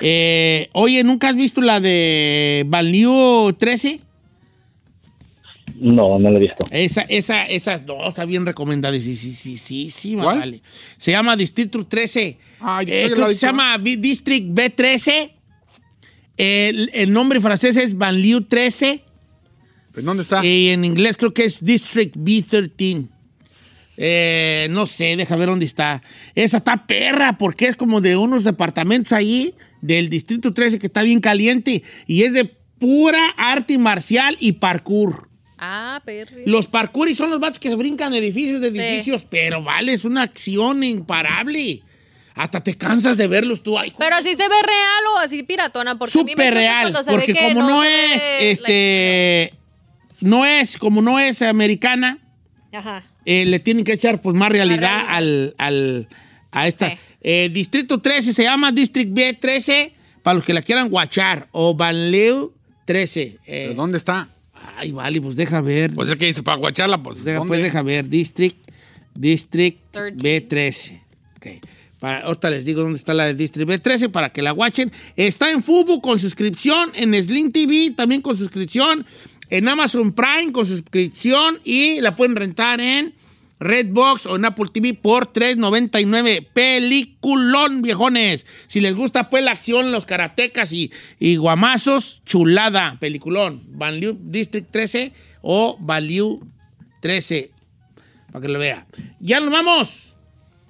Eh, 0.01 0.69
oye, 0.73 1.05
¿nunca 1.05 1.29
has 1.29 1.37
visto 1.37 1.61
la 1.61 1.81
de 1.81 2.65
Banlieue 2.67 3.53
13? 3.55 4.01
No, 5.83 6.19
no 6.19 6.31
lo 6.31 6.37
he 6.37 6.41
visto. 6.41 6.67
Esa, 6.71 7.03
esa, 7.03 7.45
esa, 7.47 7.79
no, 7.87 8.09
está 8.09 8.25
bien 8.25 8.47
recomendada. 8.47 8.99
Sí, 9.01 9.17
sí, 9.17 9.33
sí, 9.33 9.57
sí, 9.57 9.91
sí, 9.91 10.15
¿Cuál? 10.15 10.39
vale. 10.39 10.63
Se 10.97 11.11
llama 11.11 11.37
Distrito 11.37 11.85
13. 11.87 12.39
Ay, 12.61 12.87
Eh, 12.89 13.07
creo 13.13 13.19
la 13.23 13.29
que 13.29 13.35
se 13.35 13.47
llama 13.47 13.77
B- 13.79 13.97
District 13.97 14.47
B13. 14.47 15.33
El, 16.37 16.91
el 16.95 17.13
nombre 17.13 17.41
francés 17.41 17.77
es 17.77 17.97
Banlieue 17.97 18.43
13. 18.43 19.05
¿En 19.97 20.05
dónde 20.05 20.23
está? 20.23 20.45
Y 20.45 20.69
en 20.71 20.85
inglés 20.85 21.17
creo 21.17 21.35
que 21.35 21.45
es 21.45 21.63
District 21.63 22.17
B13. 22.17 23.09
Eh, 23.99 24.69
no 24.71 24.87
sé, 24.87 25.17
deja 25.17 25.37
ver 25.37 25.49
dónde 25.49 25.67
está. 25.67 26.03
Esa 26.35 26.57
está 26.59 26.87
perra, 26.87 27.37
porque 27.39 27.67
es 27.67 27.77
como 27.77 28.01
de 28.01 28.17
unos 28.17 28.43
departamentos 28.45 29.13
ahí 29.13 29.55
del 29.83 30.09
Distrito 30.09 30.55
13 30.55 30.79
que 30.79 30.87
está 30.87 31.03
bien 31.03 31.21
caliente. 31.21 31.83
Y 32.07 32.23
es 32.23 32.33
de 32.33 32.45
pura 32.79 33.31
arte 33.37 33.77
marcial 33.79 34.37
y 34.41 34.53
parkour. 34.53 35.29
Ah, 35.65 36.03
perri. 36.05 36.43
Los 36.45 36.67
parkouris 36.67 37.17
son 37.17 37.31
los 37.31 37.39
vatos 37.39 37.61
que 37.61 37.69
se 37.71 37.77
brincan 37.77 38.11
de 38.11 38.19
edificios 38.19 38.61
de 38.61 38.73
Sí. 38.73 38.79
edificios, 38.81 39.25
pero 39.31 39.63
vale, 39.63 39.93
es 39.93 40.05
una 40.05 40.23
acción 40.23 40.83
imparable. 40.83 41.83
Hasta 42.35 42.63
te 42.65 42.75
cansas 42.77 43.17
de 43.17 43.29
verlos 43.29 43.63
tú 43.63 43.79
ahí. 43.79 43.93
Pero 43.97 44.17
así 44.17 44.31
se 44.35 44.49
ve 44.49 44.63
real 44.63 45.07
o 45.15 45.19
así 45.19 45.43
piratona, 45.45 45.99
porque 45.99 46.19
a 46.19 46.25
mí 46.25 46.25
me 46.25 46.33
Súper 46.33 46.55
real, 46.55 46.81
cuando 46.83 47.03
se 47.05 47.11
porque 47.13 47.33
ve 47.33 47.39
que 47.39 47.55
como 47.55 47.69
no, 47.69 47.85
es, 47.85 48.23
este, 48.41 49.53
no 50.21 50.45
es, 50.47 50.79
como 50.79 51.01
no 51.03 51.21
es 51.21 51.43
americana, 51.43 52.19
Ajá. 52.73 53.05
eh, 53.25 53.45
le 53.45 53.61
tienen 53.61 53.85
que 53.85 53.93
echar 53.93 54.21
pues 54.21 54.35
más 54.35 54.51
realidad, 54.51 54.79
realidad. 55.07 55.07
al, 55.11 55.55
al- 55.59 56.09
a 56.51 56.67
esta. 56.67 56.91
Sí. 56.91 56.97
Eh, 57.21 57.51
Distrito 57.53 58.01
13 58.01 58.33
se 58.33 58.43
llama 58.43 58.73
District 58.73 59.13
B13, 59.13 59.93
para 60.25 60.35
los 60.35 60.45
que 60.45 60.55
la 60.55 60.63
quieran 60.63 60.89
guachar, 60.89 61.49
o 61.53 61.75
Banlieue 61.75 62.49
13. 62.87 63.23
Eh, 63.47 63.65
¿Pero 63.69 63.75
dónde 63.75 63.99
está? 63.99 64.29
Ay, 64.83 64.93
vale, 64.93 65.21
pues 65.21 65.37
deja 65.37 65.61
ver. 65.61 65.95
Pues 65.95 66.09
es 66.09 66.17
que 66.17 66.27
dice, 66.27 66.43
para 66.43 66.59
guacharla, 66.59 67.03
pues. 67.03 67.25
Deja, 67.25 67.39
¿dónde? 67.39 67.49
pues 67.49 67.63
deja 67.63 67.83
ver, 67.83 68.09
District, 68.09 68.57
District 69.15 69.79
13. 69.93 70.17
B13. 70.17 71.01
Ok. 71.37 71.47
Para, 72.01 72.23
ahorita 72.23 72.51
les 72.51 72.65
digo 72.65 72.83
dónde 72.83 72.99
está 72.99 73.15
la 73.15 73.27
de 73.27 73.35
District 73.35 73.71
B13 73.71 74.11
para 74.11 74.31
que 74.31 74.43
la 74.43 74.51
guachen. 74.51 74.91
Está 75.15 75.51
en 75.51 75.63
Fubo 75.63 76.03
con 76.03 76.19
suscripción, 76.19 76.91
en 76.95 77.15
Slim 77.23 77.53
TV 77.53 77.93
también 77.97 78.23
con 78.23 78.37
suscripción, 78.37 79.07
en 79.51 79.69
Amazon 79.69 80.13
Prime 80.13 80.51
con 80.51 80.67
suscripción 80.67 81.61
y 81.63 82.01
la 82.01 82.17
pueden 82.17 82.35
rentar 82.35 82.81
en 82.81 83.15
Redbox 83.63 84.27
o 84.27 84.37
en 84.37 84.45
Apple 84.45 84.67
TV 84.73 84.95
por 84.95 85.33
$3.99. 85.33 86.47
Peliculón, 86.53 87.83
viejones. 87.83 88.47
Si 88.67 88.81
les 88.81 88.95
gusta 88.95 89.31
pues 89.31 89.45
la 89.45 89.53
acción, 89.53 89.93
los 89.93 90.07
karatecas 90.07 90.73
y, 90.73 90.91
guamazos, 91.37 92.23
chulada, 92.25 92.99
peliculón. 93.01 93.63
Banlieue 93.69 94.17
District 94.21 94.71
13 94.71 95.13
o 95.43 95.77
Value 95.81 96.41
13. 97.01 97.51
Para 98.33 98.43
que 98.43 98.49
lo 98.49 98.59
vea. 98.59 98.87
Ya 99.21 99.41
nos 99.41 99.51
vamos. 99.51 100.12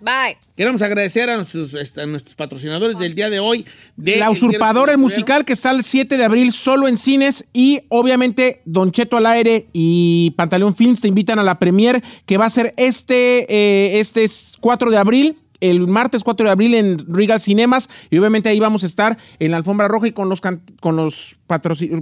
Bye. 0.03 0.37
Queremos 0.57 0.83
agradecer 0.83 1.31
a 1.31 1.37
nuestros, 1.37 1.73
este, 1.75 2.03
a 2.03 2.07
nuestros 2.07 2.35
patrocinadores 2.37 2.99
del 2.99 3.15
día 3.15 3.31
de 3.31 3.39
hoy. 3.41 3.65
De 3.97 4.17
La 4.17 4.31
Usurpadora, 4.31 4.93
el 4.93 4.99
musical 4.99 5.45
que 5.45 5.53
está 5.53 5.71
el 5.71 5.85
7 5.85 6.17
de 6.17 6.25
abril 6.25 6.53
solo 6.53 6.89
en 6.89 6.97
cines 6.97 7.47
y 7.53 7.83
obviamente 7.89 8.63
Don 8.65 8.91
Cheto 8.91 9.17
al 9.17 9.27
aire 9.27 9.69
y 9.73 10.33
Pantaleón 10.33 10.75
Films 10.75 11.01
te 11.01 11.09
invitan 11.09 11.39
a 11.39 11.43
la 11.43 11.59
premier 11.59 12.03
que 12.27 12.37
va 12.37 12.47
a 12.47 12.51
ser 12.51 12.75
este, 12.77 13.47
eh, 13.49 14.01
este 14.01 14.25
es 14.25 14.53
4 14.61 14.91
de 14.91 14.99
abril. 14.99 15.39
El 15.61 15.87
martes 15.87 16.25
4 16.25 16.45
de 16.47 16.51
abril 16.51 16.75
en 16.75 16.99
Regal 17.15 17.41
Cinemas 17.41 17.89
y 18.11 18.19
obviamente 18.19 18.49
ahí 18.49 18.59
vamos 18.59 18.83
a 18.83 18.87
estar 18.87 19.17
en 19.39 19.53
la 19.53 19.59
alfombra 19.59 19.87
roja 19.87 20.09
y 20.09 20.13
con 20.13 20.29
los 20.29 20.41
can- 20.41 20.61
con 20.81 20.97
los 20.97 21.37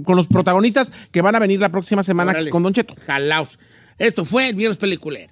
con 0.03 0.15
los 0.15 0.25
protagonistas 0.25 0.91
que 1.11 1.21
van 1.21 1.35
a 1.35 1.39
venir 1.39 1.59
la 1.59 1.69
próxima 1.69 2.01
semana 2.01 2.31
aquí 2.31 2.49
con 2.49 2.63
Don 2.63 2.73
Cheto. 2.73 2.95
Jalaos. 3.05 3.59
Esto 3.99 4.25
fue 4.25 4.49
el 4.49 4.55
Viernes 4.55 4.77
Peliculero. 4.77 5.31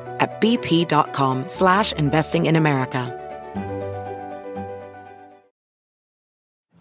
at 0.21 0.39
bp.com 0.39 1.49
slash 1.49 1.91
investing 1.93 2.45
in 2.45 2.55
America. 2.55 3.17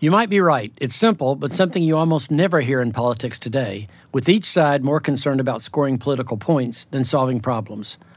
You 0.02 0.10
might 0.10 0.30
be 0.30 0.40
right. 0.40 0.72
It's 0.80 0.96
simple, 0.96 1.36
but 1.36 1.52
something 1.52 1.82
you 1.82 1.98
almost 1.98 2.30
never 2.30 2.62
hear 2.62 2.80
in 2.80 2.90
politics 2.90 3.38
today, 3.38 3.86
with 4.14 4.30
each 4.30 4.46
side 4.46 4.82
more 4.82 4.98
concerned 4.98 5.40
about 5.40 5.60
scoring 5.60 5.98
political 5.98 6.38
points 6.38 6.86
than 6.86 7.04
solving 7.04 7.38
problems. 7.38 7.98